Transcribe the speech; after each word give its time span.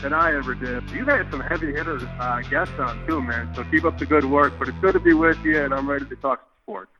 than 0.00 0.12
I 0.12 0.34
ever 0.34 0.54
did. 0.54 0.88
You've 0.90 1.08
had 1.08 1.30
some 1.30 1.40
heavy 1.40 1.72
hitters 1.72 2.02
uh, 2.02 2.42
guests 2.50 2.74
on 2.78 3.06
too, 3.06 3.20
man. 3.22 3.52
So 3.54 3.64
keep 3.64 3.84
up 3.84 3.98
the 3.98 4.06
good 4.06 4.24
work. 4.24 4.52
But 4.58 4.68
it's 4.68 4.78
good 4.78 4.92
to 4.92 5.00
be 5.00 5.14
with 5.14 5.38
you, 5.44 5.62
and 5.62 5.72
I'm 5.72 5.88
ready 5.88 6.06
to 6.06 6.16
talk 6.16 6.46
sports. 6.62 6.90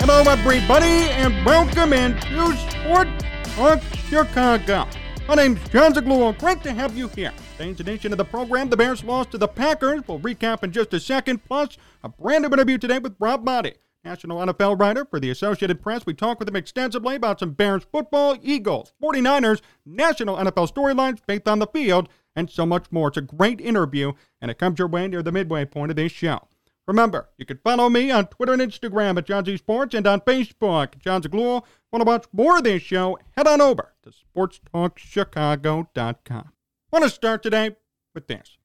Hello, 0.00 0.22
everybody, 0.30 1.08
and 1.10 1.44
welcome 1.46 1.92
into 1.92 2.56
Sport 2.70 3.08
Talk 3.56 3.80
Chicago. 4.08 4.86
My 5.26 5.34
name's 5.34 5.66
Jon 5.70 5.94
Zaghloul. 5.94 6.38
Great 6.38 6.62
to 6.64 6.72
have 6.72 6.94
you 6.94 7.08
here. 7.08 7.32
Today's 7.56 7.80
edition 7.80 8.12
of 8.12 8.18
the 8.18 8.24
program, 8.24 8.68
the 8.68 8.76
Bears 8.76 9.02
lost 9.02 9.30
to 9.30 9.38
the 9.38 9.48
Packers. 9.48 10.02
We'll 10.06 10.20
recap 10.20 10.62
in 10.62 10.72
just 10.72 10.92
a 10.92 11.00
second. 11.00 11.44
Plus, 11.46 11.78
a 12.02 12.10
brand 12.10 12.42
new 12.42 12.48
interview 12.48 12.76
today 12.76 12.98
with 12.98 13.16
Rob 13.18 13.46
Maaddi, 13.46 13.76
national 14.04 14.38
NFL 14.38 14.78
writer 14.78 15.04
for 15.04 15.18
the 15.18 15.30
Associated 15.30 15.80
Press. 15.80 16.06
We 16.06 16.14
talk 16.14 16.38
with 16.38 16.48
him 16.48 16.56
extensively 16.56 17.16
about 17.16 17.40
some 17.40 17.52
Bears 17.52 17.84
football, 17.90 18.36
Eagles, 18.42 18.92
49ers, 19.02 19.60
national 19.86 20.36
NFL 20.36 20.72
storylines, 20.72 21.20
faith 21.26 21.48
on 21.48 21.58
the 21.58 21.66
field, 21.66 22.08
and 22.36 22.50
so 22.50 22.66
much 22.66 22.86
more. 22.90 23.08
It's 23.08 23.16
a 23.16 23.22
great 23.22 23.60
interview, 23.60 24.12
and 24.40 24.50
it 24.50 24.58
comes 24.58 24.78
your 24.78 24.88
way 24.88 25.08
near 25.08 25.22
the 25.22 25.32
midway 25.32 25.64
point 25.64 25.90
of 25.90 25.96
this 25.96 26.12
show. 26.12 26.48
Remember, 26.86 27.30
you 27.38 27.46
can 27.46 27.58
follow 27.64 27.88
me 27.88 28.10
on 28.10 28.26
Twitter 28.26 28.52
and 28.52 28.60
Instagram 28.60 29.16
at 29.16 29.26
John 29.26 29.42
Z 29.44 29.56
Sports 29.56 29.94
and 29.94 30.06
on 30.06 30.20
Facebook, 30.20 30.98
Jon 30.98 31.22
Zaghloul. 31.22 31.62
Want 31.90 32.04
to 32.04 32.04
watch 32.04 32.26
more 32.30 32.58
of 32.58 32.64
this 32.64 32.82
show? 32.82 33.18
Head 33.36 33.46
on 33.46 33.62
over 33.62 33.94
to 34.02 34.12
sportstalkchicago.com. 34.36 36.52
Want 36.92 37.04
to 37.04 37.10
start 37.10 37.42
today 37.42 37.76
with 38.14 38.26
this. 38.26 38.58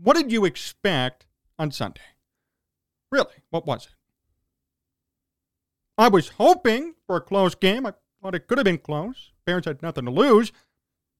What 0.00 0.16
did 0.16 0.30
you 0.30 0.44
expect 0.44 1.26
on 1.58 1.72
Sunday? 1.72 2.02
Really, 3.10 3.42
what 3.50 3.66
was 3.66 3.86
it? 3.86 3.95
I 5.98 6.08
was 6.08 6.28
hoping 6.28 6.94
for 7.06 7.16
a 7.16 7.20
close 7.20 7.54
game. 7.54 7.86
I 7.86 7.94
thought 8.22 8.34
it 8.34 8.46
could 8.46 8.58
have 8.58 8.64
been 8.64 8.78
close. 8.78 9.32
Bears 9.44 9.64
had 9.64 9.82
nothing 9.82 10.04
to 10.04 10.10
lose. 10.10 10.52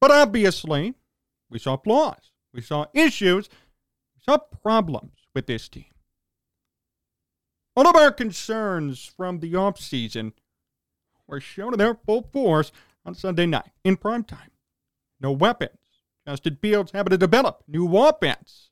But 0.00 0.10
obviously, 0.10 0.94
we 1.50 1.58
saw 1.58 1.76
flaws. 1.76 2.32
We 2.52 2.60
saw 2.60 2.86
issues. 2.92 3.48
We 4.14 4.20
saw 4.24 4.38
problems 4.38 5.12
with 5.34 5.46
this 5.46 5.68
team. 5.68 5.86
All 7.74 7.86
of 7.86 7.96
our 7.96 8.10
concerns 8.10 9.04
from 9.04 9.40
the 9.40 9.52
offseason 9.52 10.32
were 11.26 11.40
shown 11.40 11.74
in 11.74 11.78
their 11.78 11.94
full 11.94 12.28
force 12.32 12.72
on 13.04 13.14
Sunday 13.14 13.46
night 13.46 13.70
in 13.84 13.96
prime 13.96 14.24
time. 14.24 14.50
No 15.20 15.32
weapons. 15.32 15.78
Justin 16.26 16.56
Fields 16.60 16.92
having 16.92 17.10
to 17.10 17.18
develop 17.18 17.62
new 17.68 17.96
offense. 17.96 18.70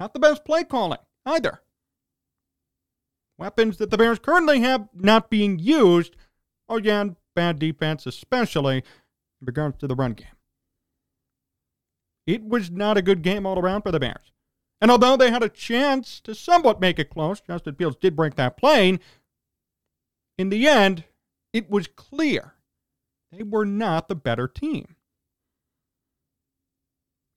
Not 0.00 0.14
the 0.14 0.20
best 0.20 0.44
play 0.44 0.64
calling 0.64 0.98
either. 1.24 1.60
Weapons 3.38 3.76
that 3.78 3.90
the 3.90 3.96
Bears 3.96 4.18
currently 4.18 4.60
have 4.60 4.88
not 4.92 5.30
being 5.30 5.58
used. 5.58 6.16
Yeah, 6.82 7.10
bad 7.34 7.58
defense, 7.58 8.04
especially 8.04 8.78
in 8.78 9.46
regards 9.46 9.78
to 9.78 9.86
the 9.86 9.94
run 9.94 10.12
game. 10.14 10.26
It 12.26 12.44
was 12.44 12.70
not 12.70 12.98
a 12.98 13.02
good 13.02 13.22
game 13.22 13.46
all 13.46 13.58
around 13.58 13.82
for 13.82 13.92
the 13.92 14.00
Bears. 14.00 14.32
And 14.80 14.90
although 14.90 15.16
they 15.16 15.30
had 15.30 15.42
a 15.42 15.48
chance 15.48 16.20
to 16.20 16.34
somewhat 16.34 16.80
make 16.80 16.98
it 16.98 17.10
close, 17.10 17.40
Justin 17.40 17.74
Fields 17.74 17.96
did 18.00 18.14
break 18.14 18.34
that 18.34 18.56
plane. 18.56 19.00
In 20.36 20.50
the 20.50 20.68
end, 20.68 21.04
it 21.52 21.70
was 21.70 21.86
clear 21.86 22.54
they 23.32 23.42
were 23.42 23.64
not 23.64 24.08
the 24.08 24.14
better 24.14 24.46
team. 24.46 24.96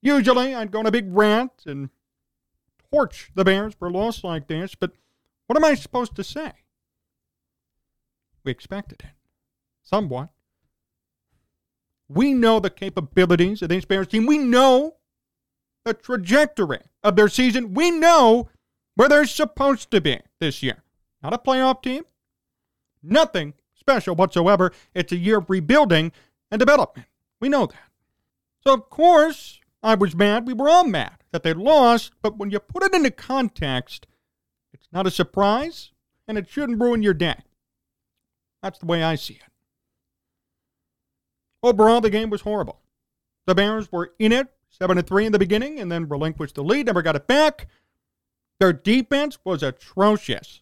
Usually, 0.02 0.54
I'd 0.54 0.72
go 0.72 0.80
on 0.80 0.88
a 0.88 0.92
big 0.92 1.08
rant 1.10 1.52
and 1.66 1.90
torch 2.92 3.32
the 3.36 3.46
Bears 3.46 3.74
for 3.76 3.88
a 3.88 3.92
loss 3.92 4.24
like 4.24 4.48
this, 4.48 4.76
but 4.76 4.92
what 5.52 5.58
am 5.58 5.66
I 5.70 5.76
supposed 5.76 6.16
to 6.16 6.24
say? 6.24 6.54
We 8.46 8.54
expected 8.54 9.02
it. 9.02 9.10
Somewhat. 9.84 10.30
We 12.08 12.34
know 12.34 12.62
the 12.62 12.70
capabilities 12.70 13.62
of 13.62 13.68
the 13.68 13.82
Bears 13.82 14.08
team. 14.08 14.26
We 14.26 14.38
know 14.38 14.96
the 15.84 15.94
trajectory 15.94 16.80
of 17.04 17.18
their 17.18 17.28
season. 17.28 17.74
We 17.74 17.92
know 17.92 18.48
where 18.96 19.10
they're 19.10 19.26
supposed 19.26 19.92
to 19.92 20.00
be 20.00 20.22
this 20.40 20.64
year. 20.64 20.84
Not 21.22 21.34
a 21.34 21.38
playoff 21.38 21.84
team, 21.84 22.06
nothing 23.04 23.54
special 23.76 24.16
whatsoever. 24.16 24.72
It's 24.96 25.12
a 25.12 25.18
year 25.18 25.40
of 25.40 25.50
rebuilding 25.50 26.14
and 26.50 26.60
development. 26.60 27.10
We 27.42 27.50
know 27.50 27.66
that. 27.66 27.92
So, 28.64 28.74
of 28.74 28.90
course, 28.90 29.60
I 29.84 29.96
was 29.96 30.16
mad. 30.16 30.48
We 30.48 30.54
were 30.54 30.70
all 30.70 30.88
mad 30.88 31.18
that 31.34 31.44
they 31.44 31.54
lost, 31.54 32.14
but 32.22 32.38
when 32.38 32.52
you 32.52 32.60
put 32.62 32.84
it 32.84 32.94
into 32.94 33.12
context, 33.12 34.08
not 34.92 35.08
a 35.08 35.12
surprise 35.12 35.92
and 36.28 36.38
it 36.38 36.50
shouldn't 36.50 36.82
ruin 36.82 37.04
your 37.04 37.14
day. 37.14 37.40
That's 38.62 38.80
the 38.80 38.86
way 38.86 39.04
I 39.04 39.16
see 39.16 39.36
it. 39.36 39.52
Overall, 41.64 42.02
the 42.02 42.10
game 42.10 42.30
was 42.30 42.42
horrible. 42.42 42.82
The 43.46 43.56
Bears 43.56 43.92
were 43.92 44.14
in 44.20 44.32
it 44.32 44.48
7 44.70 44.96
to 44.96 45.04
3 45.04 45.26
in 45.28 45.32
the 45.32 45.40
beginning 45.40 45.80
and 45.80 45.92
then 45.92 46.08
relinquished 46.08 46.56
the 46.56 46.64
lead, 46.64 46.86
never 46.86 47.02
got 47.02 47.16
it 47.16 47.28
back. 47.28 47.68
Their 48.60 48.74
defense 48.74 49.38
was 49.44 49.64
atrocious. 49.64 50.62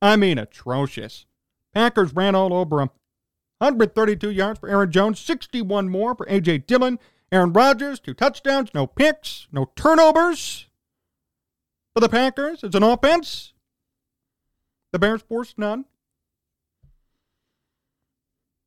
I 0.00 0.16
mean, 0.16 0.38
atrocious. 0.38 1.26
Packers 1.74 2.14
ran 2.14 2.34
all 2.34 2.54
over 2.54 2.76
them. 2.78 2.90
132 3.58 4.30
yards 4.30 4.60
for 4.60 4.68
Aaron 4.68 4.90
Jones, 4.90 5.18
61 5.18 5.88
more 5.88 6.14
for 6.14 6.26
A.J. 6.28 6.58
Dillon. 6.58 6.98
Aaron 7.32 7.52
Rodgers, 7.52 7.98
two 7.98 8.14
touchdowns, 8.14 8.70
no 8.72 8.86
picks, 8.86 9.48
no 9.50 9.70
turnovers. 9.74 10.65
For 11.96 12.00
the 12.00 12.10
Packers, 12.10 12.62
it's 12.62 12.76
an 12.76 12.82
offense. 12.82 13.54
The 14.92 14.98
Bears 14.98 15.22
forced 15.22 15.56
none. 15.56 15.86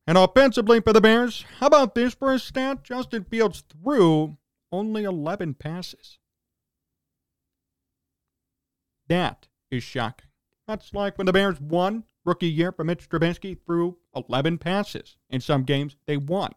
And 0.04 0.18
offensively 0.18 0.80
for 0.80 0.92
the 0.92 1.00
Bears, 1.00 1.44
how 1.60 1.68
about 1.68 1.94
this 1.94 2.12
for 2.12 2.32
a 2.32 2.40
stat? 2.40 2.82
Justin 2.82 3.22
Fields 3.22 3.62
threw 3.70 4.36
only 4.72 5.04
11 5.04 5.54
passes. 5.54 6.18
That 9.06 9.46
is 9.70 9.84
shocking. 9.84 10.26
That's 10.66 10.92
like 10.92 11.16
when 11.16 11.26
the 11.26 11.32
Bears 11.32 11.60
won 11.60 12.02
rookie 12.24 12.50
year 12.50 12.72
for 12.72 12.82
Mitch 12.82 13.08
Trubisky 13.08 13.56
threw 13.64 13.98
11 14.16 14.58
passes. 14.58 15.18
In 15.28 15.40
some 15.40 15.62
games, 15.62 15.94
they 16.06 16.16
won. 16.16 16.50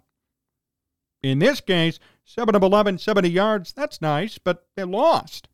In 1.21 1.37
this 1.37 1.61
case, 1.61 1.99
7 2.25 2.55
of 2.55 2.63
11, 2.63 2.97
70 2.97 3.29
yards. 3.29 3.73
That's 3.73 4.01
nice, 4.01 4.39
but 4.39 4.65
they 4.75 4.85
lost. 4.85 5.49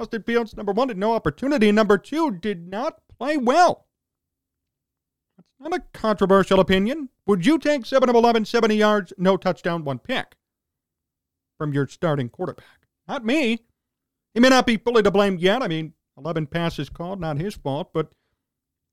Justin 0.00 0.22
Fields, 0.22 0.56
number 0.56 0.72
one, 0.72 0.88
had 0.88 0.96
no 0.96 1.12
opportunity. 1.12 1.70
Number 1.70 1.98
two, 1.98 2.30
did 2.30 2.66
not 2.66 3.02
play 3.18 3.36
well. 3.36 3.86
That's 5.36 5.48
not 5.60 5.78
a 5.78 5.84
controversial 5.92 6.58
opinion. 6.58 7.10
Would 7.26 7.44
you 7.44 7.58
take 7.58 7.84
7 7.84 8.08
of 8.08 8.14
11, 8.14 8.46
70 8.46 8.74
yards, 8.76 9.12
no 9.18 9.36
touchdown, 9.36 9.84
one 9.84 9.98
pick 9.98 10.36
from 11.58 11.74
your 11.74 11.86
starting 11.86 12.30
quarterback? 12.30 12.86
Not 13.06 13.26
me. 13.26 13.58
He 14.32 14.40
may 14.40 14.48
not 14.48 14.64
be 14.64 14.78
fully 14.78 15.02
to 15.02 15.10
blame 15.10 15.36
yet. 15.38 15.62
I 15.62 15.68
mean, 15.68 15.92
11 16.16 16.46
passes 16.46 16.88
called, 16.88 17.20
not 17.20 17.36
his 17.36 17.54
fault, 17.54 17.90
but 17.92 18.10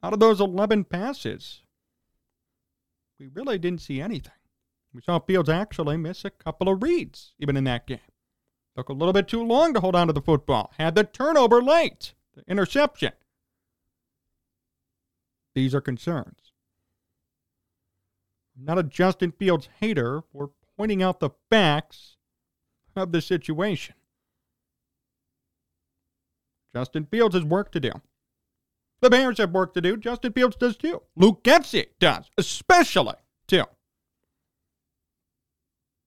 out 0.04 0.12
of 0.12 0.20
those 0.20 0.42
11 0.42 0.84
passes, 0.84 1.64
we 3.18 3.28
really 3.28 3.58
didn't 3.58 3.82
see 3.82 4.02
anything. 4.02 4.34
We 4.94 5.02
saw 5.02 5.20
Fields 5.20 5.48
actually 5.48 5.96
miss 5.96 6.26
a 6.26 6.32
couple 6.32 6.68
of 6.68 6.84
reads, 6.84 7.34
even 7.40 7.56
in 7.56 7.64
that 7.64 7.88
game. 7.88 8.00
Took 8.78 8.90
a 8.90 8.94
little 8.94 9.14
bit 9.14 9.28
too 9.28 9.44
long 9.44 9.74
to 9.74 9.80
hold 9.80 9.96
on 9.96 10.06
to 10.06 10.14
the 10.14 10.22
football. 10.22 10.72
Had 10.78 10.94
the 10.94 11.04
turnover 11.04 11.64
late, 11.64 12.14
the 12.36 12.44
interception. 12.48 13.14
These 15.56 15.74
are 15.74 15.82
concerns. 15.82 16.52
not 18.56 18.78
a 18.78 18.84
Justin 18.84 19.32
Fields 19.32 19.68
hater. 19.80 20.22
We're 20.32 20.50
pointing 20.78 21.02
out 21.02 21.20
the 21.20 21.32
facts 21.50 22.18
of 22.96 23.12
the 23.12 23.22
situation. 23.22 23.96
Justin 26.76 27.06
Fields 27.06 27.34
has 27.34 27.44
work 27.44 27.72
to 27.72 27.80
do. 27.80 27.92
The 29.02 29.10
Bears 29.10 29.40
have 29.40 29.52
work 29.52 29.74
to 29.74 29.82
do. 29.82 29.98
Justin 29.98 30.34
Fields 30.34 30.56
does 30.56 30.78
too. 30.78 31.02
Luke 31.16 31.44
Getsy 31.44 31.88
does, 32.00 32.30
especially. 32.38 33.16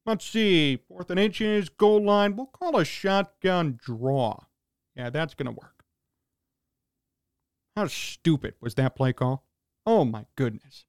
Let's 0.07 0.27
see. 0.27 0.77
Fourth 0.89 1.11
and 1.11 1.21
inches, 1.21 1.69
goal 1.69 2.05
line. 2.05 2.37
We'll 2.37 2.47
call 2.47 2.77
a 2.77 2.85
shotgun 2.85 3.79
draw. 3.83 4.39
Yeah, 4.97 5.11
that's 5.11 5.35
going 5.35 5.47
to 5.47 5.53
work. 5.53 5.85
How 7.77 7.87
stupid 7.87 8.55
was 8.61 8.75
that 8.75 8.97
play 8.97 9.13
call? 9.13 9.45
Oh 9.87 10.05
my 10.05 10.27
goodness. 10.37 10.85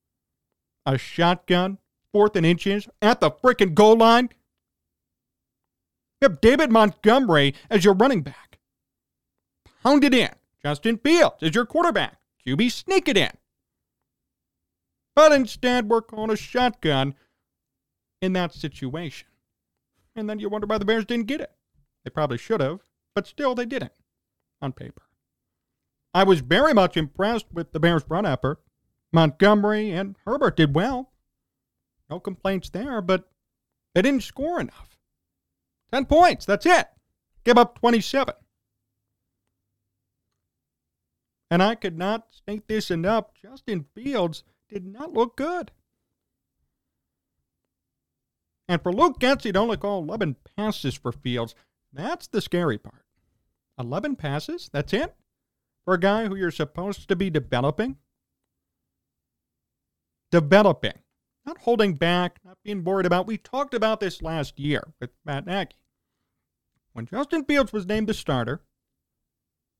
A 0.85 0.97
shotgun, 0.97 1.77
fourth 2.11 2.35
and 2.35 2.45
inches, 2.45 2.87
at 3.01 3.19
the 3.21 3.31
freaking 3.31 3.73
goal 3.73 3.97
line. 3.97 4.29
You 6.21 6.29
have 6.29 6.41
David 6.41 6.71
Montgomery 6.71 7.55
as 7.69 7.85
your 7.85 7.93
running 7.93 8.21
back. 8.21 8.59
Pound 9.83 10.03
it 10.03 10.13
in. 10.13 10.29
Justin 10.63 10.97
Fields 10.97 11.41
is 11.41 11.55
your 11.55 11.65
quarterback. 11.65 12.17
QB 12.45 12.71
sneak 12.71 13.07
it 13.07 13.17
in. 13.17 13.31
But 15.15 15.31
instead, 15.31 15.89
we're 15.89 16.01
calling 16.01 16.31
a 16.31 16.35
shotgun 16.35 17.15
in 18.21 18.33
that 18.33 18.53
situation. 18.53 19.27
And 20.15 20.29
then 20.29 20.39
you 20.39 20.49
wonder 20.49 20.67
why 20.67 20.77
the 20.77 20.85
Bears 20.85 21.05
didn't 21.05 21.27
get 21.27 21.41
it. 21.41 21.51
They 22.03 22.09
probably 22.09 22.37
should 22.37 22.61
have, 22.61 22.79
but 23.15 23.27
still 23.27 23.55
they 23.55 23.65
didn't 23.65 23.93
on 24.61 24.73
paper. 24.73 25.03
I 26.13 26.23
was 26.23 26.41
very 26.41 26.73
much 26.73 26.97
impressed 26.97 27.47
with 27.51 27.71
the 27.71 27.79
Bears' 27.79 28.03
run 28.07 28.25
effort. 28.25 28.59
Montgomery 29.13 29.91
and 29.91 30.15
Herbert 30.25 30.57
did 30.57 30.75
well. 30.75 31.11
No 32.09 32.19
complaints 32.19 32.69
there, 32.69 33.01
but 33.01 33.29
they 33.95 34.01
didn't 34.01 34.23
score 34.23 34.59
enough. 34.59 34.97
10 35.93 36.05
points, 36.05 36.45
that's 36.45 36.65
it. 36.65 36.87
Give 37.43 37.57
up 37.57 37.79
27. 37.79 38.33
And 41.49 41.61
I 41.61 41.75
could 41.75 41.97
not 41.97 42.27
state 42.33 42.67
this 42.67 42.91
enough. 42.91 43.25
Justin 43.41 43.85
Fields 43.93 44.43
did 44.69 44.85
not 44.85 45.11
look 45.11 45.35
good. 45.35 45.71
And 48.71 48.81
for 48.81 48.93
Luke 48.93 49.19
Getsy 49.19 49.51
to 49.51 49.59
only 49.59 49.75
call 49.75 50.01
11 50.01 50.37
passes 50.55 50.95
for 50.95 51.11
Fields, 51.11 51.55
that's 51.91 52.27
the 52.27 52.39
scary 52.39 52.77
part. 52.77 53.03
11 53.77 54.15
passes? 54.15 54.69
That's 54.71 54.93
it? 54.93 55.13
For 55.83 55.95
a 55.95 55.99
guy 55.99 56.27
who 56.27 56.37
you're 56.37 56.51
supposed 56.51 57.09
to 57.09 57.17
be 57.17 57.29
developing? 57.29 57.97
Developing. 60.31 60.93
Not 61.45 61.57
holding 61.57 61.95
back, 61.95 62.39
not 62.45 62.59
being 62.63 62.85
worried 62.85 63.05
about. 63.05 63.27
We 63.27 63.37
talked 63.37 63.73
about 63.73 63.99
this 63.99 64.21
last 64.21 64.57
year 64.57 64.93
with 65.01 65.09
Matt 65.25 65.45
Nagy. 65.45 65.75
When 66.93 67.07
Justin 67.07 67.43
Fields 67.43 67.73
was 67.73 67.85
named 67.85 68.07
the 68.07 68.13
starter, 68.13 68.61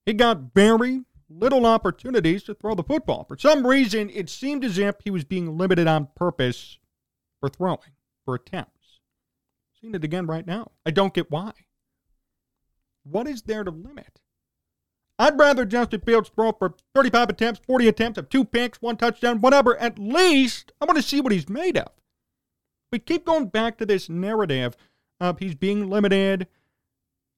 he 0.06 0.12
got 0.12 0.54
very 0.54 1.06
little 1.30 1.66
opportunities 1.66 2.44
to 2.44 2.56
throw 2.56 2.76
the 2.76 2.84
football. 2.84 3.24
For 3.24 3.38
some 3.38 3.66
reason, 3.66 4.10
it 4.10 4.30
seemed 4.30 4.66
as 4.66 4.78
if 4.78 4.98
he 5.02 5.12
was 5.12 5.24
being 5.24 5.58
limited 5.58 5.88
on 5.88 6.10
purpose 6.14 6.78
for 7.40 7.48
throwing, 7.48 7.94
for 8.26 8.36
attempts. 8.36 8.81
Seen 9.82 9.96
it 9.96 10.04
again 10.04 10.28
right 10.28 10.46
now. 10.46 10.72
I 10.86 10.92
don't 10.92 11.14
get 11.14 11.32
why. 11.32 11.54
What 13.04 13.28
is 13.28 13.42
there 13.44 13.64
to 13.64 13.72
limit? 13.72 14.22
I'd 15.18 15.40
rather 15.40 15.66
Justin 15.66 16.02
Fields 16.02 16.30
throw 16.30 16.52
for 16.52 16.76
35 16.96 17.30
attempts, 17.30 17.62
40 17.66 17.88
attempts, 17.88 18.18
have 18.18 18.30
two 18.30 18.46
picks, 18.46 18.82
one 18.82 18.98
touchdown, 18.98 19.42
whatever. 19.42 19.78
At 19.78 19.98
least 19.98 20.72
I 20.80 20.86
want 20.86 20.98
to 20.98 21.04
see 21.04 21.22
what 21.22 21.32
he's 21.32 21.50
made 21.50 21.78
of. 21.78 21.92
We 22.92 23.00
keep 23.00 23.26
going 23.26 23.48
back 23.48 23.78
to 23.78 23.86
this 23.86 24.10
narrative 24.10 24.76
of 25.20 25.40
he's 25.40 25.56
being 25.56 25.90
limited, 25.90 26.48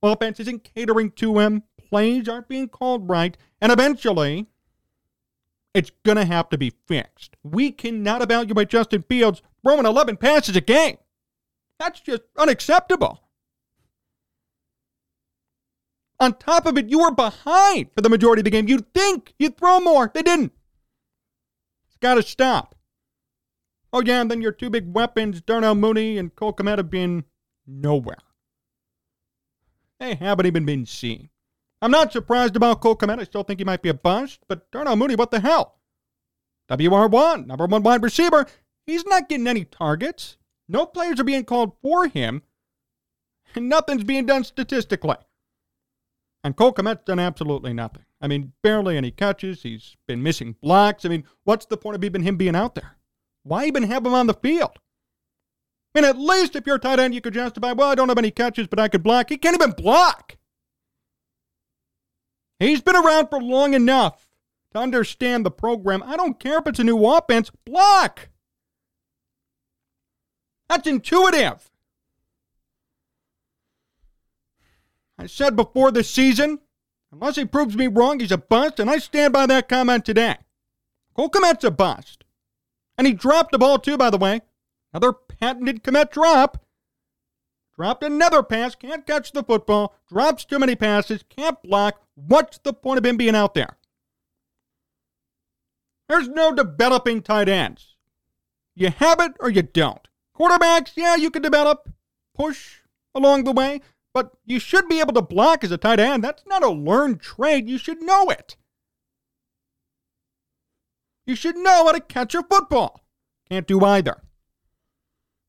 offense 0.01 0.39
isn't 0.39 0.63
catering 0.63 1.11
to 1.11 1.39
him, 1.39 1.63
plays 1.77 2.27
aren't 2.27 2.47
being 2.47 2.69
called 2.69 3.09
right, 3.09 3.37
and 3.61 3.71
eventually 3.71 4.47
it's 5.73 5.91
going 6.03 6.17
to 6.17 6.25
have 6.25 6.49
to 6.49 6.57
be 6.57 6.73
fixed. 6.87 7.35
We 7.43 7.71
cannot 7.71 8.21
evaluate 8.21 8.69
Justin 8.69 9.03
Fields 9.03 9.41
throwing 9.61 9.85
11 9.85 10.17
passes 10.17 10.55
a 10.55 10.61
game. 10.61 10.97
That's 11.79 11.99
just 11.99 12.23
unacceptable. 12.37 13.21
On 16.19 16.33
top 16.33 16.65
of 16.65 16.77
it, 16.77 16.89
you 16.89 16.99
were 16.99 17.11
behind 17.11 17.91
for 17.93 18.01
the 18.01 18.09
majority 18.09 18.39
of 18.39 18.45
the 18.45 18.49
game. 18.51 18.67
You'd 18.67 18.93
think 18.93 19.33
you'd 19.37 19.57
throw 19.57 19.79
more. 19.79 20.09
They 20.13 20.21
didn't. 20.21 20.53
It's 21.87 21.97
got 21.97 22.15
to 22.15 22.23
stop. 22.23 22.75
Oh, 23.91 24.01
yeah, 24.01 24.21
and 24.21 24.31
then 24.31 24.41
your 24.41 24.51
two 24.51 24.69
big 24.69 24.93
weapons, 24.93 25.41
Darnell 25.41 25.75
Mooney 25.75 26.17
and 26.17 26.33
Cole 26.35 26.53
Kmet, 26.53 26.77
have 26.77 26.89
been 26.89 27.25
nowhere. 27.67 28.17
They 29.99 30.15
haven't 30.15 30.45
even 30.45 30.65
been 30.65 30.85
seen. 30.85 31.29
I'm 31.81 31.91
not 31.91 32.13
surprised 32.13 32.55
about 32.55 32.81
Cole 32.81 32.95
Kmet. 32.95 33.19
I 33.19 33.25
still 33.25 33.43
think 33.43 33.59
he 33.59 33.65
might 33.65 33.81
be 33.81 33.89
a 33.89 33.93
bust, 33.93 34.39
but 34.47 34.71
Darnell 34.71 34.95
Mooney, 34.95 35.15
what 35.15 35.31
the 35.31 35.41
hell? 35.41 35.79
WR1, 36.69 37.45
number 37.45 37.65
one 37.65 37.83
wide 37.83 38.01
receiver, 38.01 38.45
he's 38.87 39.05
not 39.05 39.27
getting 39.27 39.47
any 39.47 39.65
targets. 39.65 40.37
No 40.67 40.85
players 40.85 41.19
are 41.19 41.25
being 41.25 41.45
called 41.45 41.73
for 41.81 42.07
him, 42.07 42.43
and 43.55 43.69
nothing's 43.69 44.03
being 44.03 44.25
done 44.25 44.43
statistically. 44.43 45.17
And 46.43 46.55
Cole 46.55 46.73
Kmet's 46.73 47.05
done 47.05 47.19
absolutely 47.19 47.73
nothing. 47.73 48.03
I 48.21 48.27
mean, 48.27 48.53
barely 48.61 48.97
any 48.97 49.11
catches. 49.11 49.63
He's 49.63 49.97
been 50.07 50.23
missing 50.23 50.55
blocks. 50.61 51.05
I 51.05 51.09
mean, 51.09 51.25
what's 51.43 51.65
the 51.65 51.77
point 51.77 51.95
of 51.95 52.03
even 52.03 52.23
him 52.23 52.37
being 52.37 52.55
out 52.55 52.75
there? 52.75 52.97
Why 53.43 53.65
even 53.65 53.83
have 53.83 54.05
him 54.05 54.13
on 54.13 54.27
the 54.27 54.33
field? 54.33 54.79
I 55.93 56.01
mean, 56.01 56.09
at 56.09 56.17
least 56.17 56.55
if 56.55 56.65
you're 56.65 56.77
a 56.77 56.79
tight 56.79 56.99
end, 56.99 57.13
you 57.13 57.21
could 57.21 57.33
justify, 57.33 57.73
well, 57.73 57.89
I 57.89 57.95
don't 57.95 58.09
have 58.09 58.17
any 58.17 58.31
catches, 58.31 58.67
but 58.67 58.79
I 58.79 58.87
could 58.87 59.03
block. 59.03 59.29
He 59.29 59.37
can't 59.37 59.55
even 59.55 59.71
block. 59.71 60.37
He's 62.59 62.81
been 62.81 62.95
around 62.95 63.27
for 63.27 63.41
long 63.41 63.73
enough 63.73 64.27
to 64.73 64.79
understand 64.79 65.45
the 65.45 65.51
program. 65.51 66.01
I 66.03 66.15
don't 66.15 66.39
care 66.39 66.59
if 66.59 66.67
it's 66.67 66.79
a 66.79 66.83
new 66.83 67.05
offense, 67.05 67.51
block. 67.65 68.29
That's 70.73 70.87
intuitive. 70.87 71.69
I 75.19 75.27
said 75.27 75.55
before 75.55 75.91
the 75.91 76.03
season, 76.03 76.61
unless 77.11 77.35
he 77.35 77.45
proves 77.45 77.77
me 77.77 77.85
wrong, 77.85 78.19
he's 78.19 78.31
a 78.31 78.39
bust, 78.39 78.79
and 78.79 78.89
I 78.89 78.97
stand 78.97 79.33
by 79.33 79.45
that 79.45 79.69
comment 79.69 80.03
today. 80.03 80.37
Cole 81.15 81.29
a 81.31 81.69
bust. 81.69 82.23
And 82.97 83.05
he 83.05 83.13
dropped 83.13 83.51
the 83.51 83.59
ball 83.59 83.77
too, 83.77 83.97
by 83.97 84.09
the 84.09 84.17
way. 84.17 84.41
Another 84.91 85.13
patented 85.13 85.83
Kmet 85.83 86.09
drop. 86.09 86.65
Dropped 87.75 88.03
another 88.03 88.41
pass, 88.41 88.73
can't 88.73 89.05
catch 89.05 89.31
the 89.31 89.43
football, 89.43 89.93
drops 90.09 90.43
too 90.43 90.57
many 90.57 90.75
passes, 90.75 91.23
can't 91.29 91.61
block. 91.61 92.01
What's 92.15 92.57
the 92.57 92.73
point 92.73 92.97
of 92.97 93.05
him 93.05 93.17
being 93.17 93.35
out 93.35 93.53
there? 93.53 93.77
There's 96.09 96.29
no 96.29 96.51
developing 96.51 97.21
tight 97.21 97.47
ends. 97.47 97.95
You 98.73 98.89
have 98.89 99.19
it 99.19 99.33
or 99.39 99.51
you 99.51 99.61
don't. 99.61 100.07
Quarterbacks, 100.37 100.93
yeah, 100.95 101.15
you 101.15 101.29
can 101.29 101.41
develop, 101.41 101.89
push 102.35 102.79
along 103.13 103.43
the 103.43 103.51
way, 103.51 103.81
but 104.13 104.31
you 104.45 104.59
should 104.59 104.87
be 104.87 104.99
able 104.99 105.13
to 105.13 105.21
block 105.21 105.63
as 105.63 105.71
a 105.71 105.77
tight 105.77 105.99
end. 105.99 106.23
That's 106.23 106.43
not 106.47 106.63
a 106.63 106.69
learned 106.69 107.21
trade. 107.21 107.69
You 107.69 107.77
should 107.77 108.01
know 108.01 108.29
it. 108.29 108.57
You 111.25 111.35
should 111.35 111.55
know 111.55 111.85
how 111.85 111.91
to 111.91 111.99
catch 111.99 112.35
a 112.35 112.43
football. 112.43 113.03
Can't 113.49 113.67
do 113.67 113.83
either. 113.85 114.21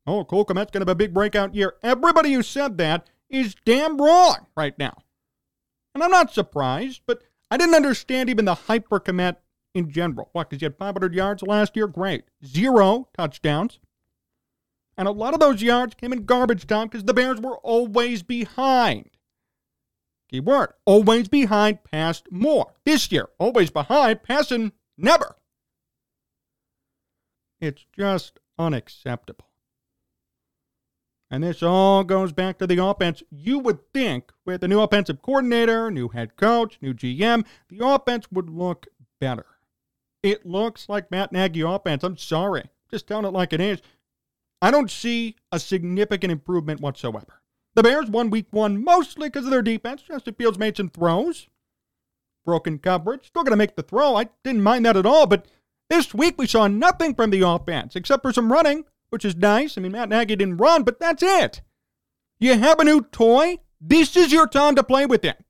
Oh, 0.06 0.24
Cole 0.24 0.44
Kmet's 0.44 0.70
going 0.70 0.72
to 0.72 0.78
have 0.80 0.88
a 0.88 0.94
big 0.94 1.14
breakout 1.14 1.54
year. 1.54 1.74
Everybody 1.82 2.32
who 2.32 2.42
said 2.42 2.78
that 2.78 3.08
is 3.30 3.56
damn 3.64 4.00
wrong 4.00 4.46
right 4.56 4.78
now. 4.78 5.02
And 5.94 6.02
I'm 6.02 6.10
not 6.10 6.32
surprised, 6.32 7.02
but 7.06 7.22
I 7.50 7.56
didn't 7.56 7.74
understand 7.74 8.28
even 8.28 8.44
the 8.44 8.54
hype 8.54 8.88
for 8.88 9.00
Kmet 9.00 9.36
in 9.74 9.90
general. 9.90 10.28
What, 10.32 10.50
because 10.50 10.60
he 10.60 10.66
had 10.66 10.76
500 10.76 11.14
yards 11.14 11.42
last 11.42 11.76
year? 11.76 11.86
Great. 11.86 12.24
Zero 12.44 13.08
touchdowns. 13.16 13.78
And 14.96 15.08
a 15.08 15.12
lot 15.12 15.34
of 15.34 15.40
those 15.40 15.62
yards 15.62 15.94
came 15.94 16.12
in 16.12 16.24
garbage 16.24 16.66
time 16.66 16.88
because 16.88 17.04
the 17.04 17.14
Bears 17.14 17.40
were 17.40 17.58
always 17.58 18.22
behind. 18.22 19.10
Key 20.28 20.40
word, 20.40 20.72
always 20.84 21.28
behind, 21.28 21.84
passed 21.84 22.30
more. 22.30 22.72
This 22.84 23.10
year, 23.10 23.28
always 23.38 23.70
behind, 23.70 24.22
passing 24.22 24.72
never. 24.96 25.36
It's 27.60 27.84
just 27.96 28.38
unacceptable. 28.58 29.46
And 31.30 31.42
this 31.42 31.62
all 31.62 32.04
goes 32.04 32.32
back 32.32 32.58
to 32.58 32.66
the 32.66 32.82
offense. 32.82 33.22
You 33.30 33.58
would 33.58 33.92
think 33.92 34.30
with 34.44 34.60
the 34.60 34.68
new 34.68 34.80
offensive 34.80 35.20
coordinator, 35.22 35.90
new 35.90 36.08
head 36.08 36.36
coach, 36.36 36.78
new 36.80 36.94
GM, 36.94 37.44
the 37.68 37.84
offense 37.84 38.30
would 38.30 38.50
look 38.50 38.86
better. 39.20 39.46
It 40.22 40.46
looks 40.46 40.88
like 40.88 41.10
Matt 41.10 41.32
Nagy 41.32 41.62
offense. 41.62 42.04
I'm 42.04 42.16
sorry. 42.16 42.70
Just 42.90 43.06
telling 43.08 43.24
it 43.24 43.32
like 43.32 43.52
it 43.52 43.60
is. 43.60 43.82
I 44.64 44.70
don't 44.70 44.90
see 44.90 45.36
a 45.52 45.60
significant 45.60 46.32
improvement 46.32 46.80
whatsoever. 46.80 47.42
The 47.74 47.82
Bears 47.82 48.08
won 48.08 48.30
week 48.30 48.46
one 48.50 48.82
mostly 48.82 49.28
because 49.28 49.44
of 49.44 49.50
their 49.50 49.60
defense. 49.60 50.00
Justin 50.00 50.32
Fields 50.32 50.58
made 50.58 50.78
some 50.78 50.88
throws. 50.88 51.48
Broken 52.46 52.78
coverage. 52.78 53.26
Still 53.26 53.42
going 53.42 53.50
to 53.50 53.58
make 53.58 53.76
the 53.76 53.82
throw. 53.82 54.16
I 54.16 54.30
didn't 54.42 54.62
mind 54.62 54.86
that 54.86 54.96
at 54.96 55.04
all, 55.04 55.26
but 55.26 55.46
This 55.90 56.14
week 56.14 56.36
we 56.38 56.46
saw 56.46 56.66
nothing 56.66 57.14
from 57.14 57.30
the 57.30 57.42
offense 57.42 57.94
except 57.94 58.22
for 58.22 58.32
some 58.32 58.50
running, 58.52 58.84
which 59.10 59.24
is 59.24 59.36
nice. 59.36 59.76
I 59.76 59.80
mean, 59.80 59.92
Matt 59.92 60.08
Nagy 60.08 60.36
didn't 60.36 60.56
run, 60.56 60.82
but 60.82 60.98
that's 60.98 61.22
it. 61.22 61.60
You 62.38 62.58
have 62.58 62.80
a 62.80 62.84
new 62.84 63.02
toy? 63.02 63.58
This 63.80 64.16
is 64.16 64.32
your 64.32 64.46
time 64.46 64.74
to 64.76 64.82
play 64.82 65.06
with 65.06 65.24
it. 65.24 65.44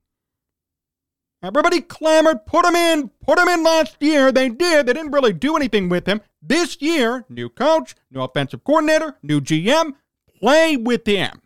Everybody 1.44 1.82
clamored, 1.82 2.46
put 2.46 2.64
him 2.64 2.74
in, 2.74 3.10
put 3.20 3.38
him 3.38 3.48
in 3.48 3.62
last 3.62 3.96
year. 4.00 4.32
They 4.32 4.48
did. 4.48 4.86
They 4.86 4.94
didn't 4.94 5.12
really 5.12 5.34
do 5.34 5.56
anything 5.56 5.90
with 5.90 6.06
him. 6.06 6.22
This 6.40 6.80
year, 6.80 7.26
new 7.28 7.50
coach, 7.50 7.94
new 8.10 8.22
offensive 8.22 8.64
coordinator, 8.64 9.18
new 9.22 9.42
GM, 9.42 9.92
play 10.40 10.78
with 10.78 11.06
him. 11.06 11.42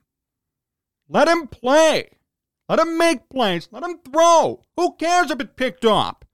Let 1.09 1.27
him 1.27 1.49
play. 1.49 2.11
Let 2.69 2.79
him 2.79 2.97
make 2.97 3.29
plays. 3.29 3.69
Let 3.73 3.83
him 3.83 3.99
throw. 3.99 4.63
Who 4.77 4.95
cares 4.95 5.33
if 5.33 5.41
it's 5.41 5.53
picked 5.57 5.85
up? 5.85 6.25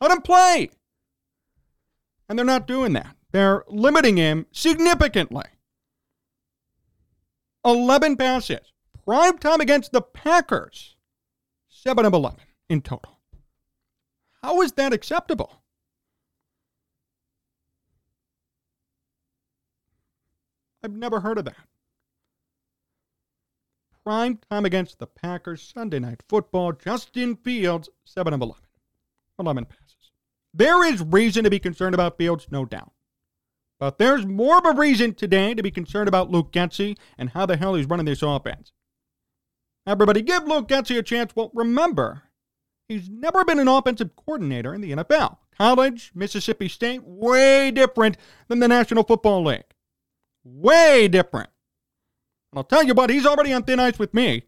Let 0.00 0.10
him 0.10 0.22
play. 0.22 0.70
And 2.28 2.38
they're 2.38 2.46
not 2.46 2.66
doing 2.66 2.94
that. 2.94 3.14
They're 3.32 3.64
limiting 3.68 4.16
him 4.16 4.46
significantly. 4.52 5.44
11 7.64 8.16
passes. 8.16 8.72
Prime 9.08 9.38
time 9.38 9.62
against 9.62 9.92
the 9.92 10.02
Packers. 10.02 10.94
7 11.70 12.04
of 12.04 12.12
11 12.12 12.40
in 12.68 12.82
total. 12.82 13.18
How 14.42 14.60
is 14.60 14.72
that 14.72 14.92
acceptable? 14.92 15.62
I've 20.84 20.92
never 20.92 21.20
heard 21.20 21.38
of 21.38 21.46
that. 21.46 21.56
Prime 24.04 24.40
time 24.50 24.66
against 24.66 24.98
the 24.98 25.06
Packers, 25.06 25.62
Sunday 25.62 26.00
night 26.00 26.22
football, 26.28 26.72
Justin 26.72 27.36
Fields, 27.36 27.88
7 28.04 28.34
of 28.34 28.42
11. 28.42 28.62
11 29.38 29.64
passes. 29.64 30.10
There 30.52 30.84
is 30.84 31.00
reason 31.02 31.44
to 31.44 31.50
be 31.50 31.58
concerned 31.58 31.94
about 31.94 32.18
Fields, 32.18 32.48
no 32.50 32.66
doubt. 32.66 32.92
But 33.80 33.96
there's 33.96 34.26
more 34.26 34.58
of 34.58 34.66
a 34.66 34.78
reason 34.78 35.14
today 35.14 35.54
to 35.54 35.62
be 35.62 35.70
concerned 35.70 36.08
about 36.08 36.30
Luke 36.30 36.52
Getsy 36.52 36.98
and 37.16 37.30
how 37.30 37.46
the 37.46 37.56
hell 37.56 37.74
he's 37.74 37.86
running 37.86 38.04
this 38.04 38.20
offense. 38.20 38.70
Everybody 39.88 40.20
give 40.20 40.46
Luke 40.46 40.68
Getsy 40.68 40.98
a 40.98 41.02
chance. 41.02 41.34
Well, 41.34 41.50
remember, 41.54 42.24
he's 42.88 43.08
never 43.08 43.42
been 43.42 43.58
an 43.58 43.68
offensive 43.68 44.14
coordinator 44.16 44.74
in 44.74 44.82
the 44.82 44.92
NFL. 44.92 45.38
College, 45.56 46.12
Mississippi 46.14 46.68
State, 46.68 47.00
way 47.04 47.70
different 47.70 48.18
than 48.48 48.58
the 48.58 48.68
National 48.68 49.02
Football 49.02 49.44
League. 49.44 49.64
Way 50.44 51.08
different. 51.08 51.48
And 52.52 52.58
I'll 52.58 52.64
tell 52.64 52.82
you 52.82 52.92
what, 52.92 53.08
he's 53.08 53.24
already 53.24 53.54
on 53.54 53.62
thin 53.62 53.80
ice 53.80 53.98
with 53.98 54.12
me. 54.12 54.44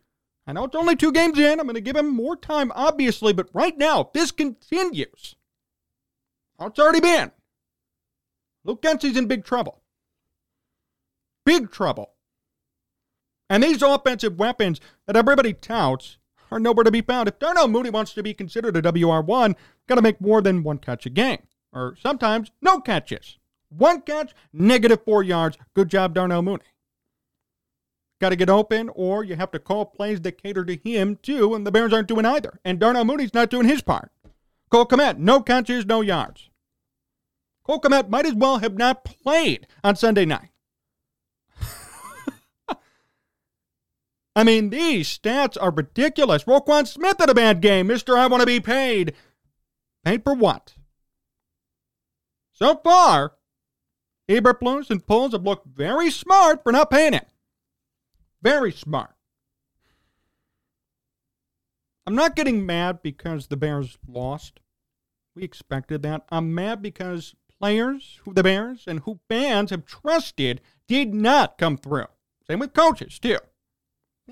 I 0.47 0.53
know 0.53 0.65
it's 0.65 0.77
only 0.77 0.95
two 0.95 1.11
games 1.11 1.39
in. 1.39 1.59
I'm 1.59 1.67
going 1.67 1.75
to 1.75 1.81
give 1.81 1.97
him 1.97 2.15
more 2.15 2.37
time, 2.37 2.71
obviously, 2.75 3.33
but 3.33 3.49
right 3.55 3.79
now, 3.79 4.03
if 4.03 4.13
this 4.13 4.31
continues, 4.33 5.37
it's 6.61 6.79
already 6.79 7.01
been, 7.01 7.31
Luke 8.65 8.83
Getsy's 8.83 9.17
in 9.17 9.27
big 9.27 9.47
trouble. 9.47 9.81
Big 11.47 11.71
trouble. 11.71 12.13
And 13.51 13.65
these 13.65 13.83
offensive 13.83 14.39
weapons 14.39 14.81
that 15.07 15.17
everybody 15.17 15.53
touts 15.53 16.19
are 16.53 16.61
nowhere 16.61 16.85
to 16.85 16.91
be 16.91 17.03
found. 17.03 17.29
If 17.29 17.41
Darnell 17.41 17.67
Mooney 17.69 17.91
wants 17.91 18.15
to 18.15 18.23
be 18.23 18.33
considered 18.33 18.77
a 18.77 18.83
WR1, 18.83 19.57
got 19.89 19.97
to 19.97 20.03
make 20.03 20.21
more 20.21 20.41
than 20.41 20.63
one 20.63 20.79
catch 20.79 21.05
a 21.05 21.11
game, 21.11 21.43
or 21.73 21.97
sometimes 22.01 22.53
no 22.63 22.81
catches. 22.81 23.39
One 23.69 24.03
catch, 24.03 24.33
negative 24.53 25.05
four 25.05 25.25
yards. 25.25 25.59
Good 25.75 25.89
job, 25.89 26.15
Darnell 26.15 26.43
Mooney. 26.43 26.65
Got 28.21 28.31
to 28.31 28.37
get 28.37 28.51
open, 28.51 28.89
or 28.95 29.25
you 29.25 29.35
have 29.35 29.51
to 29.51 29.59
call 29.59 29.85
plays 29.85 30.21
that 30.21 30.43
cater 30.43 30.65
to 30.65 30.77
him, 30.77 31.19
too, 31.21 31.55
and 31.55 31.67
the 31.67 31.73
Bears 31.73 31.93
aren't 31.93 32.09
doing 32.09 32.27
either. 32.27 32.61
And 32.65 32.79
Darnell 32.79 33.05
Mooney's 33.05 33.35
not 33.35 33.51
doing 33.51 33.67
his 33.67 33.83
part. 33.83 34.13
Cole 34.71 34.87
Kmet, 34.87 35.19
no 35.19 35.41
catches, 35.41 35.87
no 35.87 36.01
yards. 36.03 36.51
Cole 37.65 37.81
Kmet 37.81 38.09
might 38.11 38.27
as 38.27 38.35
well 38.35 38.59
have 38.59 38.77
not 38.77 39.05
played 39.05 39.67
on 39.83 39.97
Sunday 39.97 40.25
night. 40.25 40.50
I 44.41 44.43
mean, 44.43 44.71
these 44.71 45.07
stats 45.07 45.59
are 45.61 45.71
ridiculous. 45.71 46.45
Roquan 46.45 46.87
Smith 46.87 47.17
had 47.19 47.29
a 47.29 47.35
bad 47.35 47.61
game. 47.61 47.89
Mr. 47.89 48.17
I 48.17 48.27
want 48.27 48.41
to 48.41 48.47
be 48.47 48.59
paid. 48.59 49.13
Paid 50.03 50.25
for 50.25 50.33
what? 50.33 50.73
So 52.51 52.77
far, 52.77 53.35
Eberflus 54.31 54.89
and 54.89 55.07
Poles 55.07 55.33
have 55.33 55.45
looked 55.45 55.67
very 55.67 56.11
smart 56.11 56.63
for 56.63 56.73
not 56.73 56.89
paying 56.89 57.13
him. 57.13 57.27
Very 58.41 58.73
smart. 58.73 59.15
I'm 62.07 62.15
not 62.15 62.35
getting 62.35 62.65
mad 62.65 63.03
because 63.03 63.49
the 63.49 63.59
Bears 63.59 63.99
lost. 64.09 64.61
We 65.37 65.43
expected 65.43 66.01
that. 66.05 66.25
I'm 66.31 66.55
mad 66.55 66.81
because 66.81 67.35
players 67.59 68.21
who 68.25 68.33
the 68.33 68.43
Bears 68.43 68.85
and 68.87 69.01
who 69.01 69.21
fans 69.29 69.69
have 69.69 69.85
trusted 69.85 70.63
did 70.89 71.13
not 71.13 71.59
come 71.59 71.77
through. 71.77 72.07
Same 72.47 72.61
with 72.61 72.73
coaches, 72.73 73.19
too. 73.19 73.37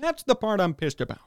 That's 0.01 0.23
the 0.23 0.35
part 0.35 0.61
I'm 0.61 0.73
pissed 0.73 1.01
about. 1.01 1.19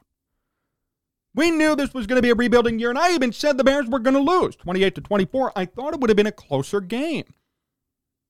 We 1.34 1.50
knew 1.50 1.74
this 1.74 1.94
was 1.94 2.06
going 2.06 2.16
to 2.16 2.22
be 2.22 2.30
a 2.30 2.34
rebuilding 2.34 2.78
year, 2.78 2.90
and 2.90 2.98
I 2.98 3.14
even 3.14 3.32
said 3.32 3.56
the 3.56 3.64
Bears 3.64 3.86
were 3.86 3.98
going 3.98 4.14
to 4.14 4.20
lose 4.20 4.54
28 4.56 4.94
to 4.96 5.00
24. 5.00 5.52
I 5.56 5.64
thought 5.64 5.94
it 5.94 6.00
would 6.00 6.10
have 6.10 6.16
been 6.16 6.26
a 6.26 6.32
closer 6.32 6.80
game. 6.80 7.32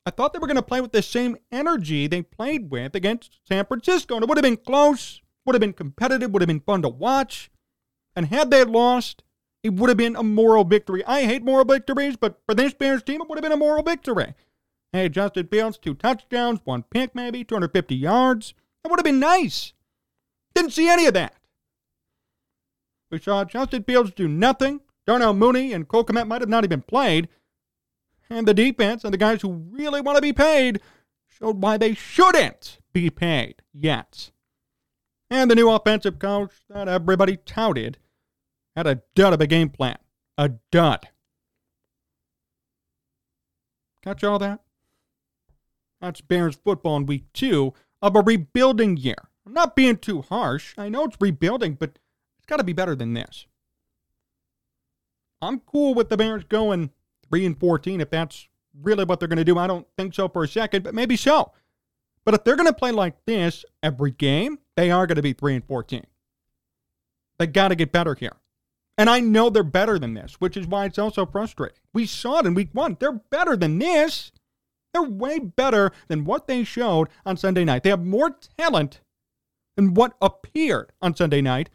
I 0.07 0.11
thought 0.11 0.33
they 0.33 0.39
were 0.39 0.47
going 0.47 0.57
to 0.57 0.63
play 0.63 0.81
with 0.81 0.93
the 0.93 1.03
same 1.03 1.37
energy 1.51 2.07
they 2.07 2.23
played 2.23 2.71
with 2.71 2.95
against 2.95 3.39
San 3.49 3.65
Francisco, 3.67 4.15
and 4.15 4.23
it 4.23 4.29
would 4.29 4.39
have 4.39 4.45
been 4.45 4.57
close, 4.57 5.21
would 5.45 5.55
have 5.55 5.61
been 5.61 5.73
competitive, 5.73 6.31
would 6.31 6.43
have 6.43 6.49
been 6.49 6.61
fun 6.61 6.83
to 6.83 6.89
watch. 6.89 7.51
And 8.15 8.27
had 8.27 8.51
they 8.51 8.65
lost, 8.65 9.25
it 9.63 9.75
would 9.75 9.89
have 9.89 9.97
been 9.97 10.17
a 10.17 10.23
moral 10.23 10.65
victory. 10.65 11.05
I 11.05 11.25
hate 11.25 11.43
moral 11.43 11.65
victories, 11.65 12.17
but 12.17 12.41
for 12.47 12.55
this 12.55 12.75
Bears 12.75 13.03
team, 13.03 13.21
it 13.21 13.29
would 13.29 13.39
have 13.39 13.43
been 13.43 13.53
a 13.53 13.57
moral 13.57 13.83
victory. 13.83 14.35
Hey, 14.93 15.09
Justin 15.09 15.47
Fields, 15.47 15.79
two 15.79 15.95
touchdowns, 15.95 16.61
one 16.65 16.83
pick 16.83 17.15
maybe, 17.15 17.45
250 17.45 17.95
yards. 17.95 18.55
That 18.83 18.91
would 18.91 18.99
have 18.99 19.05
been 19.05 19.21
nice. 19.21 19.73
Didn't 20.55 20.73
see 20.73 20.89
any 20.89 21.07
of 21.07 21.15
that. 21.15 21.35
We 23.11 23.19
saw 23.19 23.45
Justin 23.45 23.85
Fields 23.85 24.13
do 24.13 24.29
nothing. 24.29 24.81
Darnell 25.07 25.35
Mooney 25.35 25.73
and 25.73 25.87
Cole 25.89 26.05
Kmet 26.05 26.27
might 26.27 26.41
have 26.41 26.49
not 26.49 26.65
even 26.65 26.83
played. 26.83 27.29
And 28.31 28.47
the 28.47 28.55
defense 28.55 29.05
and 29.05 29.13
the 29.13 29.19
guys 29.19 29.43
who 29.43 29.53
really 29.53 30.01
want 30.01 30.17
to 30.17 30.23
be 30.23 30.33
paid 30.33 30.81
showed 31.27 31.63
why 31.63 31.77
they 31.77 31.95
shouldn't 31.95 32.79
be 32.93 33.11
paid 33.11 33.57
yet. 33.73 34.31
And 35.29 35.51
the 35.51 35.55
new 35.55 35.71
offensive 35.71 36.19
coach 36.19 36.53
that 36.69 36.89
everybody 36.89 37.37
touted 37.37 37.99
had 38.77 38.87
a 38.87 39.03
dud 39.15 39.35
of 39.35 39.41
a 39.41 39.47
game 39.47 39.69
plan. 39.69 39.99
A 40.39 40.51
dud. 40.71 41.09
Catch 44.03 44.25
all 44.25 44.39
that? 44.39 44.61
That's 46.01 46.21
Bears 46.21 46.57
football 46.57 46.97
in 46.97 47.07
week 47.07 47.25
two 47.33 47.75
of 48.01 48.17
a 48.17 48.21
rebuilding 48.21 48.97
year. 48.97 49.29
I'm 49.47 49.53
not 49.53 49.77
being 49.77 49.97
too 49.97 50.23
harsh. 50.23 50.75
I 50.79 50.89
know 50.89 51.05
it's 51.05 51.17
rebuilding, 51.21 51.75
but 51.75 51.99
it's 52.39 52.47
got 52.47 52.59
to 52.59 52.65
be 52.65 52.73
better 52.73 52.95
than 52.95 53.15
this. 53.15 53.47
I'm 55.41 55.61
cool 55.61 55.95
with 55.95 56.09
the 56.09 56.17
Bears 56.17 56.45
going 56.45 56.91
3 57.29 57.47
and 57.47 57.59
14 57.59 58.01
if 58.01 58.11
that's 58.11 58.49
really 58.81 59.05
what 59.05 59.19
they're 59.19 59.29
going 59.29 59.39
to 59.39 59.45
do. 59.45 59.59
I 59.59 59.67
don't 59.67 59.87
think 59.97 60.15
so 60.15 60.29
for 60.29 60.45
a 60.45 60.49
second, 60.49 60.85
but 60.85 60.95
maybe 60.95 61.17
so. 61.17 61.53
But 62.25 62.35
if 62.35 62.45
they're 62.45 62.57
going 62.57 62.69
to 62.69 62.73
play 62.73 62.93
like 62.93 63.25
this 63.25 63.65
every 63.83 64.13
game, 64.13 64.59
they 64.77 64.91
are 64.91 65.07
going 65.07 65.17
to 65.17 65.23
be 65.23 65.33
3 65.33 65.57
and 65.57 65.65
14. 65.65 66.07
They 67.39 67.47
got 67.49 67.69
to 67.69 67.75
get 67.75 67.91
better 67.91 68.15
here. 68.15 68.37
And 68.97 69.11
I 69.11 69.21
know 69.21 69.51
they're 69.51 69.65
better 69.65 69.99
than 69.99 70.15
this, 70.15 70.35
which 70.35 70.57
is 70.57 70.67
why 70.67 70.85
it's 70.85 70.99
also 70.99 71.27
frustrating. 71.27 71.79
We 71.93 72.07
saw 72.07 72.39
it 72.39 72.47
in 72.47 72.55
week 72.55 72.69
one. 72.73 72.97
They're 73.01 73.21
better 73.31 73.57
than 73.57 73.79
this. 73.79 74.31
They're 74.93 75.03
way 75.03 75.39
better 75.39 75.91
than 76.09 76.25
what 76.25 76.47
they 76.47 76.63
showed 76.63 77.09
on 77.27 77.37
Sunday 77.37 77.65
night. 77.65 77.83
They 77.83 77.91
have 77.91 78.05
more 78.05 78.37
talent 78.59 79.01
than 79.77 79.95
what 79.95 80.15
appeared 80.21 80.93
on 81.01 81.17
Sunday 81.17 81.41
night. 81.41 81.71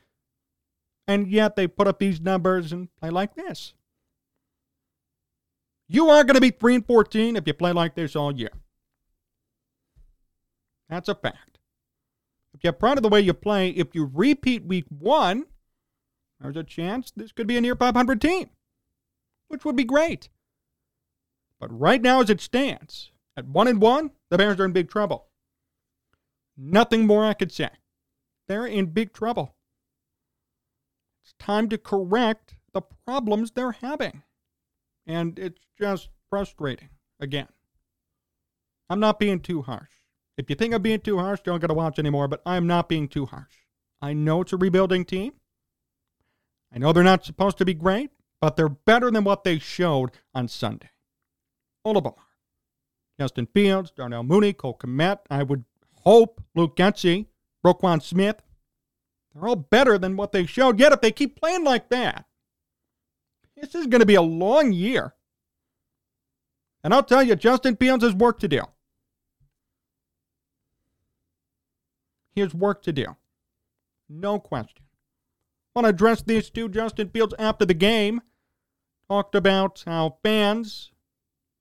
And 1.08 1.28
yet 1.28 1.56
they 1.56 1.68
put 1.68 1.88
up 1.88 2.00
these 2.00 2.20
numbers 2.20 2.72
and 2.72 2.90
play 3.00 3.10
like 3.10 3.36
this. 3.36 3.74
You 5.88 6.10
are 6.10 6.24
going 6.24 6.36
to 6.36 6.42
be 6.42 6.52
3 6.52 6.76
and 6.76 6.86
14 6.86 7.36
if 7.38 7.48
you 7.48 7.54
play 7.54 7.72
like 7.72 7.96
this 7.96 8.16
all 8.16 8.36
year. 8.36 8.52
That's 10.90 11.08
a 11.08 11.16
fact. 11.16 11.60
If 12.54 12.64
you're 12.64 12.74
proud 12.74 12.98
of 12.98 13.04
the 13.04 13.10
way 13.10 13.22
you 13.22 13.34
play, 13.34 13.70
if 13.70 13.94
you 13.94 14.10
repeat 14.14 14.66
week 14.66 14.86
one, 14.90 15.46
there's 16.42 16.58
a 16.58 16.64
chance 16.64 17.12
this 17.16 17.32
could 17.32 17.48
be 17.48 17.58
a 17.58 17.62
near 17.62 17.76
500 17.76 18.20
team, 18.20 18.50
which 19.48 19.64
would 19.64 19.76
be 19.76 19.84
great. 19.84 20.30
But 21.60 21.78
right 21.78 22.02
now, 22.02 22.22
as 22.22 22.30
it 22.30 22.42
stands, 22.42 23.12
at 23.36 23.48
1 23.48 23.68
and 23.68 23.82
1, 23.82 24.12
the 24.30 24.38
Bears 24.38 24.60
are 24.60 24.66
in 24.66 24.72
big 24.72 24.90
trouble. 24.90 25.28
Nothing 26.58 27.06
more 27.06 27.26
I 27.26 27.34
could 27.34 27.52
say. 27.52 27.70
They're 28.48 28.66
in 28.66 28.88
big 28.88 29.14
trouble. 29.14 29.56
It's 31.24 31.34
time 31.40 31.70
to 31.70 31.78
correct 31.78 32.56
the 32.74 32.82
problems 32.82 33.52
they're 33.52 33.74
having. 33.74 34.24
And 35.06 35.38
it's 35.38 35.62
just 35.80 36.10
frustrating 36.30 36.90
again. 37.20 37.48
I'm 38.90 39.00
not 39.00 39.20
being 39.20 39.40
too 39.40 39.62
harsh. 39.62 39.90
If 40.38 40.50
you 40.50 40.56
think 40.56 40.74
I'm 40.74 40.82
being 40.82 41.00
too 41.00 41.18
harsh, 41.18 41.42
don't 41.44 41.60
get 41.60 41.68
to 41.68 41.74
watch 41.74 42.00
anymore, 42.00 42.28
but 42.28 42.42
I'm 42.46 42.68
not 42.68 42.88
being 42.88 43.08
too 43.08 43.26
harsh. 43.26 43.56
I 44.02 44.14
know 44.14 44.42
it's 44.42 44.54
a 44.54 44.58
rebuilding 44.58 45.04
team. 45.04 45.34
I 46.74 46.78
know 46.78 46.94
they're 46.94 47.04
not 47.04 47.26
supposed 47.26 47.58
to 47.58 47.66
be 47.66 47.74
great, 47.74 48.12
but 48.40 48.56
they're 48.56 48.70
better 48.70 49.10
than 49.10 49.24
what 49.24 49.44
they 49.44 49.58
showed 49.58 50.12
on 50.34 50.48
Sunday. 50.48 50.92
All 51.84 51.98
of 51.98 52.04
them 52.04 52.14
are. 52.18 52.24
Justin 53.20 53.48
Fields, 53.48 53.92
Darnell 53.92 54.24
Mooney, 54.24 54.54
Cole 54.54 54.78
Kmet, 54.78 55.20
I 55.30 55.42
would 55.42 55.66
hope 56.04 56.44
Luke 56.54 56.76
Getsy, 56.76 57.26
Roquan 57.66 58.02
Smith. 58.02 58.42
They're 59.34 59.48
all 59.48 59.56
better 59.56 59.98
than 59.98 60.18
what 60.18 60.32
they 60.32 60.46
showed. 60.46 60.80
Yet 60.80 60.94
if 60.94 61.02
they 61.02 61.12
keep 61.12 61.40
playing 61.40 61.64
like 61.64 61.90
that, 61.90 62.26
this 63.56 63.76
is 63.76 63.88
going 63.88 64.00
to 64.00 64.06
be 64.06 64.16
a 64.16 64.22
long 64.22 64.72
year. 64.72 65.14
And 66.84 66.94
I'll 66.94 67.04
tell 67.04 67.24
you, 67.24 67.36
Justin 67.36 67.76
Fields 67.76 68.04
has 68.04 68.14
work 68.14 68.40
to 68.40 68.48
do. 68.48 68.62
He 72.34 72.42
has 72.42 72.54
work 72.54 72.84
to 72.84 72.94
do. 72.94 73.16
No 74.08 74.40
question. 74.40 74.84
I 75.76 75.80
want 75.80 75.86
to 75.86 75.90
address 75.90 76.22
these 76.22 76.50
two. 76.50 76.70
Justin 76.70 77.10
Fields, 77.10 77.34
after 77.38 77.66
the 77.66 77.74
game, 77.74 78.22
talked 79.10 79.36
about 79.36 79.84
how 79.86 80.18
fans 80.24 80.92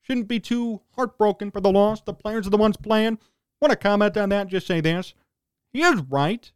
shouldn't 0.02 0.28
be 0.28 0.38
too 0.38 0.82
heartbroken 0.94 1.50
for 1.50 1.60
the 1.60 1.72
loss. 1.72 2.02
The 2.02 2.14
players 2.14 2.46
are 2.46 2.50
the 2.50 2.56
ones 2.56 2.76
playing. 2.76 3.18
Want 3.60 3.72
to 3.72 3.76
comment 3.76 4.16
on 4.16 4.28
that? 4.28 4.48
Just 4.48 4.66
say 4.66 4.80
this. 4.80 5.14
He 5.76 5.82
is 5.82 6.00
right, 6.08 6.50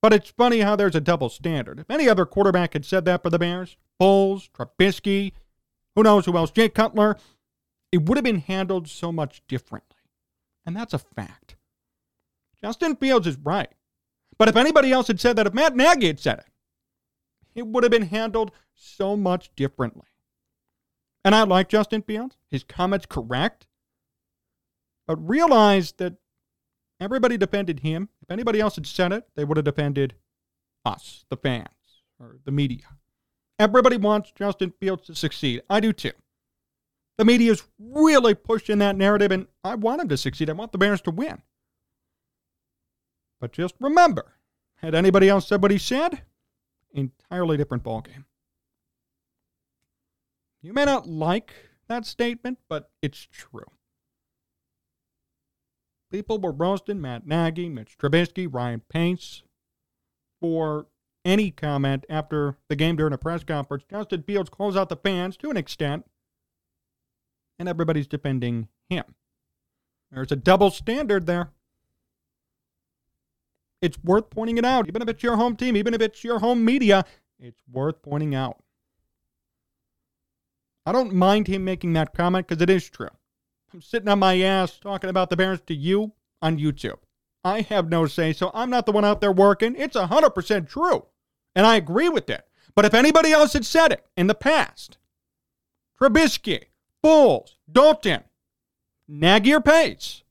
but 0.00 0.14
it's 0.14 0.30
funny 0.30 0.60
how 0.60 0.76
there's 0.76 0.94
a 0.94 1.00
double 1.00 1.28
standard. 1.28 1.78
If 1.78 1.90
any 1.90 2.08
other 2.08 2.24
quarterback 2.24 2.72
had 2.72 2.86
said 2.86 3.04
that 3.04 3.22
for 3.22 3.28
the 3.28 3.38
Bears, 3.38 3.76
Foles, 4.00 4.48
Trubisky, 4.48 5.32
who 5.94 6.02
knows 6.02 6.24
who 6.24 6.38
else, 6.38 6.50
Jay 6.50 6.70
Cutler, 6.70 7.18
it 7.92 8.06
would 8.06 8.16
have 8.16 8.24
been 8.24 8.38
handled 8.38 8.88
so 8.88 9.12
much 9.12 9.42
differently. 9.46 9.98
And 10.64 10.74
that's 10.74 10.94
a 10.94 10.98
fact. 10.98 11.56
Justin 12.64 12.96
Fields 12.96 13.26
is 13.26 13.36
right. 13.36 13.68
But 14.38 14.48
if 14.48 14.56
anybody 14.56 14.90
else 14.90 15.08
had 15.08 15.20
said 15.20 15.36
that, 15.36 15.46
if 15.46 15.52
Matt 15.52 15.76
Nagy 15.76 16.06
had 16.06 16.18
said 16.18 16.38
it, 16.38 16.46
it 17.54 17.66
would 17.66 17.84
have 17.84 17.92
been 17.92 18.06
handled 18.06 18.52
so 18.72 19.18
much 19.18 19.50
differently. 19.54 20.06
And 21.26 21.34
I 21.34 21.42
like 21.42 21.68
Justin 21.68 22.00
Fields. 22.00 22.38
His 22.50 22.64
comments 22.64 23.04
correct. 23.04 23.66
But 25.06 25.28
realize 25.28 25.92
that 25.98 26.21
everybody 27.02 27.36
defended 27.36 27.80
him. 27.80 28.08
If 28.22 28.30
anybody 28.30 28.60
else 28.60 28.76
had 28.76 28.86
said 28.86 29.12
it, 29.12 29.28
they 29.34 29.44
would 29.44 29.56
have 29.56 29.64
defended 29.64 30.14
us, 30.84 31.24
the 31.28 31.36
fans, 31.36 31.68
or 32.18 32.38
the 32.44 32.52
media. 32.52 32.84
Everybody 33.58 33.96
wants 33.96 34.32
Justin 34.32 34.72
Fields 34.80 35.06
to 35.06 35.14
succeed. 35.14 35.62
I 35.68 35.80
do 35.80 35.92
too. 35.92 36.12
The 37.18 37.24
media 37.24 37.52
is 37.52 37.62
really 37.78 38.34
pushing 38.34 38.78
that 38.78 38.96
narrative, 38.96 39.30
and 39.30 39.46
I 39.62 39.74
want 39.74 40.00
him 40.00 40.08
to 40.08 40.16
succeed. 40.16 40.48
I 40.48 40.54
want 40.54 40.72
the 40.72 40.78
Bears 40.78 41.00
to 41.02 41.10
win. 41.10 41.42
But 43.40 43.52
just 43.52 43.74
remember, 43.80 44.34
had 44.76 44.94
anybody 44.94 45.28
else 45.28 45.46
said 45.46 45.62
what 45.62 45.70
he 45.70 45.78
said, 45.78 46.22
entirely 46.92 47.56
different 47.56 47.84
ballgame. 47.84 48.24
You 50.62 50.72
may 50.72 50.84
not 50.84 51.08
like 51.08 51.52
that 51.88 52.06
statement, 52.06 52.58
but 52.68 52.90
it's 53.02 53.28
true. 53.30 53.70
People 56.12 56.38
were 56.38 56.52
roasting 56.52 57.00
Matt 57.00 57.26
Nagy, 57.26 57.70
Mitch 57.70 57.96
Trubisky, 57.96 58.46
Ryan 58.48 58.82
Pace 58.90 59.42
for 60.40 60.86
any 61.24 61.50
comment 61.50 62.04
after 62.10 62.58
the 62.68 62.76
game 62.76 62.96
during 62.96 63.14
a 63.14 63.18
press 63.18 63.42
conference. 63.44 63.84
Justin 63.90 64.22
Fields 64.22 64.50
calls 64.50 64.76
out 64.76 64.90
the 64.90 64.96
fans 64.96 65.38
to 65.38 65.50
an 65.50 65.56
extent, 65.56 66.04
and 67.58 67.66
everybody's 67.66 68.06
defending 68.06 68.68
him. 68.90 69.04
There's 70.10 70.30
a 70.30 70.36
double 70.36 70.70
standard 70.70 71.26
there. 71.26 71.50
It's 73.80 73.98
worth 74.04 74.28
pointing 74.28 74.58
it 74.58 74.66
out, 74.66 74.88
even 74.88 75.00
if 75.00 75.08
it's 75.08 75.22
your 75.22 75.36
home 75.36 75.56
team, 75.56 75.76
even 75.76 75.94
if 75.94 76.02
it's 76.02 76.22
your 76.22 76.40
home 76.40 76.62
media, 76.62 77.06
it's 77.40 77.62
worth 77.70 78.02
pointing 78.02 78.34
out. 78.34 78.62
I 80.84 80.92
don't 80.92 81.14
mind 81.14 81.46
him 81.46 81.64
making 81.64 81.94
that 81.94 82.12
comment 82.12 82.46
because 82.46 82.60
it 82.60 82.68
is 82.68 82.90
true. 82.90 83.08
I'm 83.72 83.80
sitting 83.80 84.08
on 84.08 84.18
my 84.18 84.38
ass 84.40 84.78
talking 84.78 85.08
about 85.08 85.30
the 85.30 85.36
Bears 85.36 85.60
to 85.62 85.74
you 85.74 86.12
on 86.42 86.58
YouTube. 86.58 86.98
I 87.44 87.62
have 87.62 87.88
no 87.88 88.06
say, 88.06 88.32
so 88.32 88.50
I'm 88.52 88.70
not 88.70 88.86
the 88.86 88.92
one 88.92 89.04
out 89.04 89.20
there 89.20 89.32
working. 89.32 89.74
It's 89.76 89.96
100% 89.96 90.68
true. 90.68 91.06
And 91.54 91.66
I 91.66 91.76
agree 91.76 92.08
with 92.08 92.28
it. 92.28 92.46
But 92.74 92.84
if 92.84 92.94
anybody 92.94 93.32
else 93.32 93.54
had 93.54 93.64
said 93.64 93.92
it 93.92 94.04
in 94.16 94.26
the 94.26 94.34
past, 94.34 94.98
Trubisky, 95.98 96.64
Foles, 97.02 97.56
Dalton, 97.70 98.24
or 99.08 99.60
Pace, 99.60 100.22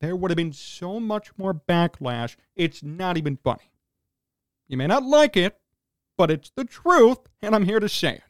there 0.00 0.16
would 0.16 0.30
have 0.30 0.36
been 0.36 0.52
so 0.52 0.98
much 0.98 1.30
more 1.36 1.54
backlash. 1.54 2.36
It's 2.56 2.82
not 2.82 3.18
even 3.18 3.36
funny. 3.36 3.70
You 4.68 4.76
may 4.76 4.86
not 4.86 5.02
like 5.02 5.36
it, 5.36 5.58
but 6.16 6.30
it's 6.30 6.50
the 6.54 6.64
truth, 6.64 7.18
and 7.42 7.54
I'm 7.54 7.66
here 7.66 7.80
to 7.80 7.88
say 7.88 8.14
it. 8.14 8.22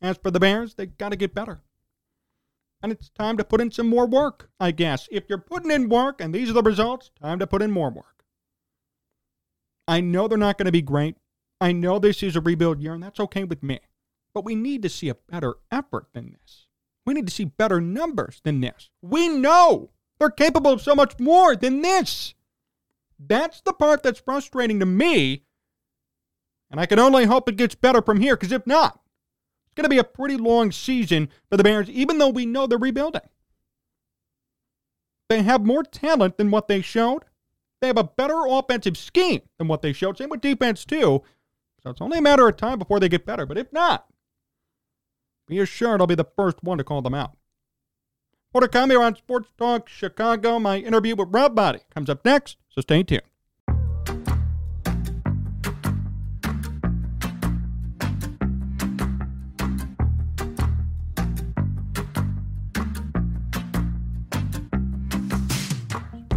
As 0.00 0.16
for 0.16 0.30
the 0.30 0.40
Bears, 0.40 0.74
they 0.74 0.86
got 0.86 1.10
to 1.10 1.16
get 1.16 1.34
better. 1.34 1.60
And 2.82 2.92
it's 2.92 3.08
time 3.08 3.36
to 3.36 3.44
put 3.44 3.60
in 3.60 3.72
some 3.72 3.88
more 3.88 4.06
work, 4.06 4.50
I 4.60 4.70
guess. 4.70 5.08
If 5.10 5.24
you're 5.28 5.38
putting 5.38 5.70
in 5.70 5.88
work 5.88 6.20
and 6.20 6.32
these 6.32 6.48
are 6.48 6.52
the 6.52 6.62
results, 6.62 7.10
time 7.20 7.40
to 7.40 7.46
put 7.46 7.62
in 7.62 7.72
more 7.72 7.90
work. 7.90 8.24
I 9.88 10.00
know 10.00 10.28
they're 10.28 10.38
not 10.38 10.58
going 10.58 10.66
to 10.66 10.72
be 10.72 10.82
great. 10.82 11.16
I 11.60 11.72
know 11.72 11.98
this 11.98 12.22
is 12.22 12.36
a 12.36 12.40
rebuild 12.40 12.80
year, 12.80 12.94
and 12.94 13.02
that's 13.02 13.18
okay 13.18 13.42
with 13.42 13.62
me. 13.64 13.80
But 14.32 14.44
we 14.44 14.54
need 14.54 14.82
to 14.82 14.88
see 14.88 15.08
a 15.08 15.14
better 15.14 15.56
effort 15.72 16.06
than 16.12 16.36
this. 16.40 16.66
We 17.04 17.14
need 17.14 17.26
to 17.26 17.32
see 17.32 17.46
better 17.46 17.80
numbers 17.80 18.40
than 18.44 18.60
this. 18.60 18.90
We 19.02 19.28
know 19.28 19.90
they're 20.20 20.30
capable 20.30 20.72
of 20.72 20.82
so 20.82 20.94
much 20.94 21.18
more 21.18 21.56
than 21.56 21.82
this. 21.82 22.34
That's 23.18 23.60
the 23.62 23.72
part 23.72 24.04
that's 24.04 24.20
frustrating 24.20 24.78
to 24.78 24.86
me. 24.86 25.42
And 26.70 26.78
I 26.78 26.86
can 26.86 27.00
only 27.00 27.24
hope 27.24 27.48
it 27.48 27.56
gets 27.56 27.74
better 27.74 28.02
from 28.02 28.20
here, 28.20 28.36
because 28.36 28.52
if 28.52 28.66
not, 28.66 29.00
going 29.78 29.84
to 29.84 29.88
be 29.88 29.98
a 29.98 30.04
pretty 30.04 30.36
long 30.36 30.72
season 30.72 31.30
for 31.48 31.56
the 31.56 31.62
Bears, 31.62 31.88
even 31.88 32.18
though 32.18 32.28
we 32.28 32.44
know 32.44 32.66
they're 32.66 32.76
rebuilding. 32.76 33.22
They 35.28 35.42
have 35.42 35.64
more 35.64 35.84
talent 35.84 36.36
than 36.36 36.50
what 36.50 36.68
they 36.68 36.80
showed. 36.80 37.22
They 37.80 37.86
have 37.86 37.96
a 37.98 38.04
better 38.04 38.42
offensive 38.46 38.98
scheme 38.98 39.42
than 39.58 39.68
what 39.68 39.82
they 39.82 39.92
showed. 39.92 40.18
Same 40.18 40.30
with 40.30 40.40
defense, 40.40 40.84
too. 40.84 41.22
So 41.82 41.90
it's 41.90 42.00
only 42.00 42.18
a 42.18 42.22
matter 42.22 42.48
of 42.48 42.56
time 42.56 42.78
before 42.78 42.98
they 42.98 43.08
get 43.08 43.24
better. 43.24 43.46
But 43.46 43.58
if 43.58 43.72
not, 43.72 44.06
be 45.46 45.60
assured 45.60 46.00
I'll 46.00 46.06
be 46.06 46.16
the 46.16 46.24
first 46.24 46.62
one 46.62 46.78
to 46.78 46.84
call 46.84 47.02
them 47.02 47.14
out. 47.14 47.36
Come 48.72 48.90
here 48.90 49.02
on 49.02 49.14
Sports 49.14 49.50
Talk 49.56 49.88
Chicago. 49.88 50.58
My 50.58 50.78
interview 50.78 51.14
with 51.14 51.28
Rob 51.30 51.54
Maaddi 51.54 51.82
comes 51.94 52.10
up 52.10 52.24
next, 52.24 52.56
so 52.68 52.80
stay 52.80 53.04
tuned. 53.04 53.22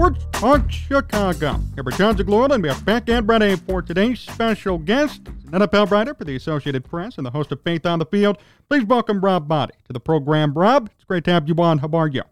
Sports 0.02 0.26
Talk 0.32 0.72
Chicago. 0.72 1.60
Here 1.76 1.84
for 1.84 1.92
Jon 1.92 2.18
Zaghloul, 2.18 2.52
and 2.52 2.64
we 2.64 2.70
are 2.70 2.82
back 2.82 3.08
and 3.08 3.30
ready 3.30 3.56
for 3.56 3.84
today's 3.84 4.20
special 4.20 4.80
guest, 4.80 5.28
an 5.28 5.60
NFL 5.62 5.92
writer 5.92 6.16
for 6.16 6.24
the 6.24 6.36
Associated 6.36 6.84
Press 6.84 7.18
and 7.18 7.26
the 7.26 7.30
host 7.30 7.52
of 7.52 7.62
Faith 7.62 7.86
on 7.86 8.00
the 8.00 8.08
Field. 8.08 8.40
Please 8.68 8.84
welcome 8.84 9.22
Rob 9.22 9.48
Maaddi 9.48 9.74
to 9.86 9.94
the 9.94 10.00
program. 10.00 10.56
Rob, 10.56 10.90
it's 10.96 11.04
great 11.04 11.24
to 11.26 11.32
have 11.32 11.48
you 11.48 11.54
on. 11.60 11.78
How 11.78 11.90
are 11.90 12.08
you? 12.08 12.24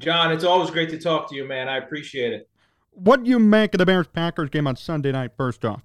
John, 0.00 0.32
it's 0.32 0.42
always 0.42 0.70
great 0.70 0.90
to 0.90 0.98
talk 0.98 1.30
to 1.30 1.36
you, 1.36 1.44
man. 1.44 1.68
I 1.68 1.76
appreciate 1.76 2.32
it. 2.32 2.48
What 2.90 3.22
do 3.22 3.30
you 3.30 3.38
make 3.38 3.74
of 3.74 3.78
the 3.78 3.86
Bears 3.86 4.08
Packers 4.08 4.50
game 4.50 4.66
on 4.66 4.74
Sunday 4.74 5.12
night, 5.12 5.30
first 5.36 5.64
off? 5.64 5.82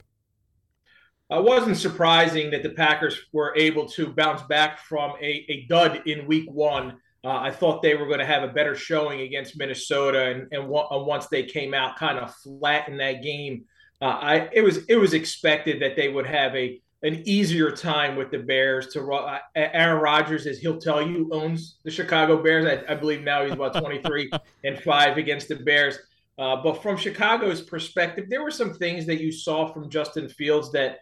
It 1.29 1.43
wasn't 1.43 1.77
surprising 1.77 2.49
that 2.49 2.63
the 2.63 2.71
Packers 2.71 3.21
were 3.31 3.53
able 3.55 3.87
to 3.89 4.07
bounce 4.07 4.41
back 4.41 4.79
from 4.79 5.11
a, 5.21 5.45
a 5.47 5.67
dud 5.69 6.07
in 6.07 6.25
week 6.25 6.49
one 6.49 6.97
uh, 7.23 7.37
I 7.39 7.51
thought 7.51 7.81
they 7.81 7.95
were 7.95 8.07
going 8.07 8.19
to 8.19 8.25
have 8.25 8.43
a 8.43 8.49
better 8.49 8.75
showing 8.75 9.21
against 9.21 9.57
Minnesota, 9.57 10.25
and, 10.25 10.47
and 10.51 10.63
uh, 10.63 10.99
once 10.99 11.27
they 11.27 11.43
came 11.43 11.73
out 11.73 11.95
kind 11.95 12.19
of 12.19 12.35
flat 12.35 12.89
in 12.89 12.97
that 12.97 13.23
game, 13.23 13.63
uh, 14.01 14.05
I 14.05 14.49
it 14.51 14.61
was 14.61 14.85
it 14.89 14.97
was 14.97 15.13
expected 15.13 15.81
that 15.81 15.95
they 15.95 16.09
would 16.09 16.25
have 16.25 16.53
a 16.55 16.81
an 17.03 17.21
easier 17.25 17.71
time 17.71 18.17
with 18.17 18.31
the 18.31 18.39
Bears. 18.39 18.87
To 18.87 19.13
uh, 19.13 19.39
Aaron 19.55 20.01
Rodgers, 20.01 20.45
as 20.47 20.59
he'll 20.59 20.79
tell 20.79 21.01
you, 21.01 21.29
owns 21.31 21.77
the 21.83 21.91
Chicago 21.91 22.43
Bears. 22.43 22.65
I, 22.65 22.91
I 22.91 22.95
believe 22.95 23.21
now 23.21 23.43
he's 23.43 23.53
about 23.53 23.79
twenty 23.79 24.01
three 24.01 24.29
and 24.65 24.77
five 24.81 25.17
against 25.17 25.47
the 25.47 25.55
Bears. 25.55 25.97
Uh, 26.37 26.57
but 26.61 26.81
from 26.81 26.97
Chicago's 26.97 27.61
perspective, 27.61 28.25
there 28.27 28.43
were 28.43 28.51
some 28.51 28.73
things 28.73 29.05
that 29.05 29.21
you 29.21 29.31
saw 29.31 29.71
from 29.71 29.89
Justin 29.89 30.27
Fields 30.27 30.71
that 30.71 30.99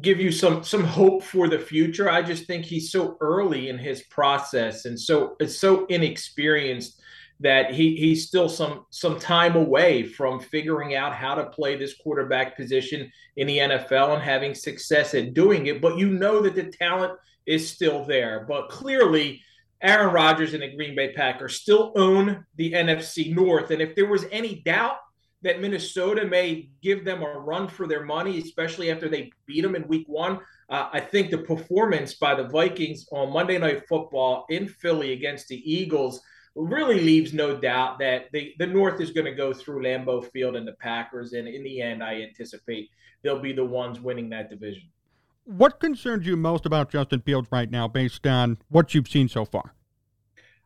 give 0.00 0.20
you 0.20 0.32
some 0.32 0.62
some 0.64 0.84
hope 0.84 1.22
for 1.22 1.48
the 1.48 1.58
future. 1.58 2.10
I 2.10 2.22
just 2.22 2.46
think 2.46 2.64
he's 2.64 2.90
so 2.90 3.16
early 3.20 3.68
in 3.68 3.78
his 3.78 4.02
process 4.04 4.84
and 4.84 4.98
so 4.98 5.36
it's 5.40 5.58
so 5.58 5.86
inexperienced 5.86 7.00
that 7.40 7.72
he 7.72 7.96
he's 7.96 8.26
still 8.26 8.48
some 8.48 8.84
some 8.90 9.18
time 9.18 9.56
away 9.56 10.02
from 10.02 10.40
figuring 10.40 10.94
out 10.94 11.14
how 11.14 11.34
to 11.34 11.46
play 11.46 11.76
this 11.76 11.96
quarterback 11.96 12.54
position 12.54 13.10
in 13.36 13.46
the 13.46 13.58
NFL 13.58 14.14
and 14.14 14.22
having 14.22 14.54
success 14.54 15.14
at 15.14 15.34
doing 15.34 15.66
it. 15.66 15.80
But 15.80 15.96
you 15.96 16.10
know 16.10 16.42
that 16.42 16.54
the 16.54 16.64
talent 16.64 17.18
is 17.46 17.68
still 17.68 18.04
there. 18.04 18.44
But 18.46 18.68
clearly, 18.68 19.42
Aaron 19.82 20.12
Rodgers 20.12 20.52
and 20.52 20.62
the 20.62 20.74
Green 20.76 20.94
Bay 20.94 21.12
Packers 21.14 21.56
still 21.56 21.92
own 21.96 22.44
the 22.56 22.72
NFC 22.72 23.34
North. 23.34 23.70
And 23.70 23.80
if 23.80 23.94
there 23.94 24.08
was 24.08 24.26
any 24.30 24.56
doubt 24.66 24.98
that 25.42 25.60
Minnesota 25.60 26.26
may 26.26 26.68
give 26.82 27.04
them 27.04 27.22
a 27.22 27.38
run 27.38 27.68
for 27.68 27.86
their 27.86 28.04
money, 28.04 28.38
especially 28.38 28.90
after 28.90 29.08
they 29.08 29.32
beat 29.46 29.62
them 29.62 29.74
in 29.74 29.86
week 29.88 30.06
one. 30.08 30.40
uh, 30.68 30.88
I 30.92 31.00
think 31.00 31.30
the 31.30 31.38
performance 31.38 32.14
by 32.14 32.34
the 32.34 32.48
Vikings 32.48 33.06
on 33.10 33.32
Monday 33.32 33.58
Night 33.58 33.86
Football 33.88 34.46
in 34.50 34.68
Philly 34.68 35.12
against 35.12 35.48
the 35.48 35.60
Eagles 35.70 36.20
really 36.54 37.00
leaves 37.00 37.32
no 37.32 37.56
doubt 37.56 37.98
that 38.00 38.30
the, 38.32 38.54
the 38.58 38.66
North 38.66 39.00
is 39.00 39.10
going 39.12 39.24
to 39.24 39.34
go 39.34 39.52
through 39.52 39.82
Lambeau 39.82 40.24
Field 40.30 40.56
and 40.56 40.66
the 40.66 40.72
Packers. 40.74 41.32
And 41.32 41.48
in 41.48 41.62
the 41.62 41.80
end, 41.80 42.02
I 42.02 42.22
anticipate 42.22 42.90
they'll 43.22 43.40
be 43.40 43.52
the 43.52 43.64
ones 43.64 44.00
winning 44.00 44.28
that 44.30 44.50
division. 44.50 44.88
What 45.44 45.80
concerns 45.80 46.26
you 46.26 46.36
most 46.36 46.66
about 46.66 46.90
Justin 46.90 47.20
Fields 47.20 47.48
right 47.50 47.70
now 47.70 47.88
based 47.88 48.26
on 48.26 48.58
what 48.68 48.94
you've 48.94 49.08
seen 49.08 49.28
so 49.28 49.44
far? 49.44 49.74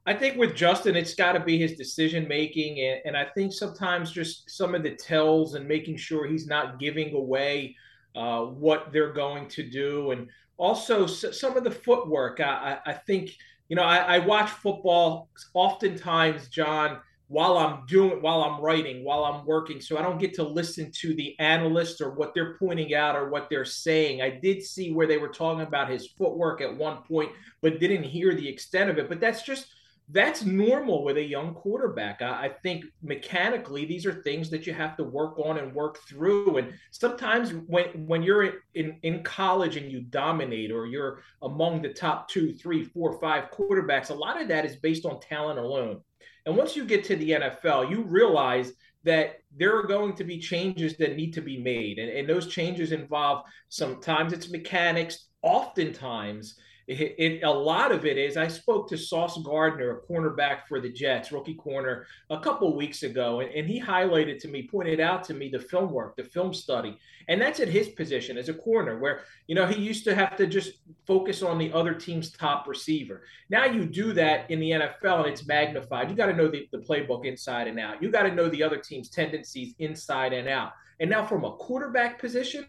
I 0.06 0.14
think 0.14 0.36
with 0.36 0.54
Justin, 0.54 0.96
it's 0.96 1.14
got 1.14 1.32
to 1.32 1.40
be 1.40 1.58
his 1.58 1.76
decision 1.76 2.28
making. 2.28 2.80
And, 2.80 3.00
and 3.06 3.16
I 3.16 3.24
think 3.24 3.52
sometimes 3.52 4.12
just 4.12 4.50
some 4.50 4.74
of 4.74 4.82
the 4.82 4.94
tells 4.96 5.54
and 5.54 5.66
making 5.66 5.96
sure 5.96 6.26
he's 6.26 6.46
not 6.46 6.78
giving 6.78 7.14
away 7.14 7.76
uh, 8.14 8.42
what 8.42 8.92
they're 8.92 9.12
going 9.12 9.48
to 9.48 9.62
do. 9.68 10.10
And 10.10 10.28
also 10.56 11.06
some 11.06 11.56
of 11.56 11.64
the 11.64 11.70
footwork. 11.70 12.40
I, 12.40 12.78
I, 12.84 12.90
I 12.90 12.92
think, 12.92 13.30
you 13.68 13.76
know, 13.76 13.82
I, 13.82 14.16
I 14.16 14.18
watch 14.18 14.50
football 14.50 15.28
oftentimes, 15.54 16.48
Jon 16.48 16.98
while 17.28 17.56
I'm 17.56 17.86
doing 17.86 18.20
while 18.20 18.42
I'm 18.42 18.60
writing, 18.60 19.02
while 19.02 19.24
I'm 19.24 19.46
working. 19.46 19.80
So 19.80 19.96
I 19.96 20.02
don't 20.02 20.20
get 20.20 20.34
to 20.34 20.42
listen 20.42 20.90
to 21.00 21.14
the 21.14 21.36
analysts 21.38 22.00
or 22.00 22.10
what 22.10 22.34
they're 22.34 22.56
pointing 22.58 22.94
out 22.94 23.16
or 23.16 23.30
what 23.30 23.48
they're 23.48 23.64
saying. 23.64 24.20
I 24.20 24.30
did 24.30 24.62
see 24.62 24.92
where 24.92 25.06
they 25.06 25.18
were 25.18 25.28
talking 25.28 25.66
about 25.66 25.90
his 25.90 26.06
footwork 26.06 26.60
at 26.60 26.76
one 26.76 26.98
point, 26.98 27.32
but 27.62 27.80
didn't 27.80 28.04
hear 28.04 28.34
the 28.34 28.48
extent 28.48 28.90
of 28.90 28.98
it. 28.98 29.08
But 29.08 29.20
that's 29.20 29.42
just 29.42 29.73
that's 30.10 30.44
normal 30.44 31.02
with 31.02 31.16
a 31.16 31.22
young 31.22 31.54
quarterback. 31.54 32.20
I, 32.20 32.46
I, 32.46 32.48
think 32.62 32.84
mechanically 33.02 33.86
these 33.86 34.04
are 34.04 34.12
things 34.22 34.50
that 34.50 34.66
you 34.66 34.74
have 34.74 34.96
to 34.98 35.04
work 35.04 35.38
on 35.38 35.56
and 35.56 35.74
work 35.74 35.98
through. 36.06 36.58
And 36.58 36.74
sometimes 36.90 37.54
when 37.66 37.86
when 38.06 38.22
you're 38.22 38.52
in 38.74 38.98
in 39.02 39.22
college 39.22 39.76
and 39.76 39.90
you 39.90 40.02
dominate 40.02 40.70
or 40.70 40.86
you're 40.86 41.22
among 41.42 41.80
the 41.80 41.92
top 41.92 42.28
two, 42.28 42.52
three, 42.52 42.84
four, 42.84 43.18
five 43.18 43.50
quarterbacks, 43.50 44.10
a 44.10 44.14
lot 44.14 44.40
of 44.40 44.48
that 44.48 44.66
is 44.66 44.76
based 44.76 45.06
on 45.06 45.20
talent 45.20 45.58
alone. 45.58 46.00
And 46.44 46.54
once 46.54 46.76
you 46.76 46.84
get 46.84 47.04
to 47.04 47.16
the 47.16 47.30
NFL, 47.30 47.90
you 47.90 48.02
realize 48.02 48.74
that 49.04 49.40
there 49.56 49.76
are 49.78 49.86
going 49.86 50.14
to 50.16 50.24
be 50.24 50.38
changes 50.38 50.96
that 50.98 51.16
need 51.16 51.32
to 51.34 51.40
be 51.40 51.58
made. 51.58 51.98
And, 51.98 52.10
and 52.10 52.28
those 52.28 52.48
changes 52.48 52.92
involve 52.92 53.44
sometimes 53.70 54.34
it's 54.34 54.50
mechanics, 54.50 55.28
oftentimes 55.42 56.56
it, 56.86 57.14
it, 57.18 57.42
a 57.42 57.50
lot 57.50 57.92
of 57.92 58.04
it 58.04 58.18
is 58.18 58.36
I 58.36 58.48
spoke 58.48 58.88
to 58.90 58.98
Sauce 58.98 59.40
Gardner, 59.42 59.90
a 59.90 60.12
cornerback 60.12 60.66
for 60.68 60.80
the 60.80 60.90
Jets, 60.90 61.32
rookie 61.32 61.54
corner, 61.54 62.06
a 62.28 62.38
couple 62.38 62.76
weeks 62.76 63.02
ago, 63.02 63.40
and, 63.40 63.50
and, 63.54 63.66
he 63.66 63.80
highlighted 63.80 64.38
to 64.40 64.48
me, 64.48 64.68
pointed 64.68 65.00
out 65.00 65.24
to 65.24 65.34
me 65.34 65.48
the 65.48 65.58
film 65.58 65.90
work, 65.90 66.16
the 66.16 66.24
film 66.24 66.52
study, 66.52 66.98
and 67.28 67.40
that's 67.40 67.60
at 67.60 67.68
his 67.68 67.88
position 67.88 68.36
as 68.36 68.50
a 68.50 68.54
corner, 68.54 68.98
where 68.98 69.22
you 69.46 69.54
know 69.54 69.66
he 69.66 69.80
used 69.80 70.04
to 70.04 70.14
have 70.14 70.36
to 70.36 70.46
just 70.46 70.80
focus 71.06 71.42
on 71.42 71.56
the 71.58 71.72
other 71.72 71.94
team's 71.94 72.30
top 72.30 72.66
receiver. 72.68 73.22
Now 73.48 73.64
you 73.64 73.86
do 73.86 74.12
that 74.12 74.50
in 74.50 74.60
the 74.60 74.70
NFL, 74.72 75.20
and 75.20 75.28
it's 75.28 75.46
magnified. 75.46 76.10
You 76.10 76.16
got 76.16 76.26
to 76.26 76.36
know 76.36 76.48
the, 76.48 76.68
the 76.70 76.78
playbook 76.78 77.24
inside 77.24 77.66
and 77.66 77.80
out. 77.80 78.02
You 78.02 78.10
got 78.10 78.24
to 78.24 78.34
know 78.34 78.48
the 78.48 78.62
other 78.62 78.78
team's 78.78 79.08
tendencies 79.08 79.74
inside 79.78 80.32
and 80.34 80.48
out. 80.48 80.72
And 81.00 81.10
now 81.10 81.24
from 81.24 81.44
a 81.44 81.52
quarterback 81.56 82.20
position, 82.20 82.66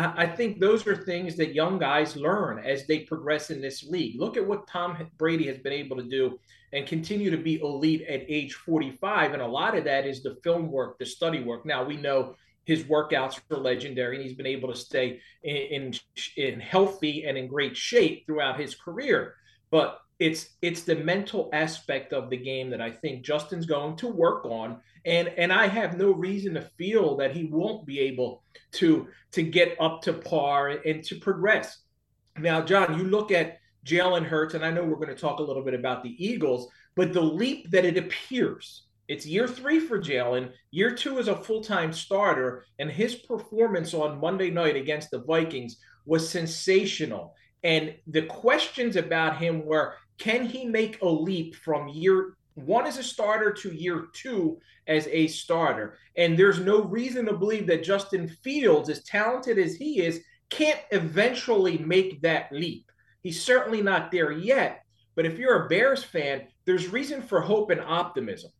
I 0.00 0.28
think 0.28 0.60
those 0.60 0.86
are 0.86 0.94
things 0.94 1.34
that 1.36 1.54
young 1.54 1.76
guys 1.76 2.14
learn 2.14 2.60
as 2.60 2.86
they 2.86 3.00
progress 3.00 3.50
in 3.50 3.60
this 3.60 3.82
league. 3.82 4.20
Look 4.20 4.36
at 4.36 4.46
what 4.46 4.68
Tom 4.68 4.96
Brady 5.18 5.48
has 5.48 5.58
been 5.58 5.72
able 5.72 5.96
to 5.96 6.04
do 6.04 6.38
and 6.72 6.86
continue 6.86 7.32
to 7.32 7.36
be 7.36 7.60
elite 7.60 8.02
at 8.02 8.24
age 8.28 8.54
45. 8.54 9.32
And 9.32 9.42
a 9.42 9.46
lot 9.46 9.76
of 9.76 9.82
that 9.84 10.06
is 10.06 10.22
the 10.22 10.36
film 10.44 10.70
work, 10.70 11.00
the 11.00 11.06
study 11.06 11.42
work. 11.42 11.66
Now, 11.66 11.82
we 11.82 11.96
know 11.96 12.36
his 12.64 12.84
workouts 12.84 13.40
are 13.50 13.56
legendary 13.56 14.16
and 14.16 14.24
he's 14.24 14.36
been 14.36 14.46
able 14.46 14.72
to 14.72 14.78
stay 14.78 15.20
in, 15.42 15.56
in, 15.56 15.94
in 16.36 16.60
healthy 16.60 17.24
and 17.24 17.36
in 17.36 17.48
great 17.48 17.76
shape 17.76 18.24
throughout 18.24 18.60
his 18.60 18.76
career. 18.76 19.34
But 19.72 19.98
it's 20.18 20.50
it's 20.62 20.82
the 20.82 20.96
mental 20.96 21.48
aspect 21.52 22.12
of 22.12 22.30
the 22.30 22.36
game 22.36 22.70
that 22.70 22.80
I 22.80 22.90
think 22.90 23.24
Justin's 23.24 23.66
going 23.66 23.96
to 23.96 24.08
work 24.08 24.44
on 24.44 24.80
and 25.04 25.28
and 25.36 25.52
I 25.52 25.66
have 25.66 25.96
no 25.96 26.12
reason 26.12 26.54
to 26.54 26.62
feel 26.76 27.16
that 27.16 27.34
he 27.34 27.44
won't 27.44 27.86
be 27.86 28.00
able 28.00 28.42
to 28.72 29.08
to 29.32 29.42
get 29.42 29.76
up 29.80 30.02
to 30.02 30.12
par 30.12 30.68
and 30.68 31.04
to 31.04 31.16
progress. 31.16 31.78
Now, 32.38 32.60
John, 32.60 32.98
you 32.98 33.04
look 33.04 33.32
at 33.32 33.58
Jalen 33.84 34.24
Hurts, 34.24 34.54
and 34.54 34.64
I 34.64 34.70
know 34.70 34.84
we're 34.84 34.96
going 34.96 35.08
to 35.08 35.14
talk 35.14 35.40
a 35.40 35.42
little 35.42 35.64
bit 35.64 35.74
about 35.74 36.02
the 36.02 36.14
Eagles, 36.24 36.68
but 36.94 37.12
the 37.12 37.20
leap 37.20 37.70
that 37.70 37.84
it 37.84 37.96
appears 37.96 38.84
it's 39.08 39.24
year 39.24 39.48
three 39.48 39.80
for 39.80 39.98
Jalen. 39.98 40.52
Year 40.70 40.94
two 40.94 41.18
as 41.18 41.28
a 41.28 41.36
full 41.36 41.62
time 41.62 41.92
starter, 41.92 42.66
and 42.78 42.90
his 42.90 43.14
performance 43.14 43.94
on 43.94 44.20
Monday 44.20 44.50
night 44.50 44.76
against 44.76 45.10
the 45.10 45.22
Vikings 45.22 45.78
was 46.04 46.28
sensational. 46.28 47.34
And 47.64 47.94
the 48.06 48.22
questions 48.22 48.96
about 48.96 49.38
him 49.38 49.64
were 49.64 49.94
can 50.18 50.46
he 50.46 50.64
make 50.64 51.00
a 51.02 51.08
leap 51.08 51.54
from 51.54 51.88
year 51.88 52.34
one 52.64 52.86
as 52.86 52.98
a 52.98 53.02
starter 53.02 53.52
to 53.52 53.70
year 53.72 54.08
two 54.12 54.58
as 54.86 55.06
a 55.08 55.28
starter. 55.28 55.98
And 56.16 56.36
there's 56.36 56.58
no 56.58 56.82
reason 56.82 57.26
to 57.26 57.34
believe 57.34 57.66
that 57.68 57.84
Justin 57.84 58.28
Fields, 58.28 58.88
as 58.88 59.04
talented 59.04 59.58
as 59.58 59.74
he 59.76 60.00
is, 60.00 60.20
can't 60.50 60.80
eventually 60.90 61.78
make 61.78 62.20
that 62.22 62.50
leap. 62.52 62.90
He's 63.22 63.42
certainly 63.42 63.82
not 63.82 64.10
there 64.10 64.32
yet. 64.32 64.82
But 65.14 65.26
if 65.26 65.38
you're 65.38 65.66
a 65.66 65.68
Bears 65.68 66.02
fan, 66.02 66.46
there's 66.64 66.88
reason 66.88 67.22
for 67.22 67.40
hope 67.40 67.70
and 67.70 67.80
optimism. 67.80 68.50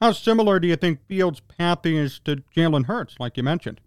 How 0.00 0.12
similar 0.12 0.58
do 0.58 0.66
you 0.66 0.76
think 0.76 1.06
Fields' 1.06 1.40
path 1.40 1.84
is 1.84 2.18
to 2.20 2.42
Jalen 2.56 2.86
Hurts, 2.86 3.16
like 3.20 3.36
you 3.36 3.42
mentioned? 3.42 3.80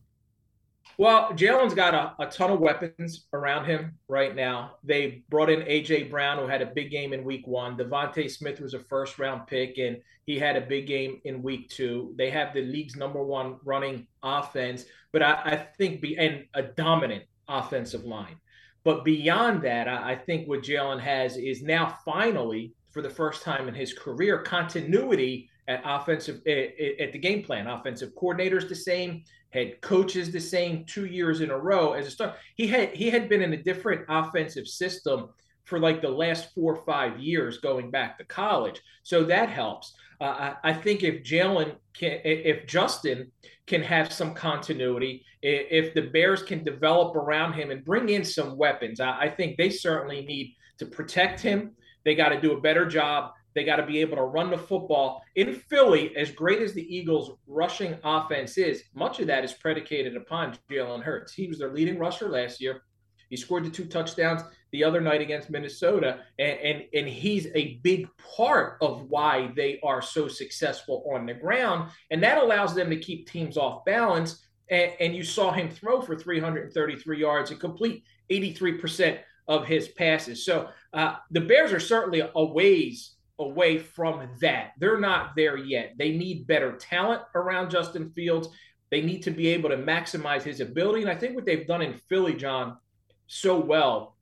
Well, 0.98 1.32
Jalen's 1.34 1.74
got 1.74 1.94
a, 1.96 2.14
a, 2.24 2.28
ton 2.28 2.52
of 2.52 2.60
weapons 2.60 3.26
around 3.34 3.66
him 3.66 3.98
right 4.08 4.36
now. 4.36 4.76
They 4.84 5.24
brought 5.30 5.50
in 5.50 5.62
AJ 5.62 6.12
Brown, 6.12 6.38
who 6.38 6.48
had 6.48 6.62
a 6.62 6.68
big 6.68 6.92
game 6.92 7.14
in 7.14 7.24
week 7.24 7.48
one. 7.48 7.76
DeVonta 7.76 8.30
Smith 8.30 8.60
was 8.60 8.76
a 8.76 8.80
first 8.80 9.18
round 9.18 9.48
pick, 9.48 9.80
and 9.80 9.98
he 10.26 10.38
had 10.38 10.56
a 10.56 10.62
big 10.62 10.86
game 10.86 11.20
in 11.26 11.42
week 11.42 11.70
two. 11.70 12.14
They 12.18 12.30
have 12.30 12.54
the 12.54 12.62
league's 12.62 12.96
number 12.96 13.24
one 13.24 13.58
running 13.66 14.06
offense, 14.22 14.86
but 15.12 15.24
I, 15.24 15.34
I 15.44 15.56
think 15.78 16.02
be 16.02 16.18
and 16.18 16.46
a 16.54 16.62
dominant 16.62 17.24
offensive 17.48 18.06
line. 18.06 18.38
But 18.84 19.04
beyond 19.04 19.64
that, 19.64 19.88
I, 19.88 20.12
I 20.12 20.16
think 20.16 20.48
what 20.48 20.62
Jalen 20.62 21.00
has 21.00 21.38
is 21.38 21.64
now 21.64 21.98
finally, 22.06 22.74
for 22.92 23.02
the 23.02 23.10
first 23.10 23.42
time 23.42 23.68
in 23.68 23.74
his 23.74 23.94
career, 23.94 24.44
continuity 24.44 25.50
at 25.68 25.82
offensive 25.86 26.38
at 26.48 27.12
the 27.12 27.20
game 27.20 27.44
plan. 27.44 27.68
Offensive 27.68 28.14
coordinators 28.16 28.68
the 28.68 28.76
same, 28.76 29.24
head 29.52 29.80
coaches 29.82 30.32
the 30.32 30.40
same 30.40 30.86
two 30.86 31.06
years 31.06 31.42
in 31.42 31.52
a 31.52 31.58
row 31.58 31.94
as 31.94 32.08
a 32.08 32.12
star. 32.12 32.36
He 32.56 32.68
had 32.68 32.90
he 32.90 33.10
had 33.10 33.30
been 33.30 33.42
in 33.42 33.54
a 33.54 33.64
different 33.64 34.06
offensive 34.10 34.68
system 34.68 35.30
for 35.66 35.80
like 35.80 36.02
the 36.02 36.10
last 36.10 36.54
four 36.54 36.76
or 36.76 36.84
five 36.84 37.20
years 37.20 37.60
going 37.60 37.90
back 37.90 38.18
to 38.18 38.26
college. 38.26 38.82
So 39.04 39.24
that 39.26 39.50
helps. 39.50 39.94
Uh, 40.20 40.54
I, 40.64 40.72
I, 40.72 40.74
think 40.74 41.04
if 41.04 41.24
Jalen 41.24 41.76
can, 41.94 42.20
if 42.24 42.68
Justin 42.68 43.32
can 43.66 43.82
have 43.82 44.12
some 44.12 44.34
continuity, 44.34 45.26
if 45.42 45.94
the 45.94 46.04
Bears 46.04 46.44
can 46.44 46.64
develop 46.64 47.16
around 47.16 47.54
him 47.54 47.72
and 47.72 47.84
bring 47.84 48.10
in 48.10 48.24
some 48.24 48.58
weapons, 48.58 49.00
I, 49.00 49.22
I 49.22 49.30
think 49.30 49.58
they 49.58 49.70
certainly 49.70 50.26
need 50.26 50.56
to 50.80 50.86
protect 50.86 51.40
him. 51.40 51.72
They 52.06 52.16
got 52.16 52.30
to 52.30 52.42
do 52.42 52.52
a 52.54 52.62
better 52.62 52.86
job 52.86 53.32
they 53.56 53.64
got 53.64 53.78
to 53.78 53.86
be 53.86 54.00
able 54.00 54.18
to 54.18 54.24
run 54.24 54.50
the 54.50 54.58
football. 54.58 55.24
In 55.36 55.56
Philly, 55.56 56.16
as 56.16 56.32
great 56.32 56.62
as 56.62 56.74
the 56.74 56.96
Eagles' 56.96 57.32
rushing 57.48 57.96
offense 58.04 58.58
is, 58.58 58.84
much 58.94 59.20
of 59.20 59.28
that 59.28 59.44
is 59.44 59.54
predicated 59.54 60.16
upon 60.16 60.58
Jalen 60.70 61.04
Hurts. 61.04 61.34
He 61.34 61.48
was 61.48 61.60
their 61.60 61.74
leading 61.74 61.98
rusher 61.98 62.30
last 62.30 62.62
year. 62.62 62.82
He 63.30 63.38
scored 63.38 63.66
the 63.66 63.70
two 63.70 63.86
touchdowns 63.86 64.44
the 64.72 64.84
other 64.84 65.02
night 65.02 65.22
against 65.22 65.50
Minnesota, 65.50 66.20
and, 66.38 66.60
and, 66.60 66.84
and 66.94 67.08
he's 67.08 67.48
a 67.56 67.80
big 67.84 68.08
part 68.18 68.78
of 68.82 69.10
why 69.10 69.52
they 69.56 69.80
are 69.84 70.02
so 70.02 70.28
successful 70.28 71.04
on 71.14 71.26
the 71.26 71.34
ground. 71.34 71.90
And 72.12 72.22
that 72.22 72.38
allows 72.38 72.76
them 72.76 72.90
to 72.90 73.00
keep 73.00 73.28
teams 73.28 73.58
off 73.58 73.86
balance. 73.86 74.46
And, 74.70 74.92
and 75.00 75.16
you 75.16 75.24
saw 75.24 75.52
him 75.52 75.70
throw 75.70 76.02
for 76.02 76.16
333 76.16 77.20
yards 77.20 77.52
and 77.52 77.60
complete 77.60 78.04
83% 78.32 79.20
of 79.48 79.66
his 79.66 79.88
passes. 79.90 80.46
So 80.46 80.70
uh, 80.94 81.16
the 81.32 81.42
Bears 81.42 81.74
are 81.74 81.80
certainly 81.80 82.22
a 82.36 82.46
ways 82.46 83.16
away 83.46 83.78
from 83.78 84.28
that. 84.42 84.72
They're 84.80 85.00
not 85.00 85.36
there 85.36 85.58
yet. 85.58 85.94
They 85.98 86.12
need 86.12 86.48
better 86.48 86.74
talent 86.74 87.22
around 87.36 87.70
Justin 87.70 88.12
Fields. 88.12 88.50
They 88.92 89.02
need 89.02 89.24
to 89.24 89.32
be 89.32 89.48
able 89.48 89.70
to 89.70 89.78
maximize 89.78 90.44
his 90.44 90.60
ability. 90.60 91.02
And 91.02 91.12
I 91.12 91.16
think 91.16 91.36
what 91.36 91.46
they've 91.46 91.68
done 91.68 91.82
in 91.82 92.00
Philly, 92.10 92.34
Jon, 92.34 92.78
so 93.28 93.60
well 93.60 94.18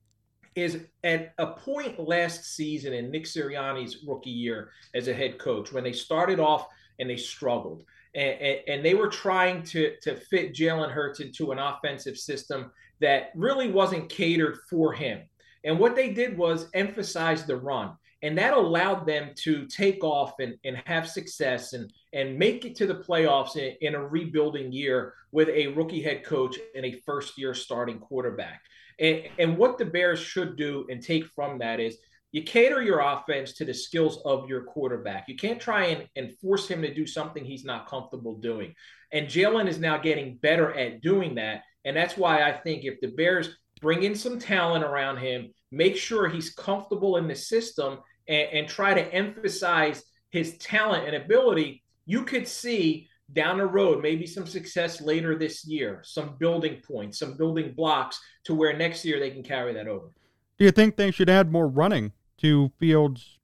is 0.54 0.84
at 1.02 1.34
a 1.38 1.46
point 1.46 1.98
last 1.98 2.56
season 2.56 2.92
in 2.92 3.10
Nick 3.10 3.24
Sirianni's 3.24 4.04
rookie 4.06 4.30
year 4.30 4.70
as 4.94 5.08
a 5.08 5.14
head 5.14 5.38
coach 5.38 5.72
when 5.72 5.84
they 5.84 5.92
started 5.92 6.40
off 6.40 6.66
and 6.98 7.08
they 7.08 7.16
struggled. 7.16 7.84
And, 8.14 8.40
and, 8.40 8.58
and 8.68 8.84
they 8.84 8.94
were 8.94 9.08
trying 9.08 9.62
to, 9.64 9.94
to 10.02 10.16
fit 10.16 10.54
Jalen 10.54 10.90
Hurts 10.90 11.20
into 11.20 11.52
an 11.52 11.58
offensive 11.58 12.18
system 12.18 12.70
that 13.00 13.30
really 13.34 13.68
wasn't 13.68 14.10
catered 14.10 14.58
for 14.68 14.92
him. 14.92 15.22
And 15.64 15.78
what 15.78 15.96
they 15.96 16.10
did 16.10 16.36
was 16.36 16.68
emphasize 16.74 17.44
the 17.44 17.56
run 17.56 17.92
and 18.22 18.38
that 18.38 18.54
allowed 18.54 19.06
them 19.06 19.30
to 19.36 19.66
take 19.66 20.04
off 20.04 20.34
and, 20.38 20.54
and 20.64 20.80
have 20.86 21.08
success 21.08 21.72
and, 21.72 21.92
and 22.12 22.38
make 22.38 22.64
it 22.64 22.76
to 22.76 22.86
the 22.86 22.94
playoffs 22.94 23.56
in, 23.56 23.74
in 23.80 23.94
a 23.94 24.06
rebuilding 24.06 24.72
year 24.72 25.14
with 25.32 25.48
a 25.48 25.68
rookie 25.68 26.02
head 26.02 26.24
coach 26.24 26.56
and 26.76 26.86
a 26.86 27.00
first 27.04 27.36
year 27.36 27.52
starting 27.52 27.98
quarterback. 27.98 28.62
And, 29.00 29.22
and 29.38 29.58
what 29.58 29.78
the 29.78 29.84
Bears 29.84 30.20
should 30.20 30.56
do 30.56 30.86
and 30.88 31.02
take 31.02 31.26
from 31.26 31.58
that 31.58 31.80
is 31.80 31.98
you 32.30 32.42
cater 32.42 32.80
your 32.80 33.00
offense 33.00 33.52
to 33.54 33.64
the 33.64 33.74
skills 33.74 34.18
of 34.24 34.48
your 34.48 34.64
quarterback. 34.64 35.28
You 35.28 35.36
can't 35.36 35.60
try 35.60 35.86
and, 35.86 36.08
and 36.16 36.38
force 36.38 36.68
him 36.68 36.80
to 36.82 36.94
do 36.94 37.06
something 37.06 37.44
he's 37.44 37.64
not 37.64 37.88
comfortable 37.88 38.36
doing. 38.36 38.74
And 39.12 39.26
Jalen 39.26 39.68
is 39.68 39.78
now 39.78 39.98
getting 39.98 40.36
better 40.36 40.72
at 40.72 41.02
doing 41.02 41.34
that. 41.34 41.62
And 41.84 41.96
that's 41.96 42.16
why 42.16 42.42
I 42.42 42.52
think 42.52 42.84
if 42.84 43.00
the 43.00 43.08
Bears 43.08 43.58
bring 43.82 44.04
in 44.04 44.14
some 44.14 44.38
talent 44.38 44.84
around 44.84 45.18
him, 45.18 45.52
make 45.70 45.96
sure 45.96 46.28
he's 46.28 46.54
comfortable 46.54 47.16
in 47.16 47.28
the 47.28 47.34
system, 47.34 47.98
and, 48.28 48.48
and 48.52 48.68
try 48.68 48.94
to 48.94 49.14
emphasize 49.14 50.02
his 50.30 50.56
talent 50.58 51.06
and 51.06 51.16
ability, 51.16 51.82
you 52.06 52.24
could 52.24 52.48
see 52.48 53.08
down 53.32 53.58
the 53.58 53.66
road 53.66 54.02
maybe 54.02 54.26
some 54.26 54.46
success 54.46 55.00
later 55.00 55.38
this 55.38 55.66
year, 55.66 56.02
some 56.04 56.36
building 56.38 56.80
points, 56.86 57.18
some 57.18 57.36
building 57.36 57.72
blocks 57.74 58.20
to 58.44 58.54
where 58.54 58.76
next 58.76 59.04
year 59.04 59.18
they 59.20 59.30
can 59.30 59.42
carry 59.42 59.72
that 59.72 59.88
over. 59.88 60.12
Do 60.58 60.64
you 60.64 60.70
think 60.70 60.96
they 60.96 61.10
should 61.10 61.30
add 61.30 61.50
more 61.50 61.66
running 61.66 62.12
to 62.38 62.72
Fields' 62.78 63.38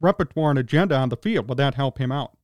repertoire 0.00 0.50
and 0.50 0.58
agenda 0.58 0.96
on 0.96 1.08
the 1.08 1.16
field? 1.16 1.48
Would 1.48 1.58
that 1.58 1.74
help 1.74 1.98
him 1.98 2.12
out? 2.12 2.36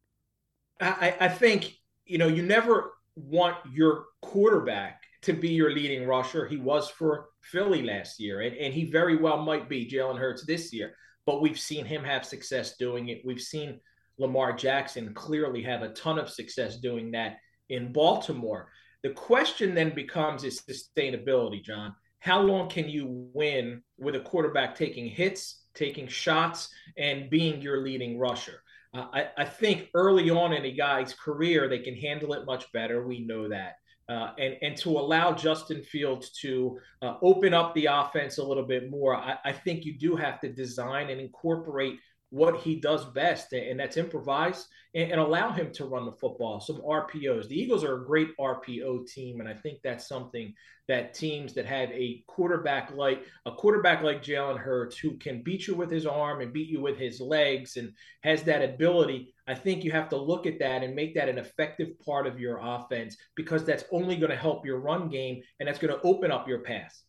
I, 0.80 1.14
I 1.20 1.28
think, 1.28 1.74
you 2.06 2.18
know, 2.18 2.28
you 2.28 2.42
never 2.42 2.92
want 3.16 3.56
your 3.72 4.06
quarterback 4.22 5.02
to 5.22 5.32
be 5.32 5.48
your 5.48 5.72
leading 5.72 6.06
rusher. 6.06 6.46
He 6.46 6.56
was 6.56 6.88
for 6.88 7.30
Philly 7.42 7.82
last 7.82 8.20
year, 8.20 8.42
and, 8.42 8.56
and 8.56 8.72
he 8.72 8.90
very 8.90 9.16
well 9.16 9.42
might 9.42 9.68
be 9.68 9.90
Jalen 9.90 10.18
Hurts 10.18 10.44
this 10.46 10.72
year. 10.72 10.94
But 11.28 11.42
we've 11.42 11.60
seen 11.60 11.84
him 11.84 12.04
have 12.04 12.24
success 12.24 12.78
doing 12.78 13.10
it. 13.10 13.20
We've 13.22 13.38
seen 13.38 13.80
Lamar 14.16 14.54
Jackson 14.54 15.12
clearly 15.12 15.62
have 15.62 15.82
a 15.82 15.90
ton 15.90 16.18
of 16.18 16.30
success 16.30 16.78
doing 16.78 17.10
that 17.10 17.36
in 17.68 17.92
Baltimore. 17.92 18.70
The 19.02 19.10
question 19.10 19.74
then 19.74 19.94
becomes 19.94 20.42
is 20.42 20.62
sustainability, 20.62 21.62
Jon. 21.62 21.94
How 22.20 22.40
long 22.40 22.70
can 22.70 22.88
you 22.88 23.28
win 23.34 23.82
with 23.98 24.14
a 24.14 24.20
quarterback 24.20 24.74
taking 24.74 25.06
hits, 25.06 25.64
taking 25.74 26.08
shots, 26.08 26.70
and 26.96 27.28
being 27.28 27.60
your 27.60 27.82
leading 27.82 28.18
rusher? 28.18 28.62
Uh, 28.94 29.08
I, 29.12 29.28
I, 29.36 29.44
think 29.44 29.90
early 29.92 30.30
on 30.30 30.54
in 30.54 30.64
a 30.64 30.72
guy's 30.72 31.12
career, 31.12 31.68
they 31.68 31.80
can 31.80 31.94
handle 31.94 32.32
it 32.32 32.46
much 32.46 32.72
better. 32.72 33.06
We 33.06 33.20
know 33.20 33.50
that. 33.50 33.74
Uh, 34.08 34.32
and, 34.38 34.56
and 34.62 34.76
to 34.78 34.90
allow 34.90 35.32
Justin 35.32 35.82
Fields 35.82 36.30
to 36.30 36.78
uh, 37.02 37.16
open 37.20 37.52
up 37.52 37.74
the 37.74 37.86
offense 37.86 38.38
a 38.38 38.42
little 38.42 38.64
bit 38.64 38.90
more, 38.90 39.14
I, 39.14 39.36
I 39.44 39.52
think 39.52 39.84
you 39.84 39.98
do 39.98 40.16
have 40.16 40.40
to 40.40 40.48
design 40.48 41.10
and 41.10 41.20
incorporate 41.20 41.98
what 42.30 42.60
he 42.60 42.76
does 42.76 43.04
best, 43.06 43.52
and 43.52 43.80
that's 43.80 43.96
improvise 43.96 44.68
and, 44.94 45.12
and, 45.12 45.20
allow 45.20 45.50
him 45.50 45.72
to 45.72 45.86
run 45.86 46.04
the 46.04 46.12
football. 46.12 46.60
Some 46.60 46.82
RPOs. 46.82 47.48
The 47.48 47.58
Eagles 47.58 47.84
are 47.84 48.02
a 48.02 48.06
great 48.06 48.36
RPO 48.38 49.06
team, 49.06 49.40
and 49.40 49.48
I 49.48 49.54
think 49.54 49.78
that's 49.82 50.08
something 50.08 50.52
that 50.88 51.14
teams 51.14 51.52
that 51.54 51.66
have 51.66 51.90
a 51.90 52.24
quarterback 52.26 52.92
like 52.94 53.24
a 53.46 53.52
quarterback 53.52 54.02
like 54.02 54.22
Jalen 54.22 54.58
Hurts, 54.58 54.98
who 54.98 55.16
can 55.16 55.42
beat 55.42 55.66
you 55.66 55.74
with 55.74 55.90
his 55.90 56.06
arm 56.06 56.40
and 56.40 56.52
beat 56.52 56.68
you 56.68 56.80
with 56.80 56.98
his 56.98 57.20
legs, 57.20 57.76
and 57.76 57.92
has 58.22 58.42
that 58.42 58.62
ability. 58.62 59.34
I 59.46 59.54
think 59.54 59.84
you 59.84 59.90
have 59.92 60.10
to 60.10 60.16
look 60.16 60.46
at 60.46 60.58
that 60.58 60.82
and 60.82 60.94
make 60.94 61.14
that 61.14 61.28
an 61.30 61.38
effective 61.38 61.98
part 62.00 62.26
of 62.26 62.38
your 62.38 62.58
offense 62.62 63.16
because 63.36 63.64
that's 63.64 63.84
only 63.90 64.16
going 64.16 64.30
to 64.30 64.36
help 64.36 64.66
your 64.66 64.80
run 64.80 65.08
game, 65.08 65.40
and 65.60 65.68
that's 65.68 65.78
going 65.78 65.94
to 65.94 66.06
open 66.06 66.30
up 66.30 66.46
your 66.46 66.60
pass. 66.60 67.04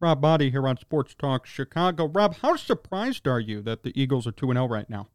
Rob 0.00 0.22
Maaddi 0.22 0.50
here 0.50 0.68
on 0.68 0.76
Sports 0.76 1.14
Talk 1.14 1.46
Chicago. 1.46 2.06
Rob, 2.08 2.36
how 2.36 2.56
surprised 2.56 3.26
are 3.26 3.40
you 3.40 3.62
that 3.62 3.82
the 3.82 3.98
Eagles 4.00 4.26
are 4.26 4.32
2 4.32 4.52
0 4.52 4.68
right 4.68 4.88
now? 4.90 5.08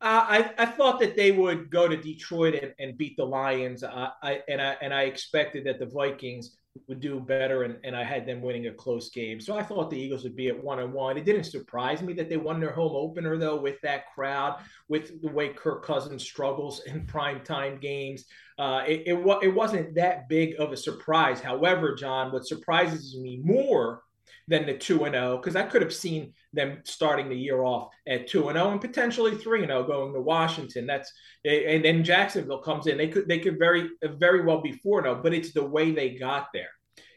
Uh, 0.00 0.26
I, 0.28 0.54
I 0.58 0.66
thought 0.66 0.98
that 0.98 1.14
they 1.14 1.30
would 1.30 1.70
go 1.70 1.86
to 1.86 1.96
Detroit 1.96 2.54
and, 2.60 2.74
and 2.80 2.98
beat 2.98 3.16
the 3.16 3.24
Lions. 3.24 3.84
Uh, 3.84 4.08
I, 4.20 4.42
and 4.48 4.60
I 4.60 4.76
and 4.82 4.92
I 4.92 5.02
expected 5.02 5.64
that 5.66 5.78
the 5.78 5.86
Vikings 5.86 6.56
would 6.88 7.00
do 7.00 7.20
better, 7.20 7.64
and, 7.64 7.76
and 7.84 7.94
I 7.94 8.02
had 8.02 8.26
them 8.26 8.40
winning 8.40 8.66
a 8.66 8.72
close 8.72 9.10
game. 9.10 9.40
So 9.40 9.56
I 9.56 9.62
thought 9.62 9.90
the 9.90 9.98
Eagles 9.98 10.24
would 10.24 10.36
be 10.36 10.48
at 10.48 10.64
one 10.64 10.78
and 10.78 10.92
one. 10.92 11.18
It 11.18 11.24
didn't 11.24 11.44
surprise 11.44 12.02
me 12.02 12.12
that 12.14 12.28
they 12.28 12.36
won 12.36 12.60
their 12.60 12.72
home 12.72 12.92
opener 12.94 13.36
though, 13.36 13.60
with 13.60 13.80
that 13.82 14.12
crowd, 14.14 14.58
with 14.88 15.20
the 15.20 15.28
way 15.28 15.50
Kirk 15.50 15.84
Cousins 15.84 16.22
struggles 16.22 16.82
in 16.84 17.06
prime 17.06 17.42
time 17.44 17.78
games. 17.78 18.24
Uh, 18.58 18.82
it, 18.86 19.02
it, 19.06 19.38
it 19.42 19.54
wasn't 19.54 19.94
that 19.94 20.28
big 20.28 20.54
of 20.58 20.72
a 20.72 20.76
surprise. 20.76 21.40
However, 21.40 21.94
Jon, 21.94 22.32
what 22.32 22.46
surprises 22.46 23.16
me 23.18 23.40
more 23.42 24.02
than 24.48 24.66
the 24.66 24.76
2 24.76 25.04
and 25.04 25.14
0 25.14 25.38
because 25.38 25.56
I 25.56 25.62
could 25.62 25.82
have 25.82 25.94
seen 25.94 26.32
them 26.52 26.80
starting 26.84 27.28
the 27.28 27.36
year 27.36 27.62
off 27.62 27.90
at 28.06 28.26
2 28.26 28.48
and 28.48 28.58
0 28.58 28.72
and 28.72 28.80
potentially 28.80 29.36
3 29.36 29.62
and 29.62 29.70
0 29.70 29.84
going 29.84 30.12
to 30.12 30.20
Washington. 30.20 30.86
That's 30.86 31.12
and 31.44 31.84
then 31.84 32.04
Jacksonville 32.04 32.62
comes 32.62 32.86
in. 32.86 32.96
They 32.96 33.08
could 33.08 33.28
they 33.28 33.38
could 33.38 33.58
very 33.58 33.90
very 34.02 34.44
well 34.44 34.60
be 34.60 34.72
4 34.72 35.02
0, 35.02 35.20
but 35.22 35.34
it's 35.34 35.52
the 35.52 35.64
way 35.64 35.92
they 35.92 36.10
got 36.10 36.48
there. 36.52 36.70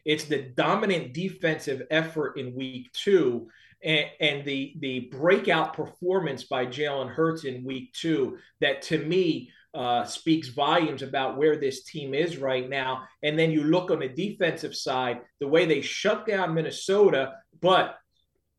It's 0.05 0.25
the 0.25 0.53
dominant 0.55 1.13
defensive 1.13 1.81
effort 1.89 2.37
in 2.37 2.55
week 2.55 2.91
2 2.93 3.47
and, 3.83 4.05
and 4.19 4.45
the 4.45 4.75
the 4.79 5.01
breakout 5.11 5.73
performance 5.73 6.43
by 6.43 6.65
Jalen 6.65 7.09
Hurts 7.09 7.45
in 7.45 7.63
week 7.63 7.93
2 7.93 8.37
that 8.61 8.81
to 8.83 8.99
me 8.99 9.51
uh, 9.75 10.05
speaks 10.05 10.47
volumes 10.47 11.01
about 11.01 11.37
where 11.37 11.57
this 11.57 11.83
team 11.83 12.13
is 12.13 12.37
right 12.37 12.69
now. 12.69 13.03
And 13.23 13.37
then 13.37 13.51
you 13.51 13.63
look 13.63 13.91
on 13.91 13.99
the 13.99 14.07
defensive 14.07 14.75
side, 14.75 15.21
the 15.39 15.47
way 15.47 15.65
they 15.65 15.81
shut 15.81 16.25
down 16.25 16.53
Minnesota, 16.53 17.33
but 17.61 17.97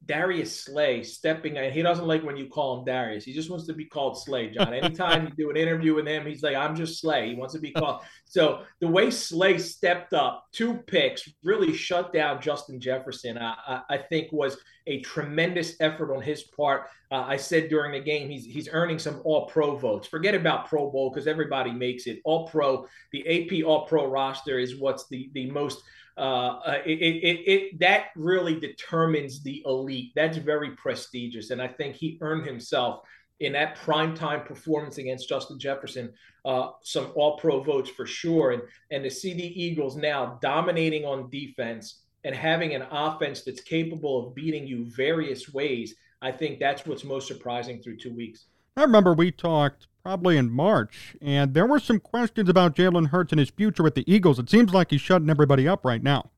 Darius 0.07 0.65
Slay 0.65 1.03
stepping 1.03 1.57
in. 1.57 1.73
He 1.73 1.83
doesn't 1.83 2.07
like 2.07 2.23
when 2.23 2.37
you 2.37 2.49
call 2.49 2.79
him 2.79 2.85
Darius. 2.85 3.25
He 3.25 3.33
just 3.33 3.51
wants 3.51 3.67
to 3.67 3.75
be 3.75 3.85
called 3.85 4.19
Slay, 4.23 4.51
Jon. 4.51 4.73
Anytime 4.73 5.25
you 5.25 5.33
do 5.37 5.51
an 5.51 5.57
interview 5.57 5.95
with 5.95 6.07
him, 6.07 6.25
he's 6.27 6.43
like, 6.43 6.57
I'm 6.57 6.77
just 6.77 7.01
Slay. 7.01 7.29
He 7.29 7.35
wants 7.35 7.55
to 7.55 7.61
be 7.61 7.73
called. 7.73 8.03
So 8.25 8.63
the 8.81 8.89
way 8.89 9.11
Slay 9.11 9.59
stepped 9.59 10.13
up, 10.13 10.45
two 10.53 10.75
picks, 10.87 11.29
really 11.43 11.73
shut 11.73 12.13
down 12.13 12.41
Justin 12.41 12.81
Jefferson, 12.81 13.39
I, 13.39 13.83
I, 13.89 13.99
think 13.99 14.31
was 14.33 14.57
a 14.87 15.01
tremendous 15.01 15.75
effort 15.81 16.15
on 16.15 16.23
his 16.23 16.45
part. 16.45 16.89
Uh, 17.11 17.25
I 17.27 17.37
said 17.37 17.69
during 17.69 17.93
the 17.93 18.01
game, 18.01 18.29
he's 18.29 18.45
he's 18.45 18.69
earning 18.73 18.99
some 18.99 19.21
All 19.25 19.47
Pro 19.47 19.77
votes. 19.77 20.07
Forget 20.07 20.35
about 20.35 20.69
Pro 20.69 20.91
Bowl 20.91 21.11
because 21.11 21.27
everybody 21.27 21.73
makes 21.73 22.07
it. 22.07 22.21
All 22.25 22.49
Pro, 22.49 22.87
the 23.13 23.27
AP 23.27 23.67
All 23.67 23.87
Pro 23.87 24.07
roster 24.07 24.59
is 24.59 24.79
what's 24.79 25.09
the 25.09 25.31
the 25.35 25.51
most– 25.51 25.83
uh, 26.17 26.61
uh, 26.65 26.79
it, 26.87 26.99
it, 26.99 27.51
it, 27.51 27.79
that 27.81 28.07
really 28.17 28.59
determines 28.59 29.43
the 29.43 29.63
elite. 29.67 30.13
That's 30.15 30.39
very 30.39 30.71
prestigious. 30.71 31.51
And 31.51 31.61
I 31.61 31.69
think 31.69 31.95
he 31.97 32.19
earned 32.21 32.47
himself 32.47 33.01
in 33.41 33.53
that 33.53 33.77
primetime 33.77 34.47
performance 34.47 34.99
against 34.99 35.29
Justin 35.29 35.59
Jefferson 35.59 36.13
uh, 36.47 36.71
some 36.83 37.11
all 37.17 37.37
pro 37.39 37.61
votes 37.61 37.91
for 37.91 38.07
sure. 38.07 38.53
And, 38.53 38.63
and 38.91 39.05
to 39.05 39.11
see 39.11 39.35
the 39.35 39.63
Eagles 39.63 39.97
now 39.97 40.39
dominating 40.41 41.05
on 41.05 41.29
defense 41.29 42.03
and 42.25 42.35
having 42.35 42.75
an 42.75 42.83
offense 42.91 43.43
that's 43.43 43.61
capable 43.61 44.27
of 44.27 44.35
beating 44.35 44.67
you 44.67 44.87
various 44.97 45.53
ways, 45.53 45.95
I 46.23 46.33
think 46.33 46.59
that's 46.59 46.87
what's 46.87 47.05
most 47.05 47.29
surprising 47.29 47.83
through 47.83 47.99
two 47.99 48.15
weeks. 48.15 48.47
I 48.77 48.83
remember 48.83 49.13
we 49.13 49.33
talked 49.33 49.89
probably 50.07 50.37
in 50.37 50.49
March, 50.49 51.17
and 51.21 51.53
there 51.53 51.67
were 51.67 51.81
some 51.81 51.99
questions 51.99 52.49
about 52.49 52.77
Jalen 52.77 53.09
Hurts 53.09 53.33
and 53.33 53.41
his 53.41 53.51
future 53.51 53.83
with 53.83 53.97
the 53.97 54.05
Eagles. 54.07 54.39
It 54.39 54.49
seems 54.49 54.73
like 54.73 54.93
he's 54.93 55.01
shutting 55.01 55.29
everybody 55.29 55.67
up 55.67 55.85
right 55.85 56.01
now. 56.01 56.31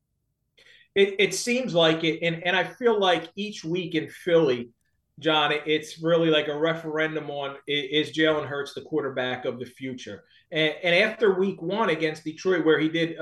It, 0.95 1.13
it 1.19 1.35
seems 1.35 1.75
like 1.75 2.03
it, 2.03 2.25
and, 2.25 2.43
and 2.43 2.55
I 2.55 2.63
feel 2.63 2.99
like 2.99 3.29
each 3.35 3.63
week 3.63 3.93
in 3.93 4.09
Philly, 4.09 4.71
Jon, 5.19 5.53
it's 5.67 6.01
really 6.01 6.31
like 6.31 6.47
a 6.47 6.57
referendum 6.57 7.29
on 7.29 7.57
is 7.67 8.09
Jalen 8.11 8.47
Hurts 8.47 8.73
the 8.73 8.81
quarterback 8.81 9.45
of 9.45 9.59
the 9.59 9.67
future? 9.67 10.23
And, 10.51 10.73
and 10.83 10.95
after 10.95 11.39
week 11.39 11.61
one 11.61 11.91
against 11.91 12.23
Detroit, 12.23 12.65
where 12.65 12.79
he 12.79 12.89
did 12.89 13.19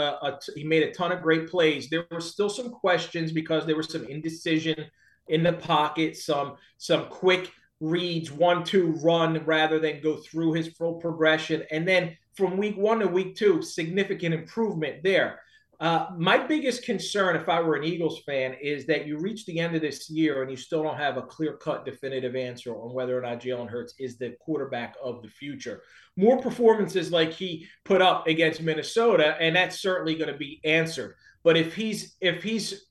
he 0.56 0.64
made 0.64 0.84
a 0.84 0.94
ton 0.94 1.12
of 1.12 1.22
great 1.22 1.50
plays, 1.50 1.90
there 1.90 2.06
were 2.10 2.22
still 2.22 2.50
some 2.50 2.70
questions 2.70 3.34
because 3.34 3.66
there 3.66 3.76
was 3.76 3.92
some 3.92 4.06
indecision 4.06 4.86
in 5.28 5.44
the 5.44 5.52
pocket, 5.52 6.16
some 6.16 6.56
some 6.78 7.08
quick 7.08 7.52
reads 7.80 8.32
one 8.32 8.64
two 8.64 8.94
run 9.04 9.44
rather 9.46 9.80
than 9.80 10.02
go 10.02 10.18
through 10.18 10.54
his 10.54 10.70
full 10.70 10.96
progression. 10.96 11.64
And 11.72 11.88
then 11.88 12.18
from 12.36 12.58
week 12.58 12.78
one 12.78 13.00
to 13.00 13.08
week 13.08 13.36
two 13.36 13.62
significant 13.62 14.34
improvement 14.34 15.04
there. 15.04 15.42
Uh, 15.80 16.08
my 16.18 16.40
biggest 16.40 16.84
concern 16.84 17.36
if 17.36 17.48
i 17.48 17.62
were 17.62 17.76
an 17.76 17.84
eagles 17.84 18.24
fan 18.26 18.56
is 18.60 18.88
that 18.88 19.06
you 19.06 19.20
reach 19.20 19.46
the 19.46 19.60
end 19.60 19.76
of 19.76 19.82
this 19.82 20.10
year 20.10 20.42
and 20.42 20.50
you 20.50 20.58
still 20.58 20.82
don't 20.82 20.98
have 20.98 21.18
a 21.18 21.22
clear 21.22 21.54
cut 21.54 21.86
definitive 21.86 22.36
answer 22.36 22.74
on 22.74 22.92
whether 22.92 23.16
or 23.16 23.22
not 23.22 23.40
jalen 23.40 23.70
hurts 23.70 23.94
is 24.00 24.18
the 24.18 24.36
quarterback 24.40 24.96
of 25.04 25.22
the 25.22 25.28
future. 25.28 25.84
More 26.16 26.42
performances 26.42 27.12
like 27.12 27.32
he 27.32 27.68
put 27.86 28.02
up 28.02 28.26
against 28.26 28.64
minnesota 28.64 29.36
and 29.40 29.56
that's 29.56 29.80
certainly 29.80 30.16
going 30.16 30.32
to 30.32 30.38
be 30.38 30.60
answered. 30.64 31.14
But 31.44 31.58
if 31.58 31.76
he's 31.76 32.16
if 32.22 32.42
he's 32.42 32.88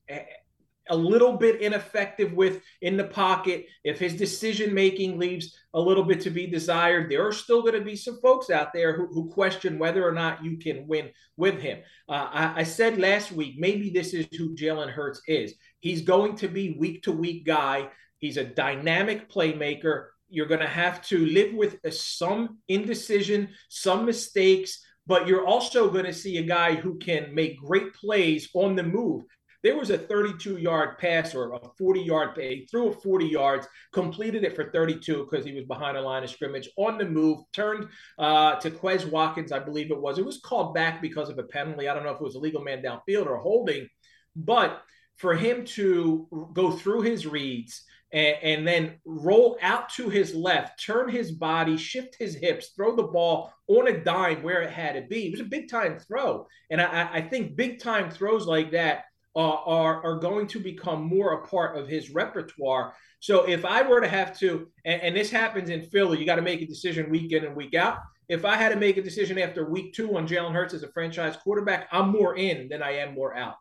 a 0.88 0.96
little 0.96 1.32
bit 1.36 1.60
ineffective 1.60 2.32
with 2.32 2.62
in 2.82 2.96
the 2.96 3.04
pocket, 3.04 3.66
if 3.84 3.98
his 3.98 4.14
decision 4.14 4.72
making 4.72 5.18
leaves 5.18 5.56
a 5.74 5.80
little 5.80 6.04
bit 6.04 6.20
to 6.22 6.30
be 6.30 6.46
desired, 6.46 7.10
there 7.10 7.26
are 7.26 7.32
still 7.32 7.62
going 7.62 7.74
to 7.74 7.80
be 7.80 7.96
some 7.96 8.18
folks 8.20 8.50
out 8.50 8.72
there 8.72 8.96
who, 8.96 9.06
who 9.08 9.28
question 9.28 9.78
whether 9.78 10.06
or 10.06 10.12
not 10.12 10.44
you 10.44 10.56
can 10.56 10.86
win 10.86 11.10
with 11.36 11.60
him. 11.60 11.80
Uh, 12.08 12.28
I, 12.30 12.60
I, 12.60 12.62
said 12.62 12.98
last 12.98 13.32
week, 13.32 13.56
maybe 13.58 13.90
this 13.90 14.14
is 14.14 14.26
who 14.36 14.54
Jalen 14.54 14.90
Hurts 14.90 15.20
is. 15.26 15.54
He's 15.80 16.02
going 16.02 16.36
to 16.36 16.48
be 16.48 16.76
week 16.78 17.02
to 17.02 17.12
week 17.12 17.44
guy. 17.44 17.88
He's 18.18 18.36
a 18.36 18.44
dynamic 18.44 19.30
playmaker. 19.30 20.06
You're 20.28 20.46
going 20.46 20.60
to 20.60 20.66
have 20.66 21.02
to 21.08 21.26
live 21.26 21.54
with 21.54 21.78
a, 21.84 21.92
some 21.92 22.58
indecision, 22.68 23.50
some 23.68 24.04
mistakes, 24.04 24.82
but 25.06 25.26
you're 25.26 25.46
also 25.46 25.90
going 25.90 26.06
to 26.06 26.12
see 26.12 26.38
a 26.38 26.42
guy 26.42 26.74
who 26.74 26.98
can 26.98 27.34
make 27.34 27.60
great 27.60 27.94
plays 27.94 28.48
on 28.54 28.74
the 28.74 28.82
move 28.82 29.24
There 29.66 29.76
was 29.76 29.90
a 29.90 29.98
32 29.98 30.58
yard 30.58 30.96
pass 30.98 31.34
or 31.34 31.52
a 31.52 31.58
40 31.76 32.00
yard. 32.00 32.38
He 32.38 32.68
threw 32.70 32.92
it 32.92 33.02
40 33.02 33.26
yards, 33.26 33.66
completed 33.92 34.44
it 34.44 34.54
for 34.54 34.70
32 34.70 35.26
because 35.28 35.44
he 35.44 35.54
was 35.54 35.64
behind 35.64 35.96
a 35.96 36.00
line 36.00 36.22
of 36.22 36.30
scrimmage 36.30 36.68
on 36.76 36.98
the 36.98 37.04
move, 37.04 37.40
turned 37.52 37.88
uh, 38.16 38.54
to 38.60 38.70
Quez 38.70 39.10
Watkins, 39.10 39.50
I 39.50 39.58
believe 39.58 39.90
it 39.90 40.00
was. 40.00 40.20
It 40.20 40.24
was 40.24 40.38
called 40.38 40.72
back 40.72 41.02
because 41.02 41.30
of 41.30 41.40
a 41.40 41.42
penalty. 41.42 41.88
I 41.88 41.94
don't 41.94 42.04
know 42.04 42.12
if 42.12 42.20
it 42.20 42.22
was 42.22 42.36
a 42.36 42.38
legal 42.38 42.62
man 42.62 42.80
downfield 42.80 43.26
or 43.26 43.38
holding, 43.38 43.88
but 44.36 44.82
for 45.16 45.34
him 45.34 45.64
to 45.64 46.28
go 46.52 46.70
through 46.70 47.00
his 47.00 47.26
reads 47.26 47.82
and, 48.12 48.36
and, 48.44 48.68
then 48.68 49.00
roll 49.04 49.58
out 49.62 49.88
to 49.94 50.08
his 50.08 50.32
left, 50.32 50.80
turn 50.80 51.08
his 51.08 51.32
body, 51.32 51.76
shift 51.76 52.14
his 52.16 52.36
hips, 52.36 52.68
throw 52.76 52.94
the 52.94 53.02
ball 53.02 53.52
on 53.66 53.88
a 53.88 53.98
dime 53.98 54.44
where 54.44 54.62
it 54.62 54.70
had 54.70 54.92
to 54.92 55.02
be. 55.08 55.26
It 55.26 55.32
was 55.32 55.40
a 55.40 55.44
big 55.44 55.68
time 55.68 55.98
throw. 55.98 56.46
And 56.70 56.80
I, 56.80 57.14
I 57.14 57.20
think 57.20 57.56
big 57.56 57.80
time 57.80 58.12
throws 58.12 58.46
like 58.46 58.70
that 58.70 59.06
uh, 59.36 59.60
are, 59.66 60.02
are 60.02 60.18
going 60.18 60.46
to 60.46 60.58
become 60.58 61.04
more 61.04 61.34
a 61.34 61.46
part 61.46 61.76
of 61.76 61.86
his 61.86 62.10
repertoire. 62.10 62.94
So 63.20 63.46
if 63.46 63.64
I 63.66 63.82
were 63.82 64.00
to 64.00 64.08
have 64.08 64.36
to, 64.38 64.68
and, 64.86 65.02
and 65.02 65.16
this 65.16 65.30
happens 65.30 65.68
in 65.68 65.82
Philly, 65.82 66.18
you 66.18 66.24
got 66.24 66.36
to 66.36 66.42
make 66.42 66.62
a 66.62 66.66
decision 66.66 67.10
week 67.10 67.32
in 67.32 67.44
and 67.44 67.54
week 67.54 67.74
out. 67.74 67.98
If 68.28 68.44
I 68.44 68.56
had 68.56 68.70
to 68.70 68.76
make 68.76 68.96
a 68.96 69.02
decision 69.02 69.38
after 69.38 69.68
week 69.70 69.94
two 69.94 70.16
on 70.16 70.26
Jalen 70.26 70.52
Hurts 70.52 70.74
as 70.74 70.82
a 70.82 70.88
franchise 70.88 71.36
quarterback, 71.36 71.86
I'm 71.92 72.10
more 72.10 72.36
in 72.36 72.68
than 72.68 72.82
I 72.82 72.92
am 72.92 73.14
more 73.14 73.36
out. 73.36 73.56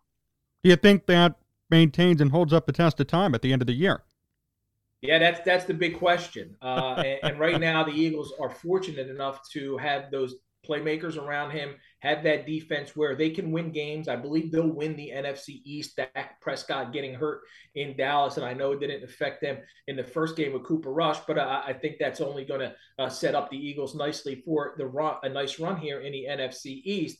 Do 0.64 0.70
you 0.70 0.76
think 0.78 1.06
that 1.08 1.36
maintains 1.70 2.22
and 2.22 2.32
holds 2.32 2.54
up 2.54 2.66
the 2.66 2.72
test 2.72 3.00
of 3.00 3.08
time 3.08 3.36
at 3.36 3.42
the 3.42 3.52
end 3.54 3.62
of 3.62 3.68
the 3.68 3.74
year? 3.74 4.04
Yeah, 5.02 5.20
that's 5.20 5.42
that's 5.42 5.66
the 5.66 5.74
big 5.74 6.00
question. 6.00 6.56
Uh, 6.62 6.96
and, 7.06 7.20
and, 7.24 7.40
right 7.40 7.60
now, 7.60 7.84
the 7.84 7.92
Eagles 7.92 8.34
are 8.40 8.50
fortunate 8.50 9.08
enough 9.08 9.48
to 9.52 9.78
have 9.78 10.10
those 10.10 10.36
playmakers 10.68 11.16
around 11.16 11.52
him, 11.52 11.76
have 12.06 12.24
that 12.24 12.46
defense 12.46 12.96
where 12.96 13.15
they 13.15 13.32
can 13.32 13.52
win 13.52 13.72
games. 13.72 14.08
I 14.08 14.15
believe 14.15 14.52
they'll 14.52 14.68
win 14.68 14.96
the 14.96 15.12
NFC 15.13 15.62
East. 15.63 15.96
Dak 15.98 16.39
Prescott 16.39 16.94
getting 16.94 17.15
hurt 17.15 17.41
in 17.74 17.98
Dallas, 17.98 18.38
and 18.38 18.46
I 18.46 18.54
know 18.54 18.74
it 18.74 18.80
didn't 18.80 19.04
affect 19.04 19.41
them 19.41 19.58
in 19.88 19.96
the 19.96 20.04
first 20.04 20.36
game 20.36 20.54
with 20.54 20.63
Cooper 20.63 20.94
Rush, 20.94 21.18
but 21.28 21.39
I, 21.39 21.63
I 21.68 21.74
think 21.74 21.96
that's 22.00 22.22
only 22.22 22.46
going 22.46 22.60
to 22.60 22.76
uh, 23.00 23.10
set 23.10 23.34
up 23.34 23.50
the 23.50 23.58
Eagles 23.58 23.96
nicely 23.96 24.44
for 24.46 24.76
the 24.78 24.86
run, 24.86 25.15
a 25.24 25.30
nice 25.30 25.60
run 25.60 25.78
here 25.78 26.02
in 26.02 26.12
the 26.12 26.28
NFC 26.30 26.82
East. 26.84 27.18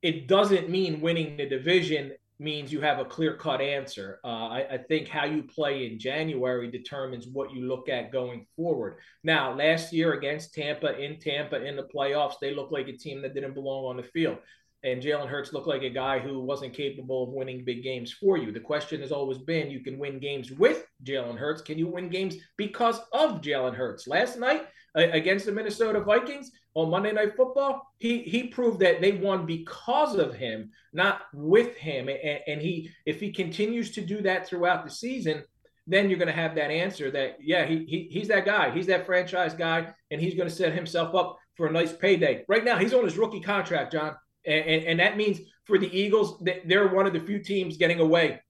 It 0.00 0.26
doesn't 0.28 0.70
mean 0.70 1.00
winning 1.00 1.36
the 1.36 1.46
division 1.48 2.12
means 2.42 2.72
you 2.72 2.80
have 2.80 2.98
a 2.98 3.04
clear 3.04 3.36
cut 3.36 3.60
answer. 3.60 4.18
Uh, 4.24 4.48
I, 4.48 4.66
I, 4.72 4.78
think 4.78 5.08
how 5.08 5.24
you 5.24 5.42
play 5.42 5.86
in 5.86 5.98
January 5.98 6.70
determines 6.70 7.26
what 7.28 7.52
you 7.52 7.66
look 7.66 7.88
at 7.88 8.12
going 8.12 8.46
forward. 8.56 8.96
Now, 9.22 9.54
last 9.54 9.92
year 9.92 10.14
against 10.14 10.52
Tampa, 10.52 10.98
in 10.98 11.18
Tampa, 11.20 11.64
in 11.64 11.76
the 11.76 11.88
playoffs, 11.94 12.34
they 12.40 12.54
looked 12.54 12.72
like 12.72 12.88
a 12.88 12.96
team 12.96 13.22
that 13.22 13.34
didn't 13.34 13.54
belong 13.54 13.84
on 13.84 13.96
the 13.96 14.02
field. 14.02 14.38
And 14.84 15.00
Jalen 15.00 15.28
Hurts 15.28 15.52
looked 15.52 15.68
like 15.68 15.82
a 15.82 15.90
guy 15.90 16.18
who 16.18 16.40
wasn't 16.40 16.74
capable 16.74 17.22
of 17.22 17.28
winning 17.28 17.64
big 17.64 17.84
games 17.84 18.12
for 18.12 18.36
you. 18.36 18.50
The 18.50 18.58
question 18.58 19.00
has 19.00 19.12
always 19.12 19.38
been 19.38 19.70
you 19.70 19.80
can 19.80 19.96
win 19.96 20.18
games 20.18 20.50
with 20.50 20.84
Jalen 21.04 21.38
Hurts. 21.38 21.62
Can 21.62 21.78
you 21.78 21.86
win 21.86 22.08
games 22.08 22.34
because 22.56 22.98
of 23.12 23.40
Jalen 23.40 23.76
Hurts? 23.76 24.08
Last 24.08 24.38
night 24.38 24.66
against 24.94 25.46
the 25.46 25.52
Minnesota 25.52 26.00
Vikings, 26.00 26.50
on 26.74 26.90
Monday 26.90 27.12
Night 27.12 27.36
Football, 27.36 27.92
he 27.98 28.22
he 28.22 28.44
proved 28.44 28.80
that 28.80 29.00
they 29.00 29.12
won 29.12 29.46
because 29.46 30.16
of 30.16 30.34
him, 30.34 30.70
not 30.92 31.22
with 31.34 31.76
him. 31.76 32.08
And, 32.08 32.40
and 32.46 32.62
he, 32.62 32.90
if 33.04 33.20
he 33.20 33.30
continues 33.30 33.90
to 33.92 34.00
do 34.00 34.22
that 34.22 34.46
throughout 34.46 34.84
the 34.84 34.90
season, 34.90 35.44
then 35.86 36.08
you're 36.08 36.18
going 36.18 36.28
to 36.28 36.34
have 36.34 36.54
that 36.54 36.70
answer 36.70 37.10
that 37.10 37.36
yeah, 37.40 37.66
he, 37.66 37.84
he 37.86 38.08
he's 38.10 38.28
that 38.28 38.46
guy, 38.46 38.70
he's 38.70 38.86
that 38.86 39.06
franchise 39.06 39.54
guy, 39.54 39.88
and 40.10 40.20
he's 40.20 40.34
going 40.34 40.48
to 40.48 40.54
set 40.54 40.72
himself 40.72 41.14
up 41.14 41.38
for 41.56 41.66
a 41.66 41.72
nice 41.72 41.92
payday. 41.92 42.44
Right 42.48 42.64
now, 42.64 42.78
he's 42.78 42.94
on 42.94 43.04
his 43.04 43.18
rookie 43.18 43.40
contract, 43.40 43.92
Jon, 43.92 44.16
and, 44.46 44.64
and, 44.64 44.84
and 44.84 45.00
that 45.00 45.16
means 45.16 45.40
for 45.64 45.78
the 45.78 45.94
Eagles, 45.96 46.42
they're 46.64 46.88
one 46.88 47.06
of 47.06 47.12
the 47.12 47.20
few 47.20 47.38
teams 47.38 47.76
getting 47.76 48.00
away 48.00 48.40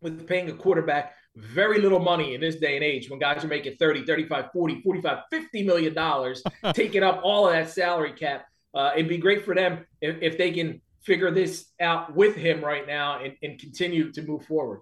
with 0.00 0.26
paying 0.28 0.50
a 0.50 0.52
quarterback 0.52 1.14
very 1.36 1.80
little 1.80 1.98
money 1.98 2.34
in 2.34 2.40
this 2.40 2.56
day 2.56 2.76
and 2.76 2.84
age 2.84 3.10
when 3.10 3.18
guys 3.18 3.44
are 3.44 3.48
making 3.48 3.76
30, 3.76 4.04
35, 4.04 4.50
40, 4.52 4.82
45, 4.82 5.18
50 5.30 5.62
million 5.64 5.94
dollars, 5.94 6.42
taking 6.74 7.02
up 7.02 7.20
all 7.24 7.46
of 7.46 7.52
that 7.52 7.70
salary 7.70 8.12
cap. 8.12 8.46
Uh, 8.74 8.92
it'd 8.94 9.08
be 9.08 9.18
great 9.18 9.44
for 9.44 9.54
them 9.54 9.84
if, 10.00 10.16
if, 10.20 10.38
they 10.38 10.50
can 10.50 10.80
figure 11.02 11.30
this 11.30 11.66
out 11.80 12.14
with 12.14 12.34
him 12.34 12.64
right 12.64 12.86
now 12.86 13.22
and, 13.22 13.34
and 13.42 13.58
continue 13.58 14.10
to 14.10 14.22
move 14.22 14.44
forward. 14.46 14.80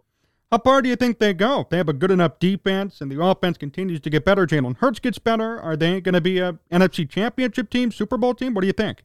How 0.50 0.58
far 0.58 0.82
do 0.82 0.88
you 0.88 0.96
think 0.96 1.18
they 1.18 1.32
go? 1.34 1.60
If 1.60 1.70
they 1.70 1.78
have 1.78 1.88
a 1.88 1.94
good 1.94 2.10
enough 2.10 2.38
defense 2.38 3.00
and 3.00 3.10
the 3.10 3.22
offense 3.22 3.56
continues 3.56 4.00
to 4.00 4.10
get 4.10 4.24
better, 4.24 4.46
Jalen 4.46 4.76
Hurts 4.78 4.98
gets 4.98 5.18
better. 5.18 5.60
Are 5.60 5.76
they 5.76 6.00
going 6.00 6.14
to 6.14 6.20
be 6.20 6.38
a 6.38 6.58
NFC 6.70 7.08
championship 7.08 7.70
team, 7.70 7.90
Super 7.90 8.18
Bowl 8.18 8.34
team? 8.34 8.52
What 8.52 8.60
do 8.60 8.66
you 8.66 8.74
think? 8.74 9.02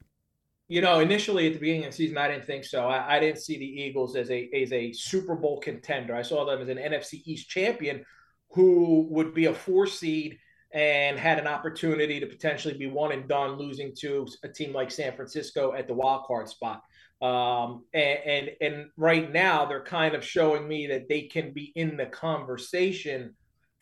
You 0.70 0.82
know, 0.82 1.00
initially 1.00 1.48
at 1.48 1.54
the 1.54 1.60
beginning 1.60 1.86
of 1.86 1.92
the 1.92 1.98
season, 1.98 2.18
I 2.18 2.28
didn't 2.28 2.46
think 2.46 2.66
so. 2.66 2.88
I, 2.88 3.16
I, 3.16 3.20
didn't 3.20 3.40
see 3.40 3.58
the 3.58 3.66
Eagles 3.66 4.18
as 4.18 4.30
a 4.30 4.50
as 4.54 4.74
a 4.74 4.92
Super 4.92 5.36
Bowl 5.36 5.62
contender. 5.62 6.14
I 6.14 6.22
saw 6.22 6.44
them 6.46 6.62
as 6.62 6.68
an 6.68 6.78
NFC 6.78 7.22
East 7.26 7.50
champion 7.50 8.04
who 8.52 9.08
would 9.10 9.34
be 9.34 9.46
a 9.46 9.54
four 9.54 9.88
seed 9.88 10.38
and 10.74 11.18
had 11.18 11.40
an 11.40 11.48
opportunity 11.48 12.20
to 12.20 12.28
potentially 12.28 12.78
be 12.78 12.88
one 12.88 13.14
and 13.14 13.28
done, 13.30 13.52
losing 13.52 13.94
to 14.00 14.28
a 14.44 14.50
team 14.50 14.74
like 14.74 14.92
San 14.92 15.16
Francisco 15.16 15.74
at 15.74 15.88
the 15.88 15.94
wild 15.94 16.26
card 16.26 16.50
spot. 16.50 16.82
Um, 17.22 17.86
and, 17.94 18.20
and 18.26 18.50
and 18.62 18.86
right 18.98 19.32
now 19.32 19.66
they're 19.66 19.84
kind 19.84 20.14
of 20.16 20.24
showing 20.24 20.68
me 20.68 20.88
that 20.88 21.08
they 21.08 21.22
can 21.24 21.54
be 21.54 21.72
in 21.76 21.98
the 21.98 22.06
conversation 22.08 23.34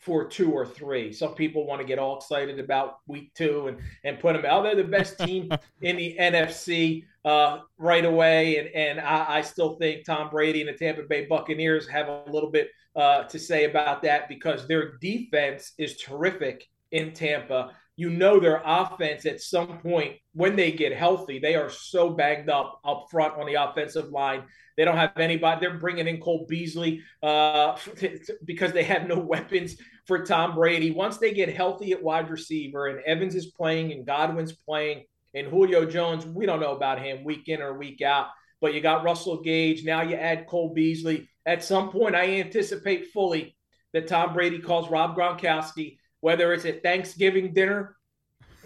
for 0.06 0.24
two 0.24 0.52
or 0.52 0.64
three. 0.64 1.12
Some 1.12 1.34
people 1.34 1.66
want 1.66 1.80
to 1.80 1.86
get 1.86 1.98
all 1.98 2.16
excited 2.16 2.60
about 2.60 2.98
week 3.08 3.34
two 3.34 3.66
and, 3.66 3.78
and 4.04 4.20
put 4.20 4.34
them 4.34 4.44
out. 4.46 4.62
They're 4.62 4.76
the 4.76 4.84
best 4.84 5.18
team 5.18 5.50
in 5.82 5.96
the 5.96 6.16
NFC 6.20 7.02
uh, 7.24 7.62
right 7.76 8.04
away. 8.04 8.58
And, 8.58 8.68
and 8.68 9.00
I, 9.00 9.38
I, 9.38 9.40
still 9.40 9.74
think 9.74 10.04
Tom 10.04 10.30
Brady 10.30 10.60
and 10.60 10.68
the 10.68 10.74
Tampa 10.74 11.02
Bay 11.02 11.26
Buccaneers 11.26 11.88
have 11.88 12.06
a 12.06 12.22
little 12.30 12.52
bit 12.52 12.70
uh, 12.94 13.24
to 13.24 13.36
say 13.36 13.64
about 13.64 14.00
that 14.02 14.28
because 14.28 14.68
their 14.68 14.96
defense 14.98 15.72
is 15.76 15.96
terrific 15.96 16.68
in 16.92 17.12
Tampa. 17.12 17.72
You 17.96 18.10
know 18.10 18.38
their 18.38 18.62
offense 18.64 19.24
at 19.24 19.40
some 19.40 19.78
point 19.78 20.16
when 20.34 20.54
they 20.54 20.72
get 20.72 20.92
healthy, 20.92 21.38
they 21.38 21.54
are 21.54 21.70
so 21.70 22.10
banged 22.10 22.50
up 22.50 22.80
up 22.84 23.06
front 23.10 23.38
on 23.38 23.46
the 23.46 23.54
offensive 23.54 24.10
line 24.10 24.44
they 24.76 24.84
don't 24.84 24.96
have 24.96 25.16
anybody. 25.16 25.60
They're 25.60 25.78
bringing 25.78 26.06
in 26.06 26.20
Cole 26.20 26.46
Beasley 26.48 27.02
uh, 27.22 27.76
because 28.44 28.72
they 28.72 28.84
have 28.84 29.08
no 29.08 29.18
weapons 29.18 29.76
for 30.06 30.24
Tom 30.24 30.54
Brady. 30.54 30.90
Once 30.90 31.18
they 31.18 31.32
get 31.32 31.54
healthy 31.54 31.92
at 31.92 32.02
wide 32.02 32.30
receiver 32.30 32.86
and 32.86 33.00
Evans 33.00 33.34
is 33.34 33.46
playing 33.46 33.92
and 33.92 34.06
Godwin's 34.06 34.52
playing 34.52 35.04
and 35.34 35.46
Julio 35.46 35.86
Jones, 35.86 36.26
we 36.26 36.46
don't 36.46 36.60
know 36.60 36.76
about 36.76 37.02
him 37.02 37.24
week 37.24 37.48
in 37.48 37.62
or 37.62 37.78
week 37.78 38.02
out. 38.02 38.28
But 38.60 38.74
you 38.74 38.80
got 38.80 39.04
Russell 39.04 39.42
Gage. 39.42 39.84
Now 39.84 40.02
you 40.02 40.16
add 40.16 40.46
Cole 40.46 40.72
Beasley. 40.72 41.28
At 41.44 41.64
some 41.64 41.90
point, 41.90 42.14
I 42.14 42.40
anticipate 42.40 43.12
fully 43.12 43.56
that 43.92 44.08
Tom 44.08 44.32
Brady 44.32 44.58
calls 44.58 44.90
Rob 44.90 45.16
Gronkowski, 45.16 45.98
whether 46.20 46.52
it's 46.52 46.64
at 46.64 46.82
Thanksgiving 46.82 47.52
dinner 47.52 47.96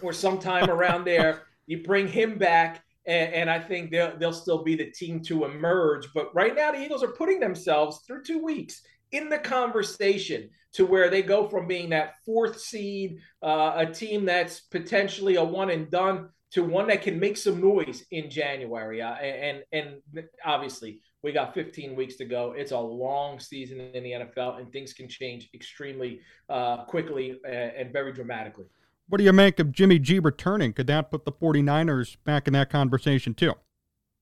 or 0.03 0.13
sometime 0.13 0.71
around 0.71 1.05
there. 1.05 1.43
You 1.67 1.83
bring 1.83 2.09
him 2.09 2.39
back 2.39 2.83
and, 3.07 3.33
and, 3.33 3.51
I 3.51 3.59
think 3.59 3.91
they'll 3.91 4.17
they'll 4.19 4.33
still 4.33 4.63
be 4.63 4.77
the 4.77 4.91
team 4.91 5.21
to 5.25 5.45
emerge. 5.45 6.09
But 6.15 6.35
right 6.35 6.55
now, 6.55 6.73
the 6.73 6.83
Eagles 6.83 7.03
are 7.03 7.09
putting 7.09 7.41
themselves 7.41 8.03
through 8.07 8.25
two 8.25 8.43
weeks 8.43 8.83
in 9.13 9.29
the 9.29 9.39
conversation 9.39 10.51
to 10.73 10.87
where 10.87 11.11
they 11.11 11.23
go 11.23 11.49
from 11.49 11.67
being 11.67 11.91
that 11.91 12.15
fourth 12.25 12.61
seed, 12.61 13.19
uh, 13.43 13.73
a 13.77 13.87
team 13.87 14.25
that's 14.25 14.61
potentially 14.61 15.37
a 15.37 15.45
one 15.45 15.71
and 15.71 15.91
done, 15.91 16.29
to 16.53 16.63
one 16.63 16.89
that 16.89 17.03
can 17.03 17.19
make 17.19 17.37
some 17.37 17.61
noise 17.61 18.05
in 18.11 18.31
January. 18.31 19.01
Uh, 19.03 19.15
and 19.15 19.65
and 19.73 19.97
obviously, 20.45 21.01
we 21.23 21.33
got 21.33 21.55
15 21.55 21.95
weeks 21.95 22.17
to 22.17 22.25
go. 22.25 22.53
It's 22.57 22.73
a 22.73 22.79
long 22.79 23.39
season 23.39 23.81
in 23.81 24.03
the 24.03 24.13
NFL, 24.13 24.59
and 24.59 24.73
things 24.73 24.93
can 24.93 25.09
change 25.09 25.51
extremely 25.55 26.21
uh, 26.49 26.85
quickly 26.85 27.39
and, 27.45 27.73
and 27.77 27.93
very 27.93 28.13
dramatically. 28.13 28.67
What 29.09 29.19
do 29.19 29.25
you 29.25 29.33
make 29.33 29.59
of 29.59 29.73
Jimmy 29.73 29.99
G 29.99 30.19
returning? 30.19 30.73
Could 30.73 30.87
that 30.87 31.11
put 31.11 31.25
the 31.25 31.33
49ers 31.33 32.17
back 32.25 32.47
in 32.47 32.53
that 32.53 32.71
conversation 32.71 33.35
too? 33.35 33.55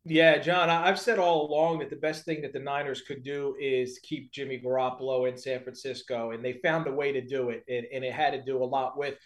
Yeah, 0.04 0.38
Jon, 0.38 0.70
I've 0.70 0.98
said 0.98 1.18
all 1.18 1.46
along 1.46 1.80
that 1.80 1.90
the 1.90 1.96
best 1.96 2.24
thing 2.24 2.40
that 2.40 2.54
the 2.54 2.58
Niners 2.58 3.02
could 3.02 3.22
do 3.22 3.54
is 3.60 3.98
keep 4.02 4.32
Jimmy 4.32 4.58
Garoppolo 4.58 5.28
in 5.28 5.36
San 5.36 5.62
Francisco, 5.62 6.30
and 6.30 6.42
they 6.42 6.54
found 6.54 6.86
a 6.86 6.92
way 6.92 7.12
to 7.12 7.20
do 7.20 7.50
it. 7.50 7.62
And, 7.68 7.86
and 7.92 8.04
it 8.04 8.12
had 8.12 8.30
to 8.30 8.42
do 8.42 8.62
a 8.62 8.64
lot 8.64 8.96
with, 8.96 9.16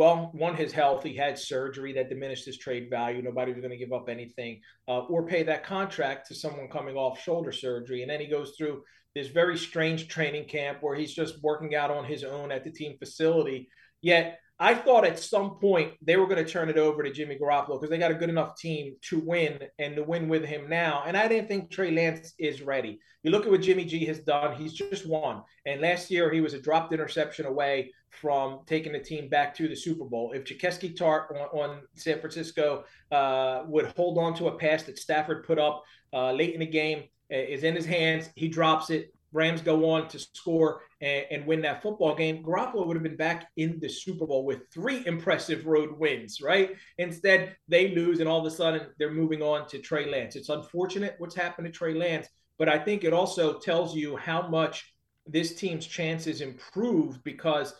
well, 0.00 0.30
one, 0.32 0.56
his 0.56 0.72
health. 0.72 1.02
He 1.02 1.14
had 1.14 1.38
surgery 1.38 1.92
that 1.92 2.08
diminished 2.08 2.46
his 2.46 2.56
trade 2.56 2.88
value. 2.88 3.20
Nobody 3.20 3.52
was 3.52 3.60
going 3.60 3.70
to 3.70 3.76
give 3.76 3.92
up 3.92 4.08
anything 4.08 4.62
uh, 4.88 5.00
or 5.00 5.26
pay 5.26 5.42
that 5.42 5.62
contract 5.62 6.26
to 6.28 6.34
someone 6.34 6.70
coming 6.70 6.96
off 6.96 7.20
shoulder 7.20 7.52
surgery. 7.52 8.00
And 8.00 8.10
then 8.10 8.18
he 8.18 8.26
goes 8.26 8.54
through 8.56 8.82
this 9.14 9.26
very 9.26 9.58
strange 9.58 10.08
training 10.08 10.46
camp 10.46 10.78
where 10.80 10.96
he's 10.96 11.12
just 11.12 11.42
working 11.42 11.74
out 11.74 11.90
on 11.90 12.06
his 12.06 12.24
own 12.24 12.50
at 12.50 12.64
the 12.64 12.70
team 12.70 12.96
facility. 12.98 13.68
Yet 14.00 14.38
I 14.58 14.74
thought 14.74 15.06
at 15.06 15.18
some 15.18 15.58
point 15.58 15.92
they 16.00 16.16
were 16.16 16.26
going 16.26 16.42
to 16.42 16.50
turn 16.50 16.70
it 16.70 16.78
over 16.78 17.02
to 17.02 17.12
Jimmy 17.12 17.38
Garoppolo 17.38 17.78
because 17.78 17.90
they 17.90 17.98
got 17.98 18.10
a 18.10 18.14
good 18.14 18.30
enough 18.30 18.56
team 18.56 18.96
to 19.10 19.18
win 19.20 19.58
and 19.78 19.96
to 19.96 20.02
win 20.02 20.28
with 20.28 20.46
him 20.46 20.68
now. 20.70 21.04
And 21.06 21.14
I 21.14 21.28
didn't 21.28 21.48
think 21.48 21.70
Trey 21.70 21.90
Lance 21.90 22.32
is 22.38 22.62
ready. 22.62 23.00
You 23.22 23.32
look 23.32 23.44
at 23.44 23.50
what 23.50 23.60
Jimmy 23.60 23.84
G 23.84 24.06
has 24.06 24.20
done, 24.20 24.56
he's 24.56 24.72
just 24.72 25.06
won. 25.06 25.42
And 25.66 25.82
last 25.82 26.10
year 26.10 26.30
he 26.30 26.40
was 26.40 26.54
a 26.54 26.60
dropped 26.60 26.94
interception 26.94 27.44
away 27.44 27.92
from 28.10 28.60
taking 28.66 28.92
the 28.92 28.98
team 28.98 29.28
back 29.28 29.54
to 29.54 29.68
the 29.68 29.76
Super 29.76 30.04
Bowl. 30.04 30.32
If 30.32 30.44
Jaquiski 30.44 30.96
Tartt 30.96 31.30
on, 31.30 31.60
on, 31.60 31.82
San 31.94 32.20
Francisco 32.20 32.84
uh, 33.10 33.62
would 33.66 33.86
hold 33.96 34.18
on 34.18 34.34
to 34.34 34.48
a 34.48 34.58
pass 34.58 34.82
that 34.84 34.98
Stafford 34.98 35.44
put 35.44 35.58
up 35.58 35.82
uh, 36.12 36.32
late 36.32 36.54
in 36.54 36.60
the 36.60 36.66
game, 36.66 37.04
is 37.30 37.64
in 37.64 37.74
his 37.74 37.86
hands. 37.86 38.28
He 38.34 38.48
drops 38.48 38.90
it. 38.90 39.14
Rams 39.32 39.60
go 39.60 39.88
on 39.90 40.08
to 40.08 40.18
score 40.18 40.82
and, 41.00 41.24
and, 41.30 41.46
win 41.46 41.62
that 41.62 41.82
football 41.82 42.16
game. 42.16 42.42
Garoppolo 42.42 42.84
would 42.84 42.96
have 42.96 43.04
been 43.04 43.16
back 43.16 43.48
in 43.56 43.78
the 43.78 43.88
Super 43.88 44.26
Bowl 44.26 44.44
with 44.44 44.68
three 44.74 45.06
impressive 45.06 45.66
road 45.66 45.96
wins, 45.96 46.40
right? 46.40 46.74
Instead, 46.98 47.54
they 47.68 47.94
lose, 47.94 48.18
and 48.18 48.28
all 48.28 48.44
of 48.44 48.52
a 48.52 48.54
sudden 48.54 48.88
they're 48.98 49.12
moving 49.12 49.40
on 49.40 49.68
to 49.68 49.78
Trey 49.78 50.10
Lance. 50.10 50.34
It's 50.34 50.48
unfortunate 50.48 51.14
what's 51.18 51.36
happened 51.36 51.66
to 51.66 51.72
Trey 51.72 51.94
Lance, 51.94 52.26
but 52.58 52.68
I 52.68 52.78
think 52.78 53.04
it 53.04 53.12
also 53.12 53.60
tells 53.60 53.94
you 53.94 54.16
how 54.16 54.48
much 54.48 54.92
this 55.26 55.54
team's 55.54 55.86
chances 55.86 56.40
improved 56.40 57.22
because 57.22 57.74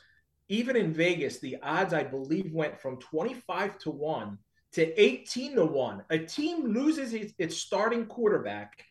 even 0.50 0.76
in 0.76 0.92
Vegas, 0.92 1.38
the 1.38 1.56
odds 1.62 1.94
I 1.94 2.02
believe 2.02 2.52
went 2.52 2.78
from 2.80 2.98
25 2.98 3.78
to 3.78 3.90
1 3.90 4.38
to 4.72 5.00
18 5.00 5.54
to 5.54 5.64
1. 5.64 6.02
A 6.10 6.18
team 6.18 6.74
loses 6.74 7.14
its, 7.14 7.32
its 7.38 7.56
starting 7.56 8.04
quarterback 8.06 8.84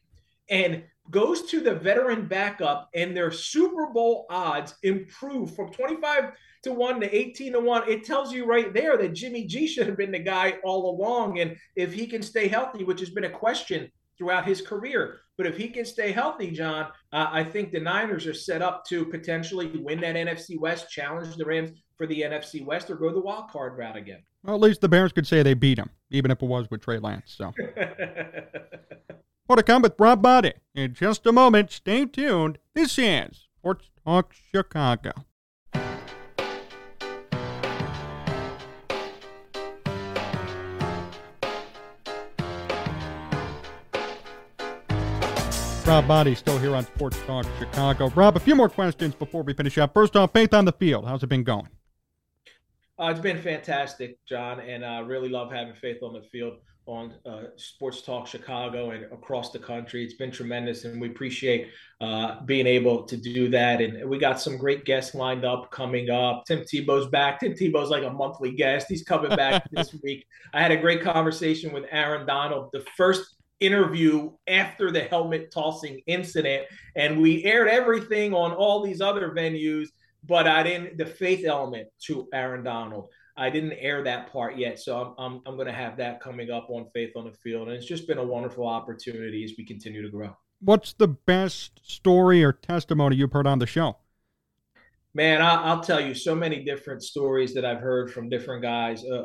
and 0.50 0.84
goes 1.12 1.44
to 1.52 1.60
the 1.60 1.76
veteran 1.76 2.28
backup, 2.28 2.90
and 2.96 3.16
their 3.16 3.32
Super 3.32 3.88
Bowl 3.88 4.26
odds 4.30 4.76
improve 4.84 5.54
from 5.56 5.72
25 5.72 6.32
to 6.64 6.74
1 6.74 7.02
to 7.02 7.16
18 7.16 7.54
to 7.54 7.60
1. 7.60 7.90
It 7.90 8.06
tells 8.06 8.32
you 8.32 8.46
right 8.46 8.74
there 8.74 8.98
that 8.98 9.14
Jimmy 9.14 9.46
G 9.46 9.68
should 9.68 9.88
have 9.88 9.98
been 9.98 10.12
the 10.12 10.20
guy 10.20 10.60
all 10.64 10.90
along. 10.90 11.40
And 11.40 11.58
if 11.76 11.94
he 11.94 12.08
can 12.08 12.22
stay 12.22 12.48
healthy, 12.48 12.86
which 12.86 13.02
has 13.02 13.10
been 13.10 13.26
a 13.26 13.30
question 13.30 13.92
throughout 14.18 14.48
his 14.48 14.62
career, 14.62 15.20
but 15.38 15.46
if 15.46 15.58
he 15.58 15.68
can 15.68 15.86
stay 15.86 16.12
healthy, 16.12 16.52
Jon, 16.52 16.88
uh, 17.12 17.28
I 17.32 17.44
think 17.44 17.72
the 17.72 17.80
Niners 17.80 18.28
are 18.28 18.34
set 18.34 18.62
up 18.62 18.86
to 18.86 19.06
potentially 19.06 19.68
win 19.68 20.02
that 20.02 20.16
NFC 20.16 20.60
West, 20.60 20.90
challenge 20.90 21.36
the 21.36 21.46
Rams 21.46 21.72
for 21.98 22.06
the 22.06 22.22
NFC 22.22 22.64
West, 22.64 22.90
or 22.90 22.96
go 22.96 23.12
the 23.12 23.20
wild 23.20 23.50
card 23.50 23.78
route 23.78 23.98
again. 23.98 24.22
Well, 24.44 24.56
at 24.56 24.62
least 24.62 24.82
the 24.82 24.90
Bears 24.90 25.12
could 25.12 25.28
say 25.28 25.44
they 25.44 25.54
beat 25.54 25.76
them, 25.76 25.90
even 26.12 26.32
if 26.32 26.42
it 26.42 26.46
was 26.46 26.70
with 26.70 26.82
Trey 26.82 27.00
Lance. 27.00 27.36
So. 27.38 27.54
More 29.50 29.56
to 29.56 29.64
come 29.64 29.82
with 29.82 29.96
Rob 29.98 30.24
Maaddi 30.24 30.54
in 30.76 30.94
just 30.94 31.26
a 31.26 31.32
moment. 31.32 31.72
Stay 31.72 32.06
tuned. 32.06 32.60
This 32.76 33.00
is 33.00 33.48
Sports 33.58 33.90
Talk 34.06 34.34
Chicago. 34.52 35.12
Rob 45.90 46.06
Maaddi 46.06 46.38
still 46.38 46.60
here 46.60 46.76
on 46.76 46.86
Sports 46.86 47.18
Talk 47.26 47.48
Chicago. 47.58 48.10
Rob, 48.10 48.38
a 48.38 48.40
few 48.40 48.54
more 48.54 48.70
questions 48.70 49.16
before 49.16 49.42
we 49.42 49.56
finish 49.56 49.76
up. 49.80 49.92
First 49.92 50.16
off, 50.16 50.32
faith 50.32 50.54
on 50.54 50.66
the 50.66 50.72
field. 50.72 51.08
How's 51.08 51.24
it 51.24 51.30
been 51.30 51.44
going? 51.44 51.68
Uh, 53.00 53.08
it's 53.08 53.20
been 53.20 53.42
fantastic, 53.42 54.24
Jon, 54.28 54.60
and 54.60 54.86
I 54.86 55.00
uh, 55.00 55.02
really 55.02 55.30
love 55.30 55.52
having 55.52 55.74
faith 55.74 56.04
on 56.04 56.14
the 56.14 56.22
field 56.32 56.58
on 56.86 57.16
uh, 57.26 57.46
Sports 57.56 58.04
Talk 58.04 58.28
Chicago 58.28 58.92
and 58.92 59.06
across 59.06 59.50
the 59.50 59.58
country. 59.58 60.04
It's 60.04 60.14
been 60.14 60.30
tremendous, 60.30 60.86
and 60.86 61.02
we 61.02 61.10
appreciate 61.10 61.70
uh, 62.02 62.42
being 62.42 62.68
able 62.68 63.06
to 63.06 63.18
do 63.18 63.50
that. 63.50 63.82
And 63.82 64.08
we 64.08 64.20
got 64.20 64.40
some 64.40 64.58
great 64.58 64.86
guests 64.86 65.16
lined 65.16 65.44
up 65.44 65.72
coming 65.72 66.12
up. 66.12 66.44
Tim 66.46 66.60
Tebow's 66.60 67.08
back. 67.08 67.40
Tim 67.40 67.54
Tebow's 67.54 67.90
like 67.90 68.04
a 68.04 68.12
monthly 68.12 68.52
guest. 68.52 68.86
He's 68.90 69.04
coming 69.04 69.36
back 69.36 69.68
this 69.72 69.96
week. 70.04 70.28
I 70.54 70.62
had 70.62 70.72
a 70.72 70.78
great 70.78 71.02
conversation 71.02 71.74
with 71.74 71.86
Aaron 71.90 72.28
Donald, 72.28 72.70
the 72.74 72.86
first 72.96 73.38
interview 73.60 74.32
after 74.48 74.92
the 74.92 75.02
helmet 75.02 75.52
tossing 75.52 76.02
incident, 76.08 76.66
and 76.96 77.22
we 77.22 77.44
aired 77.44 77.68
everything 77.68 78.34
on 78.34 78.52
all 78.52 78.84
these 78.84 79.02
other 79.02 79.32
venues. 79.32 79.88
But 80.26 80.48
I 80.48 80.64
didn't 80.64 80.98
the 80.98 81.06
faith 81.06 81.46
element 81.46 81.88
to 82.06 82.28
Aaron 82.34 82.64
Donald. 82.64 83.08
I 83.38 83.50
didn't 83.50 83.74
air 83.74 84.04
that 84.04 84.32
part 84.32 84.58
yet, 84.58 84.80
so 84.80 84.98
I'm 84.98 85.14
I'm, 85.18 85.42
I'm 85.46 85.56
going 85.56 85.68
to 85.68 85.74
have 85.74 85.98
that 85.98 86.20
coming 86.22 86.52
up 86.52 86.68
on 86.70 86.88
Faith 86.94 87.12
on 87.16 87.26
the 87.26 87.32
Field, 87.32 87.68
and 87.68 87.78
it's 87.78 87.86
just 87.86 88.08
been 88.08 88.18
a 88.18 88.24
wonderful 88.24 88.68
opportunity 88.68 89.44
as 89.44 89.54
we 89.58 89.66
continue 89.66 90.02
to 90.02 90.10
grow. 90.10 90.36
What's 90.62 90.92
the 90.92 91.08
best 91.08 91.80
story 91.84 92.44
or 92.44 92.52
testimony 92.52 93.16
you've 93.16 93.32
heard 93.32 93.48
on 93.48 93.60
the 93.60 93.66
show? 93.66 93.96
Man, 95.14 95.42
I, 95.42 95.74
will 95.74 95.82
tell 95.82 96.00
you 96.00 96.14
so 96.14 96.36
many 96.36 96.64
different 96.64 97.02
stories 97.02 97.54
that 97.56 97.66
I've 97.66 97.80
heard 97.80 98.12
from 98.12 98.30
different 98.30 98.62
guys 98.62 99.04
uh, 99.04 99.16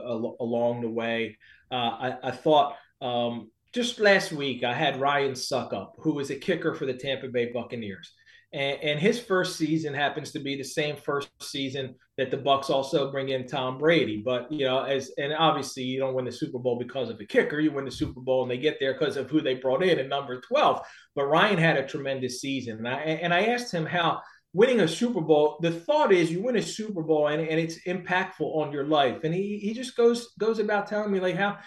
along 0.40 0.80
the 0.80 0.88
way. 0.88 1.36
Uh, 1.70 1.74
I, 1.74 2.16
I, 2.22 2.30
thought 2.30 2.76
um, 3.02 3.50
just 3.74 4.00
last 4.00 4.32
week 4.32 4.64
I 4.64 4.72
had 4.72 5.00
Ryan 5.00 5.32
Succop, 5.32 5.92
who 5.98 6.14
was 6.14 6.30
a 6.30 6.36
kicker 6.36 6.74
for 6.74 6.86
the 6.86 6.94
Tampa 6.94 7.28
Bay 7.28 7.50
Buccaneers 7.52 8.12
and, 8.54 8.80
and, 8.82 9.00
his 9.00 9.18
first 9.18 9.56
season 9.56 9.92
happens 9.92 10.30
to 10.30 10.38
be 10.38 10.56
the 10.56 10.62
same 10.62 10.94
first 10.96 11.28
season 11.42 11.96
that 12.16 12.30
the 12.30 12.36
Bucs 12.36 12.70
also 12.70 13.10
bring 13.10 13.30
in 13.30 13.48
Tom 13.48 13.78
Brady. 13.78 14.22
But 14.24 14.50
you 14.50 14.64
know, 14.64 14.84
as 14.84 15.10
and 15.18 15.34
obviously 15.34 15.82
you 15.82 15.98
don't 15.98 16.14
win 16.14 16.24
the 16.24 16.32
Super 16.32 16.60
Bowl 16.60 16.78
because 16.78 17.10
of 17.10 17.18
a 17.20 17.26
kicker. 17.26 17.58
You 17.58 17.72
win 17.72 17.84
the 17.84 17.90
Super 17.90 18.20
Bowl 18.20 18.42
and 18.42 18.50
they 18.50 18.58
get 18.58 18.76
there 18.78 18.92
because 18.92 19.16
of 19.16 19.28
who 19.28 19.40
they 19.40 19.54
brought 19.54 19.82
in 19.82 19.98
at 19.98 20.08
number 20.08 20.40
twelve. 20.40 20.86
But 21.16 21.26
Ryan 21.26 21.58
had 21.58 21.76
a 21.76 21.86
tremendous 21.86 22.40
season, 22.40 22.78
and 22.78 22.88
I, 22.88 23.00
and 23.00 23.34
I 23.34 23.46
asked 23.46 23.74
him 23.74 23.86
how 23.86 24.22
winning 24.52 24.80
a 24.80 24.88
Super 24.88 25.20
Bowl. 25.20 25.58
The 25.60 25.72
thought 25.72 26.12
is 26.12 26.30
you 26.30 26.40
win 26.40 26.56
a 26.56 26.62
Super 26.62 27.02
Bowl 27.02 27.26
and, 27.26 27.42
and 27.42 27.58
it's 27.58 27.82
impactful 27.88 28.56
on 28.56 28.70
your 28.70 28.84
life. 28.84 29.24
And 29.24 29.34
he 29.34 29.58
he 29.58 29.74
just 29.74 29.96
goes 29.96 30.32
goes 30.38 30.60
about 30.60 30.86
telling 30.86 31.10
me 31.10 31.18
like 31.18 31.36
how 31.36 31.58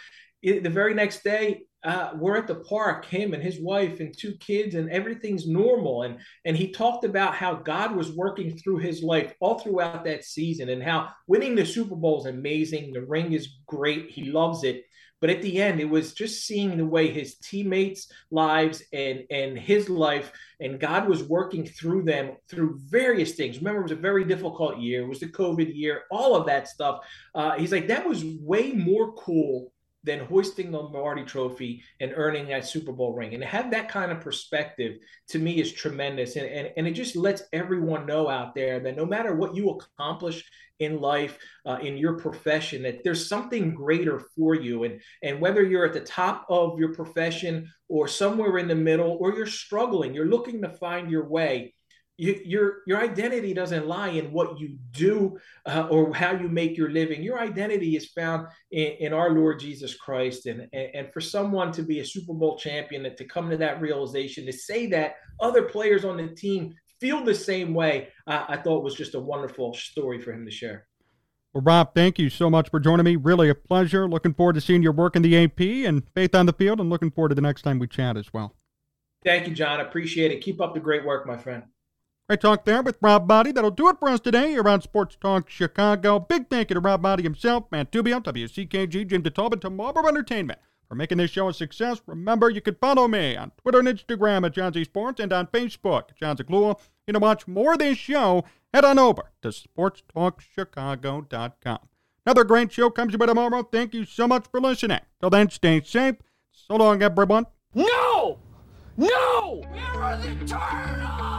the 0.41 0.70
very 0.70 0.93
next 0.93 1.22
day 1.24 1.64
uh, 1.84 2.11
we're 2.15 2.38
at 2.38 2.47
the 2.47 2.55
park, 2.55 3.05
him 3.05 3.34
and 3.34 3.43
his 3.43 3.59
wife 3.61 3.99
and 3.99 4.17
two 4.17 4.36
kids, 4.39 4.75
and 4.75 4.89
everything's 4.89 5.47
normal. 5.47 6.03
And 6.03 6.17
and 6.45 6.57
he 6.57 6.71
talked 6.71 7.03
about 7.03 7.36
how 7.36 7.55
God 7.55 7.95
was 7.95 8.11
working 8.11 8.57
through 8.57 8.78
his 8.78 9.03
life 9.03 9.34
all 9.39 9.59
throughout 9.59 10.03
that 10.05 10.25
season, 10.25 10.69
and 10.69 10.82
how 10.82 11.09
winning 11.28 11.55
the 11.55 11.65
Super 11.65 11.95
Bowl 11.95 12.19
is 12.19 12.25
amazing. 12.25 12.93
The 12.93 13.05
ring 13.05 13.34
is 13.34 13.57
great. 13.67 14.09
He 14.09 14.25
loves 14.25 14.63
it. 14.63 14.84
But 15.19 15.32
at 15.32 15.41
the 15.41 15.59
end, 15.59 15.80
it 15.80 15.89
was 15.89 16.13
just 16.13 16.45
seeing 16.45 16.78
the 16.78 16.86
way 16.86 17.09
his 17.09 17.38
teammates' 17.38 18.11
lives 18.32 18.84
and 18.93 19.23
and 19.30 19.57
his 19.57 19.89
life 19.89 20.32
and 20.59 20.80
God 20.80 21.07
was 21.07 21.23
working 21.23 21.65
through 21.65 22.03
them 22.03 22.38
through 22.49 22.80
various 22.86 23.34
things. 23.34 23.57
Remember, 23.57 23.80
it 23.80 23.84
was 23.84 23.91
a 23.91 23.95
very 23.95 24.25
difficult 24.25 24.80
year. 24.80 25.03
It 25.03 25.07
was 25.07 25.19
the 25.19 25.28
COVID 25.28 25.75
year, 25.75 26.03
all 26.11 26.36
of 26.36 26.47
that 26.47 26.67
stuff. 26.67 26.99
Uh, 27.36 27.51
he's 27.57 27.71
like, 27.71 27.88
that 27.88 28.07
was 28.07 28.23
way 28.25 28.73
more 28.73 29.13
cool 29.13 29.71
than 30.08 30.26
hoisting 30.26 30.72
the 30.72 30.80
Lombardi 30.80 31.24
trophy 31.24 31.84
and 31.99 32.14
earning 32.16 32.47
that 32.47 32.66
Super 32.66 32.91
Bowl 32.91 33.14
ring. 33.14 33.34
And 33.34 33.43
to 33.43 33.47
have 33.47 33.70
that 33.72 33.89
kind 33.89 34.12
of 34.12 34.22
perspective 34.22 34.97
to 35.28 35.38
me 35.38 35.60
is 35.60 35.72
tremendous. 35.74 36.38
And, 36.38 36.47
and, 36.47 36.72
and 36.78 36.88
it 36.88 36.93
just 36.93 37.16
lets 37.16 37.43
everyone 37.53 38.08
know 38.08 38.28
out 38.30 38.55
there 38.55 38.80
that 38.80 38.95
no 38.95 39.05
matter 39.05 39.36
what 39.36 39.53
you 39.53 39.70
accomplish 39.70 40.43
in 40.80 41.01
life, 41.01 41.38
uh, 41.66 41.80
in 41.82 41.97
your 41.97 42.14
profession, 42.14 42.84
that 42.84 43.03
there's 43.03 43.28
something 43.28 43.74
greater 43.74 44.20
for 44.36 44.55
you. 44.55 44.86
And, 44.86 45.01
and 45.22 45.41
whether 45.41 45.64
you're 45.64 45.86
at 45.86 45.93
the 45.93 45.99
top 46.01 46.45
of 46.49 46.80
your 46.80 46.93
profession 46.93 47.72
or 47.89 48.08
somewhere 48.08 48.58
in 48.60 48.68
the 48.68 48.76
middle, 48.76 49.18
or 49.20 49.34
you're 49.34 49.47
struggling, 49.47 50.14
you're 50.14 50.26
looking 50.26 50.62
to 50.62 50.70
find 50.70 51.12
your 51.12 51.28
way 51.28 51.74
you, 52.18 52.41
your 52.43 52.78
your 52.88 52.99
identity 52.99 53.53
doesn't 53.53 53.88
lie 53.88 54.09
in 54.09 54.32
what 54.32 54.59
you 54.59 54.78
do 54.91 55.38
uh, 55.65 55.88
or 55.89 56.13
how 56.13 56.32
you 56.32 56.49
make 56.49 56.76
your 56.76 56.89
living. 56.89 57.22
Your 57.22 57.39
identity 57.39 57.95
is 57.95 58.07
found 58.07 58.47
in, 58.72 58.93
in 58.99 59.13
our 59.13 59.32
Lord 59.32 59.59
Jesus 59.59 59.95
Christ, 59.95 60.47
and, 60.47 60.68
and, 60.74 60.89
and 60.95 61.13
for 61.13 61.22
someone 61.22 61.72
to 61.74 61.84
be 61.84 61.99
a 61.99 62.05
Super 62.05 62.34
Bowl 62.34 62.57
champion, 62.57 63.05
and 63.05 63.15
to 63.18 63.26
come 63.26 63.49
to 63.49 63.57
that 63.57 63.82
realization, 63.82 64.45
to 64.47 64.53
say 64.53 64.88
that 64.88 65.15
other 65.39 65.63
players 65.63 66.05
on 66.05 66.18
the 66.18 66.28
team 66.30 66.74
feel 66.99 67.24
the 67.24 67.36
same 67.36 67.76
way, 67.76 68.09
uh, 68.26 68.45
I 68.47 68.57
thought 68.57 68.84
was 68.84 68.95
just 68.95 69.13
a 69.13 69.20
wonderful 69.20 69.76
story 69.76 70.20
for 70.20 70.34
him 70.34 70.45
to 70.45 70.51
share. 70.51 70.88
Well, 71.53 71.63
Rob, 71.63 71.93
thank 71.93 72.18
you 72.18 72.30
so 72.30 72.49
much 72.49 72.70
for 72.70 72.80
joining 72.80 73.03
me. 73.03 73.15
Really 73.15 73.49
a 73.49 73.55
pleasure. 73.55 74.07
Looking 74.07 74.34
forward 74.34 74.53
to 74.53 74.61
seeing 74.61 74.82
your 74.82 74.91
work 74.91 75.15
in 75.15 75.22
the 75.22 75.43
AP 75.43 75.59
and 75.88 76.03
Faith 76.15 76.34
on 76.34 76.47
the 76.47 76.53
Field, 76.53 76.80
and 76.80 76.89
looking 76.89 77.11
forward 77.11 77.30
to 77.30 77.36
the 77.36 77.41
next 77.41 77.61
time 77.61 77.78
we 77.78 77.88
chat 77.88 78.18
as 78.18 78.34
well. 78.34 78.55
Thank 79.24 79.47
you, 79.47 79.53
Jon. 79.53 79.80
Appreciate 79.80 80.32
it. 80.32 80.41
Keep 80.41 80.61
up 80.61 80.74
the 80.74 80.80
great 80.80 81.05
work, 81.05 81.28
my 81.28 81.38
friend. 81.38 81.63
Great 82.30 82.41
talk 82.41 82.65
there 82.65 82.82
with 82.82 82.97
Rob 83.01 83.25
Maaddi. 83.25 83.53
That'll 83.53 83.71
do 83.71 83.88
it 83.88 83.99
for 83.99 84.09
us 84.09 84.19
today 84.19 84.49
here 84.49 84.67
on 84.67 84.82
Sports 84.82 85.15
Talk 85.15 85.49
Chicago. 85.49 86.19
Big 86.19 86.49
thank 86.49 86.69
you 86.69 86.73
to 86.73 86.82
Rob 86.82 87.01
Maaddi 87.01 87.23
himself, 87.23 87.63
Matt 87.71 87.89
Tubio, 87.89 88.19
WCKG, 88.19 89.07
Jim 89.07 89.23
DeTalbot, 89.23 89.61
to 89.61 89.69
Marlboro 89.69 90.09
Entertainment 90.09 90.59
for 90.89 90.95
making 90.95 91.19
this 91.19 91.32
show 91.32 91.47
a 91.47 91.53
success. 91.53 92.01
Remember, 92.05 92.49
you 92.49 92.59
can 92.59 92.75
follow 92.75 93.07
me 93.07 93.38
on 93.38 93.53
Twitter 93.55 93.80
and 93.80 93.88
Instagram 93.88 94.45
at 94.45 94.51
John 94.51 94.73
Z 94.73 94.84
Sports 94.84 95.21
and 95.21 95.32
on 95.32 95.47
Facebook, 95.47 96.17
Jon 96.19 96.36
Zaghloul. 96.36 96.78
You 97.07 97.13
know, 97.13 97.19
watch 97.19 97.47
more 97.47 97.71
of 97.73 97.80
this 97.80 97.97
show, 97.97 98.43
head 98.73 98.84
on 98.84 98.99
over 98.99 99.32
to 99.41 99.47
sportstalkchicago.com. 99.47 101.80
Another 102.25 102.43
great 102.43 102.73
show 102.73 102.89
comes 102.89 103.13
your 103.13 103.19
way 103.19 103.28
tomorrow. 103.28 103.63
Thank 103.63 103.93
you 103.93 104.03
so 104.03 104.28
much 104.28 104.47
for 104.51 104.59
listening. 104.59 104.99
Till 105.21 105.30
then, 105.30 105.49
stay 105.49 105.80
safe. 105.80 106.15
So 106.51 106.75
long, 106.75 107.01
everyone. 107.01 107.45
No! 107.73 108.38
No! 108.97 109.63
Are 109.95 110.17
the 110.17 110.36
turtles? 110.45 111.36